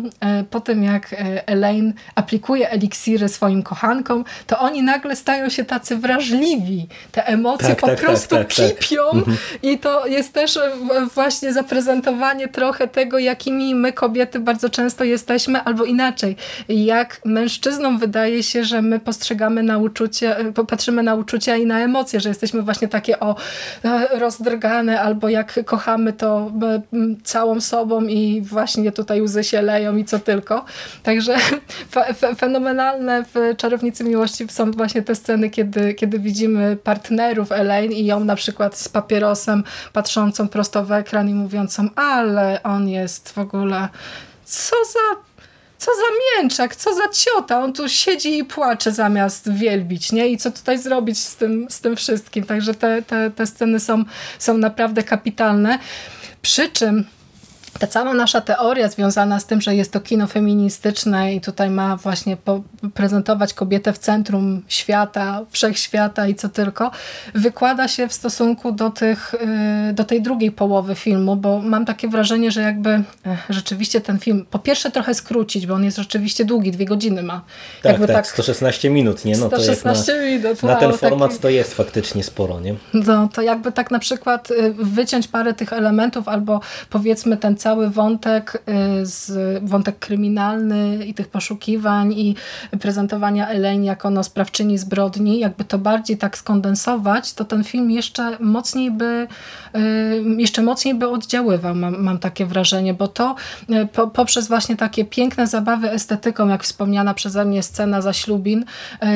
po 0.50 0.60
tym 0.60 0.84
jak 0.84 1.16
Elaine 1.46 1.94
aplikuje 2.16 2.39
aplikuje 2.40 2.70
eliksiry 2.70 3.30
swoim 3.30 3.64
kochankom, 3.64 4.26
to 4.48 4.60
oni 4.60 4.84
nagle 4.84 5.16
stają 5.16 5.50
się 5.50 5.66
tacy 5.66 5.98
wrażliwi. 5.98 6.88
Te 7.12 7.28
emocje 7.28 7.68
tak, 7.68 7.80
po 7.80 7.88
tak, 7.88 7.96
tak 7.96 8.06
prostu 8.06 8.36
tak, 8.36 8.54
tak, 8.56 8.80
kipią 8.80 9.12
mhm. 9.12 9.38
i 9.64 9.78
to 9.78 10.08
jest 10.08 10.34
też 10.34 10.60
właśnie 11.16 11.54
zaprezentowanie 11.54 12.48
trochę 12.48 12.88
tego, 12.88 13.20
jakimi 13.20 13.76
my 13.76 13.94
kobiety 13.94 14.40
bardzo 14.40 14.70
często 14.70 15.04
jesteśmy, 15.04 15.62
albo 15.62 15.86
inaczej. 15.86 16.36
Jak 16.70 17.22
mężczyznom 17.26 18.00
wydaje 18.00 18.44
się, 18.44 18.64
że 18.64 18.82
my 18.82 19.00
postrzegamy 19.00 19.64
na 19.64 19.78
uczucie, 19.78 20.36
patrzymy 20.68 21.04
na 21.04 21.16
uczucia 21.16 21.56
i 21.56 21.66
na 21.66 21.80
emocje, 21.80 22.20
że 22.20 22.30
jesteśmy 22.30 22.62
właśnie 22.62 22.88
takie 22.88 23.20
o 23.20 23.36
rozdrgane, 24.12 25.02
albo 25.02 25.30
jak 25.30 25.66
kochamy 25.66 26.14
to 26.14 26.52
całą 27.24 27.62
sobą 27.62 28.04
i 28.04 28.42
właśnie 28.42 28.92
tutaj 28.92 29.22
łzy 29.22 29.44
się 29.44 29.62
leją 29.62 29.98
i 29.98 30.06
co 30.06 30.20
tylko. 30.20 30.66
Także 31.04 31.36
fenomenalne 32.40 33.26
w 33.34 33.58
Czarownicy 33.58 34.04
Miłości 34.04 34.48
są 34.50 34.72
właśnie 34.72 35.02
te 35.02 35.16
sceny, 35.16 35.50
kiedy, 35.50 35.94
kiedy 35.94 36.20
widzimy 36.20 36.78
partnerów 36.84 37.52
Elaine 37.52 37.92
i 37.92 38.06
ją 38.06 38.20
na 38.20 38.36
przykład 38.36 38.78
z 38.78 38.90
papierosem 38.90 39.64
patrzącą 39.94 40.48
prosto 40.48 40.86
w 40.86 40.92
ekran 40.92 41.30
i 41.30 41.34
mówiącą, 41.34 41.90
ale 41.96 42.64
on 42.64 42.90
jest 42.90 43.32
w 43.32 43.38
ogóle 43.38 43.88
co 44.46 44.76
za 44.94 45.30
co 45.78 45.92
za 45.92 46.42
mięczak, 46.42 46.76
co 46.76 46.96
za 46.96 47.10
ciota, 47.14 47.64
on 47.64 47.74
tu 47.74 47.90
siedzi 47.90 48.38
i 48.38 48.44
płacze 48.44 48.92
zamiast 48.92 49.54
wielbić, 49.54 50.12
nie? 50.12 50.28
I 50.28 50.38
co 50.38 50.52
tutaj 50.52 50.78
zrobić 50.78 51.20
z 51.20 51.36
tym, 51.36 51.68
z 51.70 51.82
tym 51.82 51.96
wszystkim. 51.96 52.44
Także 52.44 52.74
te, 52.74 53.02
te, 53.02 53.32
te 53.32 53.48
sceny 53.48 53.80
są, 53.80 54.04
są 54.40 54.58
naprawdę 54.58 55.04
kapitalne. 55.04 55.80
Przy 56.42 56.70
czym 56.70 57.06
ta 57.80 57.88
cała 57.88 58.14
nasza 58.14 58.42
teoria 58.42 58.90
związana 58.90 59.40
z 59.40 59.46
tym, 59.46 59.62
że 59.62 59.76
jest 59.76 59.92
to 59.92 60.00
kino 60.00 60.28
feministyczne 60.28 61.34
i 61.34 61.42
tutaj 61.42 61.70
ma 61.70 61.98
właśnie 61.98 62.38
prezentować 62.94 63.54
kobietę 63.54 63.94
w 63.94 63.98
centrum 63.98 64.64
świata, 64.68 65.42
wszechświata 65.50 66.28
i 66.28 66.36
co 66.36 66.50
tylko, 66.50 66.92
wykłada 67.36 67.88
się 67.88 68.08
w 68.08 68.14
stosunku 68.14 68.72
do, 68.72 68.90
tych, 68.90 69.34
y, 69.90 69.94
do 69.94 70.04
tej 70.04 70.22
drugiej 70.22 70.52
połowy 70.52 70.96
filmu, 70.96 71.36
bo 71.36 71.60
mam 71.60 71.86
takie 71.86 72.08
wrażenie, 72.08 72.52
że 72.52 72.62
jakby 72.62 72.90
e, 72.90 73.04
rzeczywiście 73.50 74.02
ten 74.02 74.20
film 74.20 74.46
po 74.52 74.60
pierwsze 74.60 74.92
trochę 74.92 75.14
skrócić, 75.14 75.68
bo 75.68 75.74
on 75.74 75.84
jest 75.84 75.98
rzeczywiście 75.98 76.46
długi, 76.46 76.72
dwie 76.72 76.86
godziny 76.86 77.24
ma. 77.24 77.42
Tak, 77.82 77.92
jakby 77.92 78.08
tak, 78.08 78.16
tak 78.16 78.28
116 78.28 78.90
minut, 78.90 79.26
nie? 79.26 79.38
No 79.38 79.48
116 79.48 80.14
to 80.14 80.22
minut. 80.26 80.64
Wow, 80.64 80.72
na 80.72 80.80
ten 80.80 80.94
format 80.94 81.30
taki... 81.30 81.42
to 81.42 81.50
jest 81.50 81.74
faktycznie 81.74 82.24
sporo, 82.24 82.60
nie? 82.60 82.76
No, 82.94 83.30
to 83.34 83.42
jakby 83.42 83.72
tak 83.72 83.92
na 83.92 84.00
przykład 84.00 84.52
y, 84.52 84.74
wyciąć 84.74 85.28
parę 85.28 85.54
tych 85.54 85.74
elementów 85.74 86.28
albo 86.28 86.60
powiedzmy 86.90 87.38
ten 87.38 87.58
cały 87.60 87.90
wątek, 87.90 88.64
y, 89.02 89.06
z, 89.06 89.64
wątek 89.64 90.00
kryminalny 90.00 91.06
i 91.06 91.14
tych 91.14 91.28
poszukiwań 91.28 92.14
i 92.14 92.36
prezentowania 92.82 93.48
Elaine 93.48 93.84
jako 93.84 94.10
no, 94.10 94.24
sprawczyni 94.24 94.78
zbrodni, 94.78 95.40
jakby 95.40 95.64
to 95.64 95.78
bardziej 95.78 96.18
tak 96.18 96.38
skondensować, 96.38 97.34
to 97.34 97.46
ten 97.46 97.64
film 97.64 97.92
jeszcze 97.92 98.38
mocniej 98.40 98.92
by 98.92 99.28
y, 99.76 100.24
jeszcze 100.38 100.62
mocniej 100.62 100.96
by 100.96 101.10
oddziaływał, 101.10 101.76
mam, 101.76 102.04
mam 102.04 102.20
takie 102.20 102.46
wrażenie, 102.46 102.94
bo 102.94 103.08
to 103.08 103.36
po, 103.94 104.08
poprzez 104.08 104.48
właśnie 104.48 104.76
takie 104.76 105.06
piękne 105.06 105.48
zabawy 105.48 105.92
estetyką, 105.92 106.48
jak 106.48 106.64
wspomniana 106.64 107.14
przeze 107.14 107.46
mnie 107.46 107.64
scena 107.64 108.02
za 108.02 108.14
ślubin, 108.14 108.66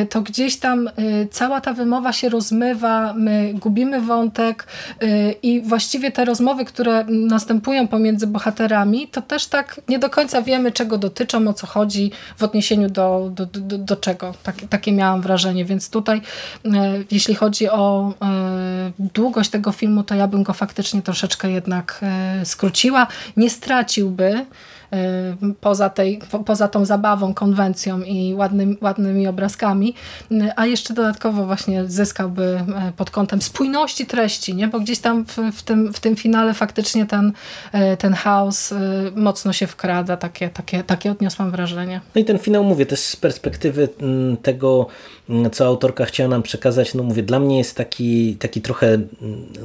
to 0.09 0.21
gdzieś 0.21 0.57
tam 0.57 0.89
cała 1.31 1.61
ta 1.61 1.73
wymowa 1.73 2.13
się 2.13 2.29
rozmywa, 2.29 3.13
my 3.13 3.53
gubimy 3.53 4.01
wątek 4.01 4.67
i 5.43 5.61
właściwie 5.61 6.11
te 6.11 6.25
rozmowy, 6.25 6.65
które 6.65 7.05
następują 7.09 7.87
pomiędzy 7.87 8.27
bohaterami, 8.33 9.07
to 9.07 9.21
też 9.21 9.47
tak 9.47 9.81
nie 9.89 9.99
do 9.99 10.09
końca 10.09 10.41
wiemy, 10.41 10.71
czego 10.71 10.97
dotyczą, 10.97 11.47
o 11.47 11.53
co 11.53 11.67
chodzi 11.67 12.11
w 12.37 12.43
odniesieniu 12.43 12.89
do, 12.89 13.31
do, 13.31 13.45
do, 13.45 13.77
do 13.77 13.95
czego. 13.95 14.33
Tak, 14.43 14.55
takie 14.69 14.91
miałam 14.91 15.21
wrażenie, 15.21 15.65
więc 15.65 15.89
tutaj 15.89 16.21
e, 16.65 17.03
jeśli 17.11 17.35
chodzi 17.35 17.69
o 17.69 18.13
e, 18.21 18.91
długość 18.99 19.49
tego 19.49 19.71
filmu, 19.71 20.03
to 20.03 20.15
ja 20.15 20.27
bym 20.27 20.43
go 20.43 20.53
faktycznie 20.53 21.01
troszeczkę 21.01 21.51
jednak 21.51 21.99
e, 22.01 22.45
skróciła. 22.45 23.07
Nie 23.37 23.49
straciłby 23.49 24.45
poza, 25.61 25.89
tej, 25.89 26.19
poza 26.45 26.67
tą 26.67 26.85
zabawą, 26.85 27.33
konwencją 27.33 28.01
i 28.01 28.33
ładnym, 28.33 28.77
ładnymi 28.81 29.27
obrazkami, 29.27 29.93
y, 30.31 30.51
a 30.55 30.65
jeszcze 30.65 30.93
dodatkowo 30.93 31.45
właśnie 31.45 31.85
zyskałby 31.85 32.59
y, 32.89 32.91
pod 32.91 33.11
kątem 33.11 33.41
spójności 33.41 34.05
treści, 34.05 34.55
nie? 34.55 34.67
bo 34.67 34.79
gdzieś 34.79 34.99
tam 34.99 35.25
w, 35.25 35.37
w, 35.53 35.63
tym, 35.63 35.93
w 35.93 35.99
tym 35.99 36.15
finale 36.15 36.53
faktycznie 36.53 37.05
ten, 37.05 37.33
ten 37.99 38.13
chaos 38.13 38.73
mocno 39.15 39.53
się 39.53 39.67
wkrada, 39.67 40.17
takie, 40.17 40.49
takie, 40.49 40.83
takie 40.83 41.11
odniosłam 41.11 41.51
wrażenie. 41.51 42.01
No 42.15 42.21
i 42.21 42.25
ten 42.25 42.39
finał, 42.39 42.63
mówię, 42.63 42.85
też 42.85 42.99
z 42.99 43.15
perspektywy 43.15 43.89
mm, 44.01 44.37
tego, 44.37 44.87
co 45.51 45.65
autorka 45.65 46.05
chciała 46.05 46.29
nam 46.29 46.43
przekazać, 46.43 46.93
no 46.93 47.03
mówię, 47.03 47.23
dla 47.23 47.39
mnie 47.39 47.57
jest 47.57 47.75
taki, 47.75 48.35
taki 48.35 48.61
trochę 48.61 48.87
mm, 48.87 49.07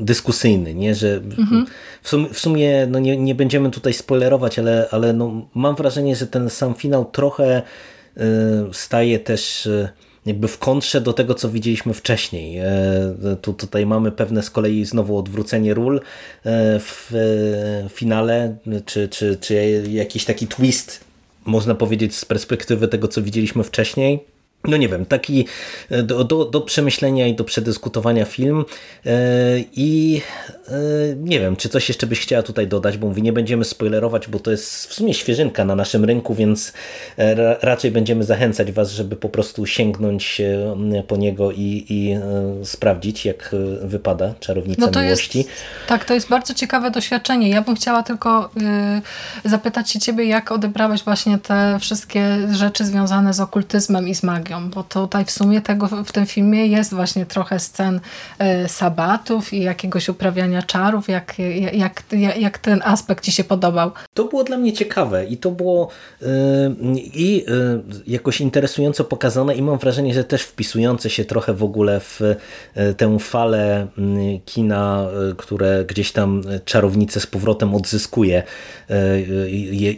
dyskusyjny, 0.00 0.74
nie? 0.74 0.94
że 0.94 1.14
mhm. 1.14 1.66
w, 2.02 2.08
sumie, 2.08 2.28
w 2.32 2.38
sumie 2.38 2.86
no 2.90 2.98
nie, 2.98 3.16
nie 3.16 3.34
będziemy 3.34 3.70
tutaj 3.70 3.92
spoilerować, 3.92 4.58
ale, 4.58 4.88
ale 4.90 5.12
no, 5.12 5.48
mam 5.54 5.76
wrażenie, 5.76 6.16
że 6.16 6.26
ten 6.26 6.50
sam 6.50 6.74
finał 6.74 7.04
trochę 7.04 7.62
y, 8.16 8.20
staje 8.72 9.18
też 9.18 9.66
y, 9.66 9.88
jakby 10.26 10.48
w 10.48 10.58
kontrze 10.58 11.00
do 11.00 11.12
tego, 11.12 11.34
co 11.34 11.50
widzieliśmy 11.50 11.94
wcześniej. 11.94 12.58
E, 12.58 13.36
tu, 13.42 13.52
tutaj 13.52 13.86
mamy 13.86 14.12
pewne 14.12 14.42
z 14.42 14.50
kolei 14.50 14.84
znowu 14.84 15.18
odwrócenie 15.18 15.74
ról 15.74 15.96
e, 15.96 16.00
w 16.80 17.12
finale, 17.90 18.56
czy, 18.86 19.08
czy, 19.08 19.36
czy 19.40 19.82
jakiś 19.90 20.24
taki 20.24 20.46
twist, 20.46 21.00
można 21.44 21.74
powiedzieć, 21.74 22.16
z 22.16 22.24
perspektywy 22.24 22.88
tego, 22.88 23.08
co 23.08 23.22
widzieliśmy 23.22 23.64
wcześniej 23.64 24.37
no 24.64 24.76
nie 24.76 24.88
wiem, 24.88 25.06
taki 25.06 25.46
e, 25.90 26.02
do, 26.02 26.24
do, 26.24 26.44
do, 26.44 26.60
przemyślenia 26.60 27.26
i 27.26 27.34
do 27.34 27.44
przedyskutowania 27.44 28.24
film 28.24 28.64
e, 29.06 29.12
i 29.72 30.20
e, 30.68 30.72
nie 31.16 31.40
wiem, 31.40 31.56
czy 31.56 31.68
coś 31.68 31.88
jeszcze 31.88 32.06
byś 32.06 32.20
chciała 32.20 32.42
tutaj 32.42 32.68
dodać, 32.68 32.98
bo 32.98 33.06
mówię, 33.06 33.22
nie 33.22 33.32
będziemy 33.32 33.64
spoilerować, 33.64 34.28
bo 34.28 34.38
to 34.38 34.50
jest 34.50 34.86
w 34.86 34.94
sumie 34.94 35.14
świeżynka 35.14 35.64
na 35.64 35.74
naszym 35.74 36.04
rynku, 36.04 36.34
więc 36.34 36.72
raczej 37.62 37.90
będziemy 37.90 38.24
zachęcać 38.24 38.72
Was, 38.72 38.90
żeby 38.90 39.16
po 39.16 39.28
prostu 39.28 39.66
sięgnąć 39.66 40.42
po 41.06 41.16
niego 41.16 41.52
i, 41.52 41.86
i 41.88 42.16
sprawdzić, 42.64 43.24
jak 43.24 43.54
wypada 43.82 44.34
Czarownica 44.40 44.80
no 44.80 44.88
to 44.88 45.02
Miłości. 45.02 45.38
Jest, 45.38 45.50
tak, 45.86 46.04
to 46.04 46.14
jest 46.14 46.28
bardzo 46.28 46.54
ciekawe 46.54 46.90
doświadczenie. 46.90 47.48
Ja 47.48 47.62
bym 47.62 47.76
chciała 47.76 48.02
tylko 48.02 48.50
zapytać 49.44 49.90
się 49.90 49.98
Ciebie, 50.00 50.24
jak 50.24 50.52
odebrałeś 50.52 51.02
właśnie 51.02 51.38
te 51.38 51.78
wszystkie 51.80 52.38
rzeczy 52.52 52.84
związane 52.84 53.34
z 53.34 53.40
okultyzmem 53.40 54.08
i 54.08 54.14
z 54.14 54.22
magią 54.22 54.47
magią, 54.48 54.70
bo 54.70 54.82
tutaj 54.82 55.24
w 55.24 55.30
sumie 55.30 55.60
tego 55.60 55.88
w 56.04 56.12
tym 56.12 56.26
filmie 56.26 56.66
jest 56.66 56.94
właśnie 56.94 57.26
trochę 57.26 57.58
scen 57.58 58.00
y, 58.64 58.68
sabatów 58.68 59.52
i 59.52 59.62
jakiegoś 59.62 60.08
uprawiania 60.08 60.62
czarów, 60.62 61.08
jak, 61.08 61.38
jak, 61.72 62.02
jak, 62.12 62.38
jak 62.38 62.58
ten 62.58 62.82
aspekt 62.84 63.24
Ci 63.24 63.32
się 63.32 63.44
podobał? 63.44 63.90
To 64.14 64.24
było 64.24 64.44
dla 64.44 64.56
mnie 64.56 64.72
ciekawe 64.72 65.24
i 65.24 65.36
to 65.36 65.50
było 65.50 65.88
y, 66.22 66.26
i 66.96 67.44
y, 67.48 67.82
jakoś 68.06 68.40
interesująco 68.40 69.04
pokazane 69.04 69.54
i 69.54 69.62
mam 69.62 69.78
wrażenie, 69.78 70.14
że 70.14 70.24
też 70.24 70.42
wpisujące 70.42 71.10
się 71.10 71.24
trochę 71.24 71.54
w 71.54 71.62
ogóle 71.62 72.00
w 72.00 72.20
tę 72.96 73.18
falę 73.18 73.86
kina, 74.44 75.06
które 75.36 75.84
gdzieś 75.84 76.12
tam 76.12 76.42
czarownicę 76.64 77.20
z 77.20 77.26
powrotem 77.26 77.74
odzyskuje, 77.74 78.42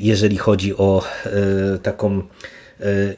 jeżeli 0.00 0.36
chodzi 0.36 0.76
o 0.76 1.02
taką 1.82 2.22
E, 2.22 2.59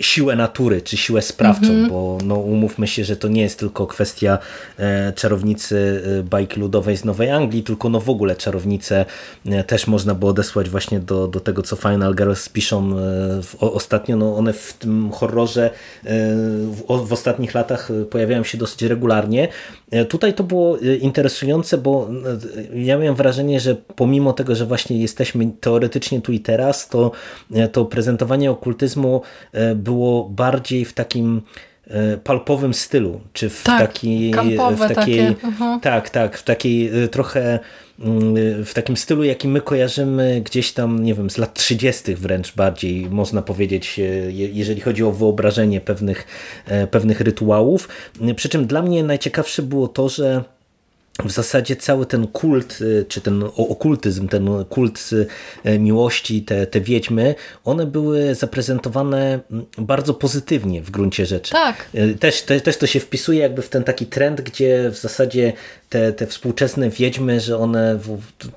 siłę 0.01 0.37
natury, 0.37 0.83
czy 0.83 0.97
siłę 0.97 1.23
sprawczą, 1.23 1.67
mm 1.67 1.87
-hmm. 1.87 1.91
bo 1.91 2.19
no, 2.25 2.35
umówmy 2.35 2.87
się, 2.87 3.05
że 3.05 3.17
to 3.17 3.29
nie 3.29 3.43
jest 3.43 3.59
tylko 3.59 3.87
kwestia 3.87 4.39
e, 4.79 5.13
czarownicy 5.13 6.03
e, 6.21 6.23
bajki 6.23 6.61
ludowej 6.61 6.97
z 6.97 7.05
Nowej 7.05 7.31
Anglii, 7.31 7.63
tylko 7.63 7.89
no 7.89 8.01
w 8.01 8.11
ogóle 8.11 8.37
czarownice 8.37 9.05
też 9.67 9.87
można 9.87 10.15
by 10.15 10.27
odesłać 10.27 10.71
właśnie 10.71 11.01
do, 11.01 11.29
do 11.29 11.41
tego, 11.41 11.63
co 11.63 11.77
Final 11.77 12.15
Girls 12.15 12.49
piszą 12.49 12.91
w, 13.43 13.57
ostatnio. 13.61 14.17
No 14.17 14.37
one 14.37 14.53
w 14.53 14.73
tym 14.73 15.11
horrorze 15.11 15.71
w, 16.03 17.07
w 17.07 17.13
ostatnich 17.13 17.55
latach 17.55 17.89
pojawiają 18.11 18.45
się 18.45 18.59
dosyć 18.59 18.83
regularnie. 18.83 19.49
Tutaj 20.09 20.35
to 20.35 20.45
było 20.45 20.79
interesujące, 20.79 21.79
bo 21.79 22.09
ja 22.75 22.99
miałem 22.99 23.15
wrażenie, 23.15 23.61
że 23.61 23.75
pomimo 23.75 24.33
tego, 24.33 24.55
że 24.55 24.67
właśnie 24.67 25.01
jesteśmy 25.01 25.51
teoretycznie 25.61 26.21
tu 26.21 26.33
i 26.33 26.41
teraz, 26.41 26.89
to, 26.89 27.11
to 27.73 27.85
prezentowanie 27.85 28.51
okultyzmu 28.51 29.23
E, 29.52 29.52
było 29.75 30.29
bardziej 30.29 30.85
w 30.85 30.93
takim 30.93 31.43
e, 31.87 32.17
palpowym 32.17 32.75
stylu, 32.75 33.21
czy 33.33 33.51
w 33.51 33.63
tak, 33.63 33.81
takiej, 33.81 34.35
w 34.77 34.95
takiej 34.95 35.21
-huh. 35.21 35.81
tak, 35.81 36.11
tak, 36.11 36.39
w 36.39 36.43
takiej 36.43 37.05
e, 37.05 37.09
trochę 37.09 37.59
mm, 38.01 38.65
w 38.65 38.75
takim 38.75 38.97
stylu, 38.97 39.25
jaki 39.25 39.49
my 39.49 39.61
kojarzymy 39.61 40.41
gdzieś 40.41 40.73
tam, 40.73 41.05
nie 41.05 41.15
wiem, 41.15 41.31
z 41.31 41.39
lat 41.39 41.55
30. 41.55 42.15
wręcz 42.15 42.55
bardziej, 42.55 43.11
można 43.11 43.43
powiedzieć, 43.43 44.01
jeżeli 44.31 44.81
chodzi 44.81 45.05
o 45.05 45.13
wyobrażenie 45.13 45.81
pewnych, 45.81 46.27
pewnych 46.91 47.21
rytuałów. 47.21 47.89
Przy 48.37 48.49
czym 48.49 48.67
dla 48.67 48.83
mnie 48.83 49.05
najciekawsze 49.05 49.63
było 49.63 49.89
to, 49.89 50.09
że 50.09 50.45
w 51.25 51.31
zasadzie 51.31 51.77
cały 51.77 52.07
ten 52.07 52.27
kult, 52.27 52.81
y, 52.81 53.05
czy 53.09 53.21
ten 53.21 53.43
okultyzm, 53.57 54.29
ten 54.29 54.65
kult 54.65 55.11
y, 55.67 55.79
miłości, 55.79 56.43
te, 56.43 56.67
te 56.67 56.81
wiedźmy, 56.81 57.35
one 57.65 57.87
były 57.87 58.35
zaprezentowane 58.35 59.41
mm, 59.51 59.67
bardzo 59.79 60.15
pozytywnie 60.15 60.83
w 60.83 60.91
gruncie 60.91 61.27
rzeczy. 61.27 61.53
Tak. 61.53 61.89
Y, 61.95 62.15
też, 62.15 62.43
te, 62.43 62.61
też 62.61 62.77
to 62.77 62.87
się 62.87 63.01
wpisuje 63.01 63.39
jakby 63.39 63.63
w 63.63 63.69
ten 63.69 63.85
taki 63.85 64.07
trend, 64.07 64.41
gdzie 64.41 64.91
w 64.91 64.97
zasadzie 64.97 65.53
te, 65.93 66.13
te 66.13 66.27
współczesne 66.27 66.91
wiedźmy, 66.91 67.41
że 67.41 67.59
one 67.59 67.99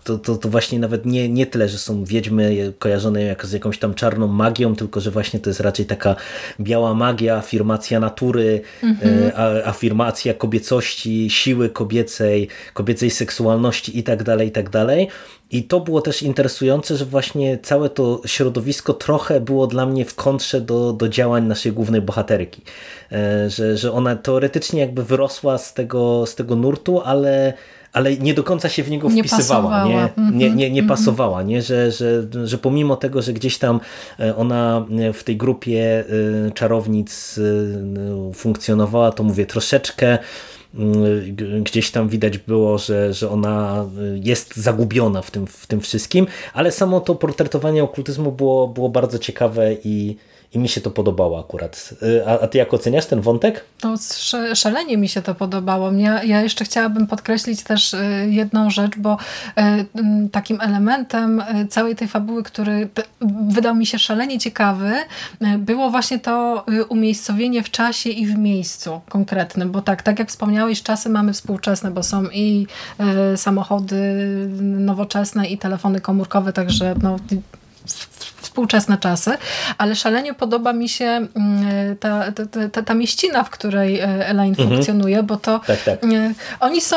to, 0.03 0.17
to, 0.17 0.35
to, 0.35 0.49
właśnie 0.49 0.79
nawet 0.79 1.05
nie, 1.05 1.29
nie 1.29 1.45
tyle, 1.45 1.69
że 1.69 1.77
są 1.77 2.03
wiedźmy 2.03 2.73
kojarzone 2.79 3.23
jak 3.23 3.45
z 3.45 3.51
jakąś 3.51 3.79
tam 3.79 3.93
czarną 3.93 4.27
magią, 4.27 4.75
tylko 4.75 5.01
że 5.01 5.11
właśnie 5.11 5.39
to 5.39 5.49
jest 5.49 5.59
raczej 5.59 5.85
taka 5.85 6.15
biała 6.59 6.93
magia, 6.93 7.35
afirmacja 7.35 7.99
natury, 7.99 8.61
mhm. 8.83 9.31
afirmacja 9.65 10.33
kobiecości, 10.33 11.29
siły 11.29 11.69
kobiecej, 11.69 12.47
kobiecej 12.73 13.09
seksualności 13.09 13.99
i 13.99 14.03
tak 14.03 14.23
dalej, 14.23 14.47
i 14.47 14.51
tak 14.51 14.69
dalej. 14.69 15.07
I 15.55 15.63
to 15.63 15.79
było 15.79 16.01
też 16.01 16.23
interesujące, 16.23 16.97
że 16.97 17.05
właśnie 17.05 17.57
całe 17.57 17.89
to 17.89 18.21
środowisko 18.25 18.93
trochę 18.93 19.39
było 19.41 19.67
dla 19.67 19.85
mnie 19.85 20.05
w 20.05 20.15
kontrze 20.15 20.61
do, 20.61 20.93
do 20.93 21.09
działań 21.09 21.47
naszej 21.47 21.71
głównej 21.71 22.01
bohaterki. 22.01 22.61
E, 23.11 23.49
że, 23.49 23.77
że 23.77 23.91
ona 23.91 24.15
teoretycznie 24.15 24.79
jakby 24.79 25.03
wyrosła 25.03 25.57
z 25.57 25.73
tego, 25.73 26.25
z 26.25 26.35
tego 26.35 26.55
nurtu, 26.55 27.01
ale 27.01 27.53
ale 27.93 28.17
nie 28.17 28.33
do 28.33 28.43
końca 28.43 28.69
się 28.69 28.83
w 28.83 28.89
niego 28.89 29.09
wpisywała, 29.09 29.83
nie, 29.83 29.89
nie, 29.89 30.01
mhm, 30.01 30.37
nie, 30.37 30.49
nie, 30.49 30.71
nie 30.71 30.81
mhm. 30.81 30.87
pasowała, 30.87 31.43
nie? 31.43 31.61
Że, 31.61 31.91
że, 31.91 32.23
że 32.43 32.57
pomimo 32.57 32.95
tego, 32.95 33.21
że 33.21 33.33
gdzieś 33.33 33.57
tam 33.57 33.79
e, 34.19 34.35
ona 34.35 34.85
w 35.13 35.23
tej 35.23 35.37
grupie 35.37 36.03
e, 36.47 36.51
czarownic 36.51 37.39
funkcjonowała, 38.33 39.11
to 39.11 39.23
mówię 39.23 39.45
troszeczkę 39.45 40.17
gdzieś 41.61 41.91
tam 41.91 42.09
widać 42.09 42.37
było, 42.37 42.77
że, 42.77 43.13
że 43.13 43.29
ona 43.29 43.85
jest 44.23 44.55
zagubiona 44.55 45.21
w 45.21 45.31
tym, 45.31 45.47
w 45.47 45.67
tym 45.67 45.81
wszystkim, 45.81 46.27
ale 46.53 46.71
samo 46.71 46.99
to 46.99 47.15
portretowanie 47.15 47.83
okultyzmu 47.83 48.31
było, 48.31 48.67
było 48.67 48.89
bardzo 48.89 49.19
ciekawe 49.19 49.73
i, 49.83 50.15
i 50.55 50.59
mi 50.59 50.69
się 50.69 50.81
to 50.81 50.91
podobało 50.91 51.39
akurat. 51.39 51.93
A, 52.27 52.39
a 52.39 52.47
ty 52.47 52.57
jak 52.57 52.73
oceniasz 52.73 53.05
ten 53.05 53.21
wątek? 53.21 53.65
To 53.79 53.95
szalenie 54.53 54.97
mi 54.97 55.09
się 55.09 55.21
to 55.21 55.35
podobało. 55.35 55.91
Mnie, 55.91 56.21
ja 56.25 56.41
jeszcze 56.41 56.65
chciałabym 56.65 57.07
podkreślić 57.07 57.63
też 57.63 57.95
jedną 58.29 58.69
rzecz, 58.69 58.97
bo 58.97 59.17
takim 60.31 60.61
elementem 60.61 61.43
całej 61.69 61.95
tej 61.95 62.07
fabuły, 62.07 62.43
który 62.43 62.89
wydał 63.49 63.75
mi 63.75 63.85
się 63.85 63.99
szalenie 63.99 64.39
ciekawy, 64.39 64.93
było 65.57 65.89
właśnie 65.89 66.19
to 66.19 66.65
umiejscowienie 66.89 67.63
w 67.63 67.71
czasie 67.71 68.09
i 68.09 68.27
w 68.27 68.37
miejscu 68.37 69.01
konkretnym, 69.09 69.71
bo 69.71 69.81
tak, 69.81 70.01
tak 70.01 70.19
jak 70.19 70.29
wspomniałeś, 70.29 70.83
czasy 70.83 71.09
mamy 71.09 71.33
współczesne, 71.33 71.91
bo 71.91 72.03
są 72.03 72.23
i 72.33 72.67
samochody 73.35 73.97
nowoczesne 74.61 75.47
i 75.47 75.57
telefony 75.57 76.01
komórkowe, 76.01 76.53
także 76.53 76.95
no, 77.01 77.15
współczesne 78.55 78.97
czasy, 78.97 79.31
ale 79.77 79.95
szalenie 79.95 80.33
podoba 80.33 80.73
mi 80.73 80.89
się 80.89 81.05
mm, 81.05 81.27
ta, 81.99 82.31
ta, 82.31 82.69
ta, 82.71 82.81
ta 82.81 82.93
mieścina, 82.93 83.43
w 83.43 83.49
której 83.49 83.99
e, 83.99 84.27
Elaine 84.27 84.55
mhm. 84.55 84.69
funkcjonuje, 84.69 85.23
bo 85.23 85.37
to 85.37 85.59
tak, 85.59 85.83
tak. 85.83 86.03
E, 86.03 86.33
oni 86.59 86.81
są, 86.81 86.95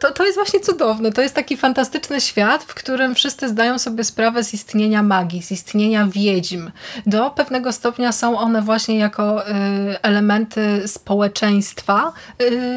to, 0.00 0.12
to 0.12 0.24
jest 0.24 0.38
właśnie 0.38 0.60
cudowne, 0.60 1.12
to 1.12 1.22
jest 1.22 1.34
taki 1.34 1.56
fantastyczny 1.56 2.20
świat, 2.20 2.64
w 2.64 2.74
którym 2.74 3.14
wszyscy 3.14 3.48
zdają 3.48 3.78
sobie 3.78 4.04
sprawę 4.04 4.44
z 4.44 4.54
istnienia 4.54 5.02
magii, 5.02 5.42
z 5.42 5.52
istnienia 5.52 6.06
wiedźm. 6.06 6.70
Do 7.06 7.30
pewnego 7.30 7.72
stopnia 7.72 8.12
są 8.12 8.38
one 8.38 8.62
właśnie 8.62 8.98
jako 8.98 9.48
e, 9.48 9.54
elementy 10.02 10.88
społeczeństwa 10.88 12.12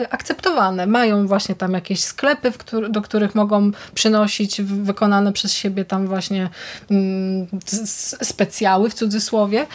akceptowane. 0.09 0.87
Mają 0.87 1.27
właśnie 1.27 1.55
tam 1.55 1.73
jakieś 1.73 2.03
sklepy, 2.03 2.51
do 2.89 3.01
których 3.01 3.35
mogą 3.35 3.71
przynosić 3.93 4.61
wykonane 4.61 5.33
przez 5.33 5.53
siebie 5.53 5.85
tam 5.85 6.07
właśnie 6.07 6.49
mm, 6.91 7.47
specjały 8.21 8.89
w 8.89 8.93
cudzysłowie, 8.93 9.65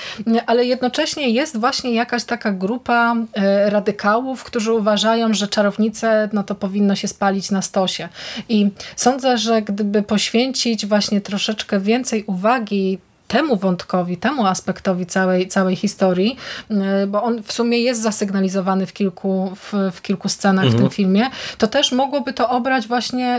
ale 0.46 0.64
jednocześnie 0.64 1.30
jest 1.30 1.56
właśnie 1.56 1.94
jakaś 1.94 2.24
taka 2.24 2.52
grupa 2.52 3.14
e, 3.32 3.70
radykałów, 3.70 4.44
którzy 4.44 4.72
uważają, 4.72 5.34
że 5.34 5.48
czarownice 5.48 6.28
no 6.32 6.42
to 6.42 6.54
powinno 6.54 6.94
się 6.96 7.08
spalić 7.08 7.50
na 7.50 7.62
stosie. 7.62 8.08
I 8.48 8.70
sądzę, 8.96 9.38
że 9.38 9.62
gdyby 9.62 10.02
poświęcić 10.02 10.86
właśnie 10.86 11.20
troszeczkę 11.20 11.80
więcej 11.80 12.24
uwagi 12.24 12.98
temu 13.30 13.56
wątkowi, 13.56 14.16
temu 14.16 14.46
aspektowi 14.46 15.06
całej, 15.06 15.48
całej 15.48 15.76
historii, 15.76 16.36
y, 16.70 17.06
bo 17.06 17.22
on 17.22 17.42
w 17.42 17.52
sumie 17.52 17.78
jest 17.78 18.02
zasygnalizowany 18.02 18.86
w 18.86 18.92
kilku, 18.92 19.52
w, 19.56 19.72
w 19.92 20.02
kilku 20.02 20.28
scenach 20.28 20.64
mhm. 20.64 20.72
w 20.72 20.76
tym 20.76 20.84
mhm. 20.84 20.96
filmie, 20.96 21.30
to 21.58 21.66
też 21.66 21.92
mogłoby 21.92 22.32
to 22.32 22.48
obrać 22.50 22.86
właśnie, 22.86 23.38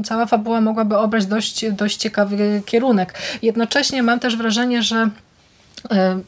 y, 0.00 0.02
cała 0.04 0.26
fabuła 0.26 0.60
mogłaby 0.60 0.98
obrać 0.98 1.26
dość, 1.26 1.70
dość 1.72 1.96
ciekawy 1.96 2.62
kierunek. 2.66 3.14
Jednocześnie 3.42 4.02
mam 4.02 4.20
też 4.20 4.36
wrażenie, 4.36 4.82
że 4.82 5.10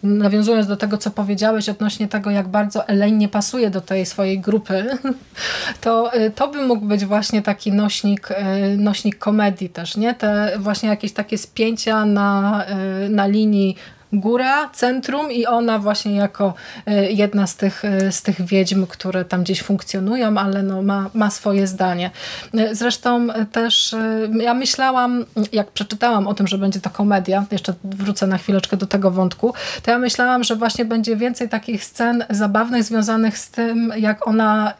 nawiązując 0.03 0.67
do 0.67 0.77
tego, 0.77 0.99
co 0.99 1.11
powiedziałeś 1.11 1.69
odnośnie 1.69 2.09
tego, 2.09 2.31
jak 2.31 2.49
bardzo 2.49 2.89
Elaine 2.89 3.19
nie 3.19 3.29
pasuje 3.29 3.71
do 3.71 3.81
tej 3.81 4.07
swojej 4.07 4.41
grupy, 4.41 4.99
to, 5.81 6.13
e, 6.13 6.31
to 6.31 6.49
by 6.49 6.67
mógł 6.67 6.87
być 6.87 7.05
właśnie 7.05 7.43
taki 7.43 7.73
nośnik, 7.73 8.29
e, 8.31 8.77
nośnik 8.77 9.19
komedii 9.19 9.69
też, 9.69 9.97
nie? 9.97 10.15
Te 10.15 10.53
właśnie 10.59 10.89
jakieś 10.89 11.13
takie 11.13 11.39
spięcia 11.39 12.05
na, 12.05 12.65
na 13.09 13.27
linii 13.27 13.77
góra, 14.13 14.69
centrum 14.69 15.33
i 15.33 15.47
ona 15.47 15.79
właśnie 15.79 16.15
jako 16.15 16.55
e, 16.87 17.13
jedna 17.13 17.47
z 17.47 17.57
tych, 17.57 17.85
e, 17.85 18.13
z 18.13 18.23
tych 18.23 18.47
wiedźm, 18.47 18.87
które 18.87 19.25
tam 19.25 19.43
gdzieś 19.43 19.63
funkcjonują, 19.63 20.39
ale 20.39 20.63
no 20.63 20.83
ma, 20.83 21.11
ma 21.15 21.31
swoje 21.31 21.67
zdanie. 21.67 22.11
E, 22.55 22.75
zresztą 22.75 23.29
też 23.53 23.95
ja 24.41 24.55
myślałam, 24.55 25.25
jak 25.53 25.71
przeczytałam 25.71 26.27
o 26.27 26.35
tym, 26.35 26.47
że 26.47 26.59
będzie 26.59 26.81
to 26.81 26.91
komedia, 26.91 27.45
jeszcze 27.51 27.75
wrócę 27.85 28.27
na 28.27 28.39
chwileczkę 28.39 28.77
do 28.77 28.87
tego 28.87 29.11
wątku, 29.11 29.55
to 29.83 29.91
ja 29.91 29.99
myślałam, 29.99 30.45
że 30.45 30.57
właśnie 30.57 30.85
będzie 30.85 31.17
więcej 31.17 31.49
takich 31.49 31.85
scen 31.85 32.25
zabawnych 32.31 32.85
związanych 32.85 33.39
z 33.39 33.51
tym, 33.51 33.93
jak 33.97 34.27
ona 34.27 34.75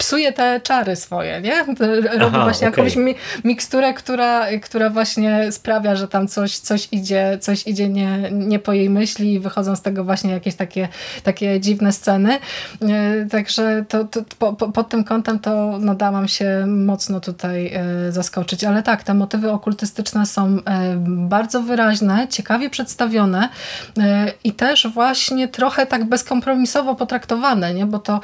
psuje 0.00 0.32
te 0.32 0.60
czary 0.60 0.96
swoje, 0.96 1.40
nie? 1.40 1.64
Robi 2.20 2.36
Aha, 2.36 2.42
właśnie 2.42 2.68
okay. 2.68 2.84
jakąś 2.84 2.96
mi 2.96 3.14
miksturę, 3.44 3.94
która, 3.94 4.46
która 4.62 4.90
właśnie 4.90 5.52
sprawia, 5.52 5.96
że 5.96 6.08
tam 6.08 6.28
coś, 6.28 6.58
coś 6.58 6.88
idzie, 6.92 7.38
coś 7.40 7.66
idzie 7.66 7.88
nie, 7.88 8.30
nie 8.30 8.58
po 8.58 8.72
jej 8.72 8.90
myśli 8.90 9.32
i 9.32 9.40
wychodzą 9.40 9.76
z 9.76 9.82
tego 9.82 10.04
właśnie 10.04 10.30
jakieś 10.30 10.54
takie, 10.54 10.88
takie 11.22 11.60
dziwne 11.60 11.92
sceny. 11.92 12.38
E, 12.82 13.26
także 13.30 13.84
to, 13.88 14.04
to 14.04 14.20
po, 14.38 14.52
po, 14.52 14.68
pod 14.68 14.88
tym 14.88 15.04
kątem 15.04 15.38
to 15.38 15.78
no, 15.80 15.94
dałam 15.94 16.28
się 16.28 16.66
mocno 16.66 17.20
tutaj 17.20 17.72
e, 17.74 18.12
zaskoczyć. 18.12 18.64
Ale 18.64 18.82
tak, 18.82 19.02
te 19.02 19.14
motywy 19.14 19.50
okultystyczne 19.50 20.26
są 20.26 20.46
e, 20.46 20.60
bardzo 21.06 21.62
wyraźne, 21.62 22.26
ciekawie 22.28 22.70
przedstawione 22.70 23.48
i 24.44 24.52
też 24.52 24.88
właśnie 24.88 25.48
trochę 25.48 25.86
tak 25.86 26.04
bezkompromisowo 26.04 26.94
potraktowane, 26.94 27.74
nie? 27.74 27.86
bo 27.86 27.98
to 27.98 28.20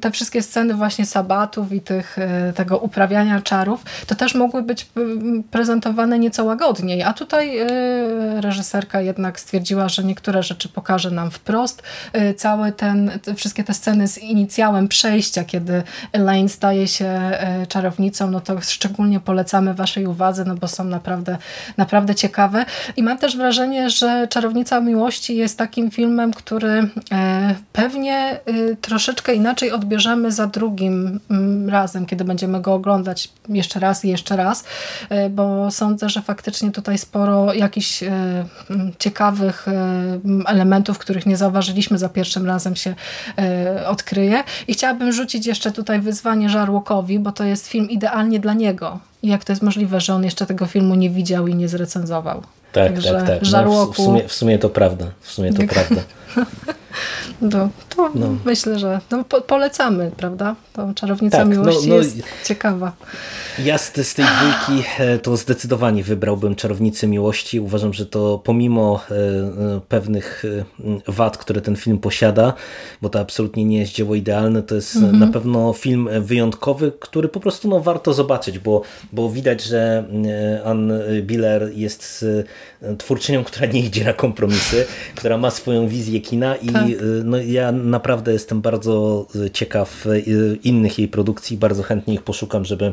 te 0.00 0.10
wszystkie 0.10 0.42
sceny 0.42 0.74
właśnie 0.74 1.06
sabatów 1.06 1.72
i 1.72 1.80
tych, 1.80 2.18
e, 2.18 2.52
tego 2.52 2.78
uprawiania 2.78 3.40
czarów, 3.40 3.84
to 4.06 4.14
też 4.14 4.34
mogły 4.34 4.62
być 4.62 4.86
prezentowane 5.50 6.18
nieco 6.18 6.44
łagodniej, 6.44 7.02
a 7.02 7.12
tutaj 7.12 7.58
e, 7.58 7.66
reżyserka 8.40 9.00
jednak 9.00 9.40
stwierdziła, 9.40 9.88
że 9.88 10.04
niektóre 10.04 10.42
rzeczy 10.42 10.68
pokaże 10.68 11.10
nam 11.10 11.30
wprost. 11.30 11.82
E, 12.12 12.34
Całe 12.34 12.72
ten, 12.72 13.10
wszystkie 13.36 13.64
te 13.64 13.74
sceny 13.74 14.08
z 14.08 14.18
inicjałem 14.18 14.88
przejścia, 14.88 15.44
kiedy 15.44 15.82
Elaine 16.12 16.48
staje 16.48 16.88
się 16.88 17.30
czarownicą, 17.68 18.30
no 18.30 18.40
to 18.40 18.60
szczególnie 18.60 19.20
polecamy 19.20 19.74
waszej 19.74 20.06
uwadze, 20.06 20.44
no 20.44 20.54
bo 20.54 20.68
są 20.68 20.84
naprawdę, 20.84 21.38
naprawdę 21.76 22.14
ciekawe. 22.14 22.64
I 22.96 23.02
mam 23.02 23.18
też 23.18 23.36
wrażenie, 23.36 23.90
że 23.90 24.28
Czarownica 24.30 24.80
Miłości 24.80 25.36
jest 25.36 25.58
takim 25.58 25.90
filmem, 25.90 26.32
który 26.32 26.88
pewnie 27.72 28.40
troszeczkę 28.80 29.34
inaczej 29.34 29.72
od 29.72 29.84
odbierzemy 29.88 30.32
za 30.32 30.46
drugim 30.46 31.20
mm, 31.30 31.68
razem, 31.68 32.06
kiedy 32.06 32.24
będziemy 32.24 32.60
go 32.60 32.74
oglądać 32.74 33.30
jeszcze 33.48 33.80
raz 33.80 34.04
i 34.04 34.08
jeszcze 34.08 34.36
raz, 34.36 34.64
e, 35.08 35.30
bo 35.30 35.70
sądzę, 35.70 36.08
że 36.08 36.22
faktycznie 36.22 36.70
tutaj 36.70 36.98
sporo 36.98 37.54
jakichś 37.54 38.02
e, 38.02 38.10
mm, 38.70 38.92
ciekawych 38.98 39.68
e, 39.68 39.72
elementów, 40.46 40.98
których 40.98 41.26
nie 41.26 41.36
zauważyliśmy 41.36 41.98
za 41.98 42.08
pierwszym 42.08 42.46
razem 42.46 42.76
się 42.76 42.94
odkryje. 43.86 44.44
I 44.68 44.72
chciałabym 44.74 45.12
rzucić 45.12 45.46
jeszcze 45.46 45.72
tutaj 45.72 46.00
wyzwanie 46.00 46.48
Żarłokowi, 46.48 47.18
bo 47.18 47.32
to 47.32 47.44
jest 47.44 47.66
film 47.66 47.90
idealnie 47.90 48.40
dla 48.40 48.54
niego. 48.54 48.98
I 49.22 49.28
jak 49.28 49.44
to 49.44 49.52
jest 49.52 49.62
możliwe, 49.62 50.00
że 50.00 50.14
on 50.14 50.24
jeszcze 50.24 50.46
tego 50.46 50.66
filmu 50.66 50.94
nie 50.94 51.10
widział 51.10 51.48
i 51.48 51.54
nie 51.54 51.68
zrecenzował. 51.68 52.42
Tak, 52.72 52.92
Także 52.92 53.12
tak, 53.12 53.26
tak. 53.26 53.66
No, 53.66 53.86
w, 53.86 53.96
sumie, 53.96 54.28
w 54.28 54.32
sumie 54.32 54.58
to 54.58 54.68
prawda. 54.68 55.06
W 55.20 55.32
sumie 55.32 55.52
to 55.52 55.62
prawda. 55.74 56.02
No, 57.40 57.68
to 57.88 58.10
no. 58.14 58.36
myślę, 58.44 58.78
że 58.78 59.00
no, 59.10 59.24
po, 59.24 59.40
polecamy, 59.40 60.10
prawda? 60.16 60.56
To 60.72 60.94
Czarownica 60.94 61.36
tak, 61.36 61.48
no, 61.48 61.50
Miłości 61.50 61.88
no, 61.88 61.96
jest 61.96 62.22
ciekawa. 62.44 62.92
Ja 63.64 63.78
z, 63.78 63.96
z 63.96 64.14
tej 64.14 64.24
dwójki 64.24 64.88
e, 64.98 65.18
to 65.18 65.36
zdecydowanie 65.36 66.04
wybrałbym 66.04 66.54
Czarownicę 66.54 67.06
Miłości. 67.06 67.60
Uważam, 67.60 67.92
że 67.92 68.06
to 68.06 68.40
pomimo 68.44 69.00
e, 69.10 69.14
e, 69.14 69.80
pewnych 69.88 70.42
wad, 71.08 71.38
które 71.38 71.60
ten 71.60 71.76
film 71.76 71.98
posiada, 71.98 72.52
bo 73.02 73.08
to 73.08 73.20
absolutnie 73.20 73.64
nie 73.64 73.78
jest 73.78 73.92
dzieło 73.92 74.14
idealne, 74.14 74.62
to 74.62 74.74
jest 74.74 74.96
mhm. 74.96 75.18
na 75.18 75.26
pewno 75.26 75.72
film 75.72 76.08
wyjątkowy, 76.20 76.92
który 77.00 77.28
po 77.28 77.40
prostu 77.40 77.68
no, 77.68 77.80
warto 77.80 78.14
zobaczyć, 78.14 78.58
bo, 78.58 78.82
bo 79.12 79.30
widać, 79.30 79.62
że 79.62 80.04
Ann 80.64 80.92
Biller 81.22 81.70
jest 81.74 82.24
twórczynią, 82.98 83.44
która 83.44 83.66
nie 83.66 83.80
idzie 83.80 84.04
na 84.04 84.12
kompromisy, 84.12 84.86
która 85.14 85.38
ma 85.38 85.50
swoją 85.50 85.88
wizję 85.88 86.20
kina 86.20 86.56
i 86.56 86.68
tak. 86.68 86.87
No, 87.24 87.36
ja 87.36 87.72
naprawdę 87.72 88.32
jestem 88.32 88.60
bardzo 88.60 89.26
ciekaw 89.52 90.06
innych 90.62 90.98
jej 90.98 91.08
produkcji, 91.08 91.56
bardzo 91.56 91.82
chętnie 91.82 92.14
ich 92.14 92.22
poszukam, 92.22 92.64
żeby 92.64 92.92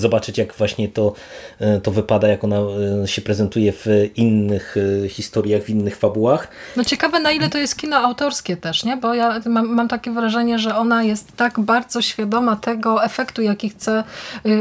zobaczyć 0.00 0.38
jak 0.38 0.54
właśnie 0.54 0.88
to, 0.88 1.12
e, 1.60 1.80
to 1.80 1.90
wypada, 1.90 2.28
jak 2.28 2.44
ona 2.44 2.56
e, 2.56 3.08
się 3.08 3.22
prezentuje 3.22 3.72
w 3.72 3.86
innych 4.16 4.76
e, 5.04 5.08
historiach, 5.08 5.62
w 5.62 5.70
innych 5.70 5.96
fabułach. 5.96 6.48
No 6.76 6.84
ciekawe 6.84 7.20
na 7.20 7.30
ile 7.30 7.50
to 7.50 7.58
jest 7.58 7.76
kino 7.76 7.96
autorskie 7.96 8.56
też, 8.56 8.84
nie? 8.84 8.96
Bo 8.96 9.14
ja 9.14 9.40
mam, 9.46 9.68
mam 9.68 9.88
takie 9.88 10.10
wrażenie, 10.10 10.58
że 10.58 10.76
ona 10.76 11.02
jest 11.02 11.36
tak 11.36 11.60
bardzo 11.60 12.02
świadoma 12.02 12.56
tego 12.56 13.04
efektu, 13.04 13.42
jaki 13.42 13.70
chce 13.70 14.04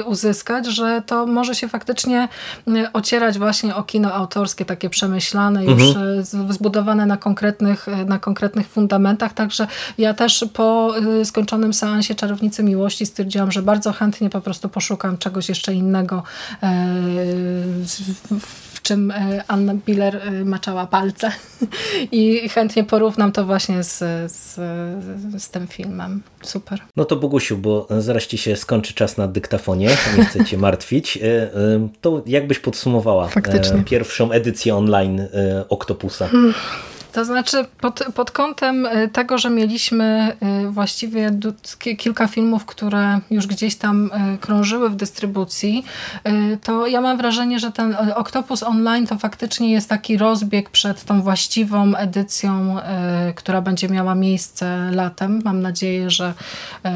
uzyskać, 0.05 0.65
że 0.65 1.01
to 1.05 1.26
może 1.26 1.55
się 1.55 1.68
faktycznie 1.68 2.27
ocierać 2.93 3.38
właśnie 3.38 3.76
o 3.76 3.84
kino 3.84 4.14
autorskie, 4.14 4.65
takie 4.65 4.89
przemyślane, 4.89 5.65
już 5.65 5.84
mhm. 5.84 6.23
zbudowane 6.53 7.05
na 7.05 7.18
konkretnych, 7.18 7.88
na 8.05 8.19
konkretnych 8.19 8.68
fundamentach, 8.68 9.34
także 9.34 9.68
ja 9.97 10.14
też 10.14 10.45
po 10.53 10.93
skończonym 11.23 11.73
seansie 11.73 12.15
Czarownicy 12.15 12.64
Miłości 12.64 13.05
stwierdziłam, 13.05 13.51
że 13.51 13.61
bardzo 13.61 13.93
chętnie 13.93 14.30
po 14.30 14.41
prostu 14.41 14.69
poszukam 14.69 15.18
czegoś 15.28 15.49
jeszcze 15.49 15.74
innego 15.74 16.24
e, 16.64 16.86
w 18.40 18.82
czym 18.82 19.14
Anna 19.48 19.74
Biller 19.74 20.22
maczała 20.45 20.88
palce. 20.88 21.32
I 22.12 22.49
chętnie 22.49 22.84
porównam 22.84 23.32
to 23.32 23.45
właśnie 23.45 23.84
z, 23.84 23.98
z, 24.32 24.56
z 25.44 25.49
tym 25.49 25.68
filmem. 25.68 26.22
Super. 26.41 26.80
No 26.95 27.06
to 27.06 27.16
Bogusiu, 27.16 27.58
bo 27.58 27.88
zaraz 27.99 28.28
ci 28.28 28.38
się 28.38 28.56
skończy 28.56 28.94
czas 28.94 29.18
na 29.18 29.28
dyktafonie, 29.28 29.90
nie 30.18 30.26
chcę 30.26 30.45
cię 30.45 30.58
martwić. 30.58 31.20
To 32.02 32.24
jakbyś 32.26 32.60
podsumowała 32.60 33.28
Faktycznie. 33.28 33.84
pierwszą 33.84 34.32
edycję 34.32 34.76
online 34.76 35.28
Oktopusa? 35.70 36.28
Hmm. 36.28 36.54
To 37.18 37.26
znaczy 37.26 37.65
pod, 37.81 38.03
pod 38.15 38.31
kątem 38.31 38.85
y, 38.85 39.10
tego, 39.10 39.38
że 39.38 39.49
mieliśmy 39.49 40.38
y, 40.65 40.72
właściwie 40.72 41.31
kilka 41.98 42.27
filmów, 42.27 42.65
które 42.65 43.19
już 43.31 43.48
gdzieś 43.48 43.76
tam 43.76 44.11
y, 44.35 44.38
krążyły 44.38 44.89
w 44.89 44.95
dystrybucji, 44.95 45.85
to 46.64 46.88
ja 46.88 47.02
mam 47.02 47.18
wrażenie, 47.18 47.60
że 47.60 47.72
ten 47.72 47.98
Octopus 48.15 48.64
Online 48.64 49.07
to 49.07 49.18
faktycznie 49.18 49.72
jest 49.72 49.89
taki 49.89 50.18
rozbieg 50.18 50.69
przed 50.69 51.03
tą 51.03 51.22
właściwą 51.22 51.95
edycją, 51.95 52.76
która 53.35 53.61
będzie 53.61 53.89
miała 53.89 54.15
miejsce 54.15 54.91
latem. 54.91 55.41
Mam 55.45 55.61
nadzieję, 55.61 56.10
że, 56.10 56.34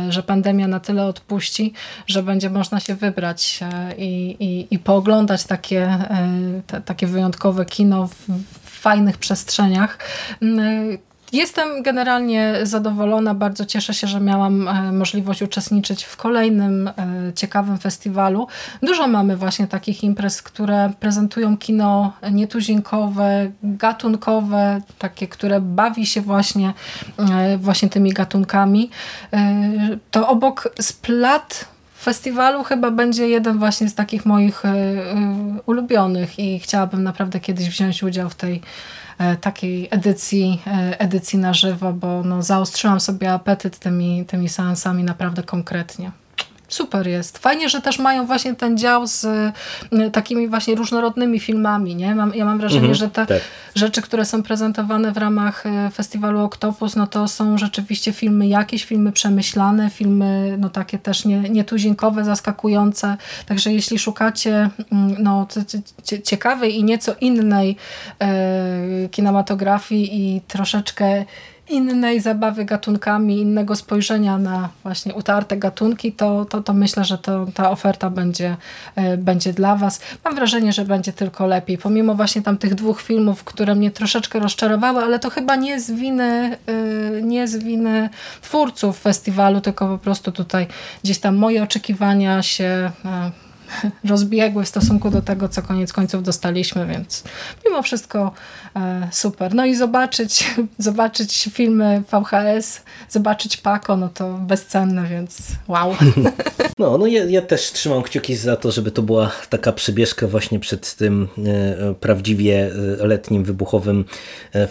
że 0.10 0.24
pandemia 0.24 0.68
na 0.68 0.80
tyle 0.80 1.06
odpuści, 1.06 1.74
że 2.08 2.24
będzie 2.24 2.50
można 2.50 2.80
się 2.80 2.96
wybrać 2.96 3.60
i, 3.98 4.36
i, 4.40 4.76
i 4.76 4.80
pooglądać 4.80 5.44
takie, 5.44 5.98
te, 6.68 6.82
takie 6.82 7.08
wyjątkowe 7.08 7.66
kino 7.66 8.08
w, 8.08 8.28
fajnych 8.82 9.18
przestrzeniach. 9.18 9.98
Mm, 10.42 10.98
jestem 11.34 11.84
generalnie 11.84 12.54
zadowolona, 12.64 13.34
bardzo 13.34 13.66
cieszę 13.66 13.94
się, 13.94 14.08
że 14.08 14.20
miałam 14.20 14.68
e, 14.68 14.92
możliwość 14.92 15.42
uczestniczyć 15.42 16.04
w 16.04 16.18
kolejnym 16.18 16.88
e, 16.88 16.94
ciekawym 17.36 17.78
festiwalu. 17.78 18.48
Dużo 18.84 19.08
mamy 19.08 19.38
właśnie 19.38 19.68
takich 19.68 20.04
imprez, 20.04 20.42
które 20.42 20.92
prezentują 21.00 21.58
kino 21.58 22.14
nietuzinkowe, 22.32 23.52
gatunkowe, 23.64 24.82
takie, 25.00 25.28
które 25.28 25.62
bawi 25.62 26.06
się 26.06 26.22
właśnie, 26.22 26.74
e, 27.18 27.58
właśnie 27.58 27.90
tymi 27.90 28.14
gatunkami. 28.14 28.90
To 30.12 30.28
obok 30.28 30.74
Splat 30.82 31.71
festiwalu 32.02 32.64
chyba 32.64 32.92
będzie 32.92 33.28
jeden 33.28 33.60
właśnie 33.60 33.90
z 33.90 33.96
takich 33.96 34.26
moich 34.26 34.66
e, 34.66 34.70
e, 34.70 35.16
ulubionych 35.66 36.40
i 36.40 36.60
chciałabym 36.60 37.04
naprawdę 37.04 37.40
kiedyś 37.40 37.70
wziąć 37.70 38.04
udział 38.04 38.30
w 38.30 38.36
tej 38.36 38.62
e, 39.18 39.36
takiej 39.36 39.88
edycji, 39.92 40.62
edycji 40.98 41.40
na 41.40 41.54
żywo, 41.54 41.94
bo 41.94 42.24
no, 42.24 42.44
zaostrzyłam 42.44 43.00
sobie 43.00 43.34
apetyt 43.34 43.80
tymi, 43.80 44.26
tymi 44.26 44.50
seansami 44.50 45.04
naprawdę 45.04 45.44
konkretnie 45.44 46.12
super 46.74 47.08
jest. 47.08 47.38
Fajnie, 47.38 47.70
że 47.70 47.82
też 47.82 48.00
mają 48.00 48.26
właśnie 48.26 48.56
ten 48.56 48.78
dział 48.78 49.08
z 49.08 49.24
y, 49.24 50.12
takimi 50.12 50.48
właśnie 50.48 50.76
różnorodnymi 50.76 51.40
filmami. 51.40 51.96
Nie? 51.96 52.16
Mam, 52.16 52.36
ja 52.36 52.46
mam 52.46 52.58
wrażenie, 52.58 52.80
mhm, 52.80 52.96
że 52.96 53.10
te 53.10 53.26
tak. 53.26 53.42
rzeczy, 53.76 54.02
które 54.02 54.26
są 54.26 54.44
prezentowane 54.44 55.12
w 55.12 55.18
ramach 55.18 55.66
y, 55.66 55.70
festiwalu 55.94 56.40
Octopus, 56.40 56.96
no 56.96 57.08
to 57.08 57.28
są 57.28 57.58
rzeczywiście 57.58 58.14
filmy 58.14 58.48
jakieś, 58.48 58.86
filmy 58.86 59.12
przemyślane, 59.12 59.90
filmy 59.90 60.58
no 60.60 60.70
takie 60.70 60.98
też 61.00 61.26
nie, 61.26 61.40
nietuzinkowe, 61.40 62.26
zaskakujące. 62.26 63.18
Także 63.46 63.74
jeśli 63.74 64.00
szukacie 64.00 64.70
mm, 64.92 65.16
no, 65.20 65.48
ciekawej 66.24 66.78
i 66.78 66.84
nieco 66.84 67.16
innej 67.22 67.76
e, 68.20 69.10
kinematografii 69.12 70.36
i 70.36 70.42
troszeczkę 70.42 71.26
innej 71.70 72.22
zabawy 72.22 72.66
gatunkami, 72.66 73.42
innego 73.42 73.76
spojrzenia 73.76 74.38
na 74.38 74.70
właśnie 74.84 75.14
utarte 75.14 75.58
gatunki, 75.58 76.12
to, 76.12 76.46
to, 76.46 76.64
to 76.64 76.74
myślę, 76.74 77.06
że 77.06 77.18
to, 77.18 77.46
ta 77.54 77.72
oferta 77.72 78.10
będzie, 78.10 78.58
e, 78.96 79.18
będzie 79.18 79.54
dla 79.54 79.76
Was. 79.76 80.02
Mam 80.26 80.36
wrażenie, 80.36 80.74
że 80.74 80.86
będzie 80.86 81.14
tylko 81.14 81.48
lepiej. 81.48 81.78
Pomimo 81.78 82.16
właśnie 82.16 82.42
tam 82.42 82.58
tych 82.58 82.76
dwóch 82.76 83.02
filmów, 83.02 83.44
które 83.44 83.76
mnie 83.76 83.92
troszeczkę 83.92 84.40
rozczarowały, 84.40 85.04
ale 85.04 85.20
to 85.20 85.30
chyba 85.30 85.56
nie 85.56 85.80
z 85.80 85.92
winy, 85.92 86.58
e, 86.68 87.22
nie 87.22 87.48
z 87.48 87.58
winy 87.58 88.10
twórców 88.42 89.00
festiwalu, 89.00 89.62
tylko 89.62 89.88
po 89.88 89.98
prostu 89.98 90.32
tutaj 90.32 90.68
gdzieś 91.04 91.20
tam 91.20 91.36
moje 91.36 91.64
oczekiwania 91.64 92.44
się 92.44 92.92
e, 93.06 93.32
rozbiegły 94.04 94.64
w 94.64 94.68
stosunku 94.68 95.10
do 95.10 95.22
tego, 95.22 95.50
co 95.50 95.62
koniec 95.62 95.94
końców 95.94 96.24
dostaliśmy, 96.24 96.88
więc 96.88 97.24
mimo 97.66 97.82
wszystko 97.82 98.32
e, 98.76 99.08
super. 99.12 99.56
No 99.56 99.66
i 99.66 99.76
zobaczyć, 99.76 100.54
zobaczyć 100.78 101.50
filmy 101.54 102.04
VHS, 102.12 102.82
zobaczyć 103.10 103.58
Paco, 103.58 103.98
no 103.98 104.10
to 104.10 104.34
bezcenne, 104.34 105.08
więc 105.08 105.38
wow. 105.68 105.96
No, 106.80 106.98
no 106.98 107.08
ja, 107.08 107.24
ja 107.26 107.42
też 107.42 107.72
trzymam 107.72 108.04
kciuki 108.04 108.36
za 108.36 108.56
to, 108.56 108.72
żeby 108.72 108.92
to 108.92 109.02
była 109.02 109.32
taka 109.50 109.72
przybieżka 109.72 110.28
właśnie 110.28 110.60
przed 110.60 110.96
tym 110.96 111.28
e, 111.38 111.94
prawdziwie 111.94 112.72
e, 113.02 113.08
letnim, 113.08 113.44
wybuchowym 113.44 114.06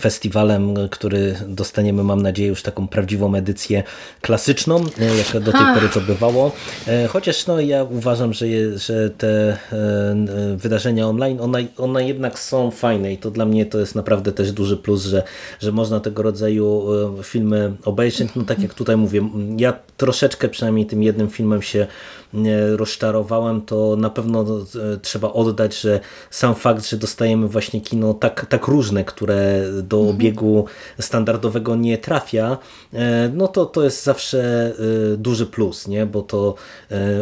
festiwalem, 0.01 0.75
który 0.91 1.37
dostaniemy, 1.47 2.05
mam 2.05 2.23
nadzieję, 2.23 2.49
już 2.49 2.63
taką 2.63 2.89
prawdziwą 2.89 3.35
edycję 3.35 3.83
klasyczną, 4.21 4.85
jak 5.19 5.43
do 5.43 5.53
tej 5.53 5.61
pory 5.75 5.89
to 5.89 6.01
bywało. 6.01 6.53
Chociaż 7.09 7.47
no, 7.47 7.61
ja 7.61 7.85
uważam, 7.85 8.33
że, 8.33 8.47
te 9.19 9.59
e, 9.73 10.57
wydarzenia 10.57 11.07
online, 11.07 11.41
one, 11.41 11.65
one 11.77 12.09
jednak 12.09 12.39
są 12.39 12.71
fajne 12.71 13.13
i 13.13 13.19
to 13.19 13.31
dla 13.31 13.47
mnie 13.47 13.67
to 13.67 13.79
jest 13.79 13.95
naprawdę 13.95 14.33
też 14.33 14.53
duży 14.53 14.77
plus, 14.77 15.03
że, 15.03 15.23
że 15.61 15.73
można 15.73 16.01
tego 16.01 16.23
rodzaju 16.23 16.83
e, 17.19 17.23
filmy 17.23 17.73
obejrzeć. 17.85 18.29
No 18.37 18.45
tak 18.45 18.63
jak 18.63 18.75
tutaj 18.75 18.97
mówię, 18.97 19.29
ja 19.59 19.73
troszeczkę 19.97 20.49
przynajmniej 20.49 20.87
tym 20.87 21.03
jednym 21.03 21.29
filmem 21.29 21.63
się 21.63 21.87
rozczarowałem, 22.77 23.63
to 23.63 23.97
na 23.97 24.11
pewno 24.11 24.43
e, 24.43 24.97
trzeba 25.03 25.33
oddać, 25.33 25.81
że 25.81 26.01
sam 26.31 26.55
fakt, 26.55 26.89
że 26.89 26.97
dostajemy 26.97 27.49
właśnie 27.49 27.81
kino 27.81 28.15
tak, 28.15 28.47
tak 28.47 28.67
różne, 28.67 29.05
które 29.05 29.63
do 29.83 29.97
mhm. 29.97 30.17
obiegu 30.17 30.65
standardowego 31.01 31.77
nie 31.77 31.99
trafia, 31.99 32.59
no 33.35 33.49
to 33.49 33.67
to 33.67 33.85
jest 33.85 34.05
zawsze 34.05 34.73
duży 35.19 35.47
plus, 35.47 35.89
nie? 35.89 36.07
bo 36.07 36.23
to 36.23 36.55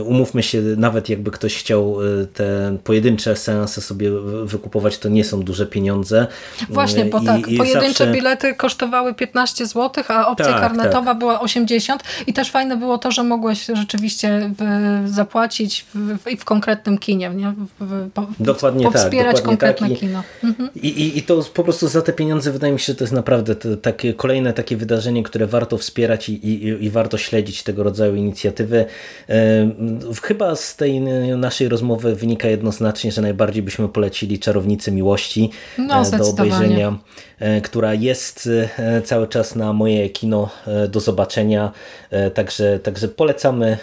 umówmy 0.05 0.43
się, 0.43 0.63
nawet 0.63 1.09
jakby 1.09 1.31
ktoś 1.31 1.58
chciał 1.59 2.03
y, 2.03 2.27
te 2.27 2.79
pojedyncze 2.85 3.37
seanse 3.37 3.81
sobie 3.81 4.11
wykupować, 4.45 4.99
to 4.99 5.09
nie 5.09 5.25
są 5.25 5.43
duże 5.43 5.67
pieniądze. 5.67 6.27
Właśnie, 6.71 7.05
bo 7.05 7.19
I, 7.19 7.25
tak, 7.25 7.49
i 7.49 7.57
pojedyncze 7.57 7.89
zawsze... 7.89 8.13
bilety 8.13 8.55
kosztowały 8.55 9.15
15 9.15 9.67
zł, 9.67 10.05
a 10.09 10.29
opcja 10.29 10.47
tak, 10.47 10.61
karnetowa 10.61 11.11
tak. 11.11 11.19
była 11.19 11.41
80 11.41 12.03
i 12.27 12.33
też 12.33 12.51
fajne 12.51 12.77
było 12.77 12.99
to, 12.99 13.11
że 13.11 13.23
mogłeś 13.23 13.67
rzeczywiście 13.75 14.51
w, 14.59 15.09
zapłacić 15.11 15.87
w, 15.95 16.19
w, 16.41 16.45
konkretnym 16.45 16.99
kinie, 16.99 17.31
nie? 17.31 17.55
W, 17.81 18.11
po, 18.11 18.27
dokładnie 18.41 18.85
tak, 18.85 18.93
powspierać 18.93 19.37
tak, 19.37 19.45
konkretne 19.45 19.89
tak. 19.89 19.99
kino. 19.99 20.23
Mhm. 20.45 20.69
I, 20.75 20.89
i, 20.89 21.19
I 21.19 21.23
to 21.23 21.43
po 21.55 21.65
prostu 21.65 21.89
za 21.89 22.03
te 22.03 22.13
pieniądze 22.13 22.53
wydaje 22.53 22.73
mi 22.73 22.81
się, 22.81 22.87
że 22.93 22.95
to 22.95 23.05
jest 23.05 23.15
naprawdę 23.15 23.55
to, 23.55 23.77
takie 23.77 24.15
kolejne 24.15 24.53
takie 24.53 24.77
wydarzenie, 24.77 25.23
które 25.23 25.47
warto 25.47 25.79
wspierać 25.79 26.29
i, 26.29 26.33
i, 26.33 26.85
i 26.85 26.91
warto 26.91 27.19
śledzić 27.19 27.63
tego 27.63 27.83
rodzaju 27.83 28.15
inicjatywy. 28.15 28.85
Chyba 30.23 30.57
z 30.57 30.77
tej 30.77 31.01
naszej 31.41 31.69
rozmowy 31.69 32.15
wynika 32.15 32.49
jednoznacznie, 32.49 33.13
że 33.13 33.23
najbardziej 33.23 33.63
byśmy 33.63 33.89
polecili 33.89 34.39
Czarownicę 34.39 34.93
Miłości 34.93 35.51
no, 35.79 36.03
e, 36.03 36.19
do 36.19 36.29
obejrzenia, 36.29 36.99
e, 37.39 37.61
która 37.61 37.95
jest 37.95 38.49
e, 38.79 39.03
cały 39.03 39.29
czas 39.29 39.55
na 39.55 39.73
moje 39.73 40.11
kino 40.11 40.51
do 40.89 41.01
zobaczenia. 41.01 41.73
Także, 42.35 42.79
także 42.79 43.09
polecamy 43.09 43.79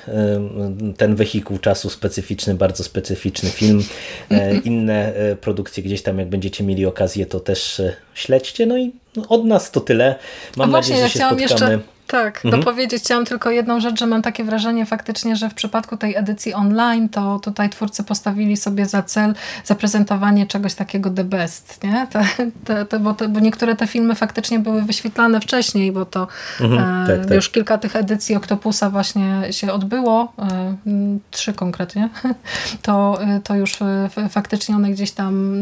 ten 0.98 1.15
wehikuł 1.15 1.57
czasu 1.57 1.90
specyficzny, 1.90 2.56
bardzo 2.56 2.84
specyficzny 2.84 3.49
film. 3.49 3.84
Inne 4.64 5.14
produkcje 5.41 5.84
gdzieś 5.84 6.02
tam, 6.02 6.19
jak 6.19 6.30
będziecie 6.30 6.64
mieli 6.64 6.86
okazję, 6.86 7.26
to 7.26 7.40
też 7.40 7.82
śledźcie. 8.14 8.65
No 8.65 8.77
i 8.77 8.91
od 9.30 9.45
nas 9.45 9.72
to 9.72 9.82
tyle. 9.82 10.15
Mam 10.57 10.72
nadzieję, 10.72 11.03
że 11.03 11.10
się 11.10 11.19
spotkamy. 11.19 11.41
Jeszcze 11.41 11.80
tak, 12.07 12.45
mhm. 12.45 12.61
dopowiedzieć 12.61 13.03
chciałam 13.03 13.26
tylko 13.26 13.52
jedną 13.52 13.80
rzecz, 13.80 13.99
że 13.99 14.07
mam 14.07 14.22
takie 14.22 14.44
wrażenie 14.44 14.86
faktycznie, 14.86 15.36
że 15.36 15.49
w 15.49 15.53
przypadku 15.53 15.98
tej 15.98 16.15
edycji 16.15 16.53
online, 16.53 17.10
to 17.10 17.40
tutaj 17.40 17.69
twórcy 17.69 18.03
postawili 18.03 18.57
sobie 18.57 18.86
za 18.86 19.03
cel 19.03 19.36
zaprezentowanie 19.64 20.48
czegoś 20.48 20.73
takiego 20.73 21.10
the 21.10 21.23
best, 21.23 21.84
nie? 21.84 22.07
Te, 22.10 22.26
te, 22.65 22.86
te, 22.86 22.99
bo, 22.99 23.14
te, 23.14 23.27
bo 23.27 23.40
niektóre 23.40 23.76
te 23.76 23.88
filmy 23.88 24.15
faktycznie 24.15 24.60
były 24.60 24.82
wyświetlane 24.82 25.41
wcześniej, 25.41 25.91
bo 25.91 26.06
to 26.06 26.27
mhm, 26.61 27.03
e, 27.03 27.07
tak, 27.07 27.26
tak. 27.26 27.36
już 27.36 27.49
kilka 27.49 27.77
tych 27.77 27.95
edycji 27.95 28.36
Octopusa 28.36 28.90
właśnie 28.90 29.53
się 29.53 29.72
odbyło, 29.72 30.34
e, 30.40 30.76
trzy 31.32 31.53
konkretnie, 31.53 32.10
to, 32.82 33.22
e, 33.22 33.40
to 33.44 33.56
już 33.56 33.82
e, 33.82 34.10
faktycznie 34.30 34.76
one 34.76 34.90
gdzieś 34.90 35.11
tam 35.11 35.56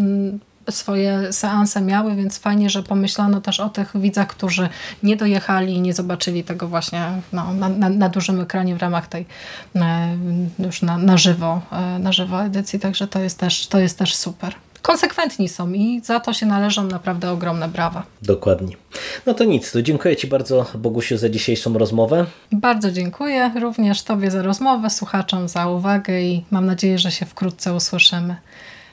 swoje 0.70 1.34
seanse 1.34 1.82
miały, 1.82 2.16
więc 2.16 2.38
fajnie, 2.38 2.70
że 2.70 2.84
pomyślano 2.84 3.42
też 3.42 3.60
o 3.60 3.70
tych 3.70 3.92
widzach, 3.98 4.28
którzy 4.28 4.70
nie 5.04 5.16
dojechali 5.16 5.74
i 5.74 5.82
nie 5.82 5.94
zobaczyli 5.94 6.44
tego 6.44 6.68
właśnie 6.68 7.12
no, 7.34 7.54
na, 7.54 7.70
na, 7.70 7.90
na, 7.90 8.10
dużym 8.10 8.42
ekranie 8.42 8.76
w 8.76 8.82
ramach 8.82 9.08
tej 9.08 9.26
e, 9.76 10.18
już 10.60 10.82
na, 10.82 10.98
na, 10.98 11.18
żywo, 11.18 11.62
e, 11.72 12.00
na 12.00 12.12
żywo 12.12 12.44
edycji, 12.44 12.80
także 12.80 13.08
to 13.08 13.20
jest 13.20 13.40
też, 13.40 13.68
to 13.68 13.80
jest 13.80 13.98
też 13.98 14.16
super 14.16 14.56
konsekwentni 14.84 15.50
są 15.50 15.74
i 15.74 16.02
za 16.04 16.20
to 16.20 16.34
się 16.34 16.46
należą 16.46 16.84
naprawdę 16.84 17.32
ogromne 17.32 17.68
brawa. 17.68 18.04
Dokładnie. 18.22 18.76
No 19.26 19.34
to 19.34 19.44
nic, 19.44 19.72
to 19.72 19.82
dziękuję 19.82 20.16
Ci 20.16 20.28
bardzo 20.28 20.66
Bogusiu 20.76 21.18
za 21.18 21.30
dzisiejszą 21.30 21.78
rozmowę. 21.78 22.26
Bardzo 22.52 22.92
dziękuję 22.92 23.52
również 23.62 24.04
Tobie 24.04 24.32
za 24.32 24.42
rozmowę, 24.42 24.90
słuchaczom 24.90 25.48
za 25.48 25.68
uwagę 25.68 26.22
i 26.22 26.46
mam 26.52 26.66
nadzieję, 26.66 27.00
że 27.00 27.12
się 27.12 27.26
wkrótce 27.26 27.74
usłyszymy. 27.74 28.36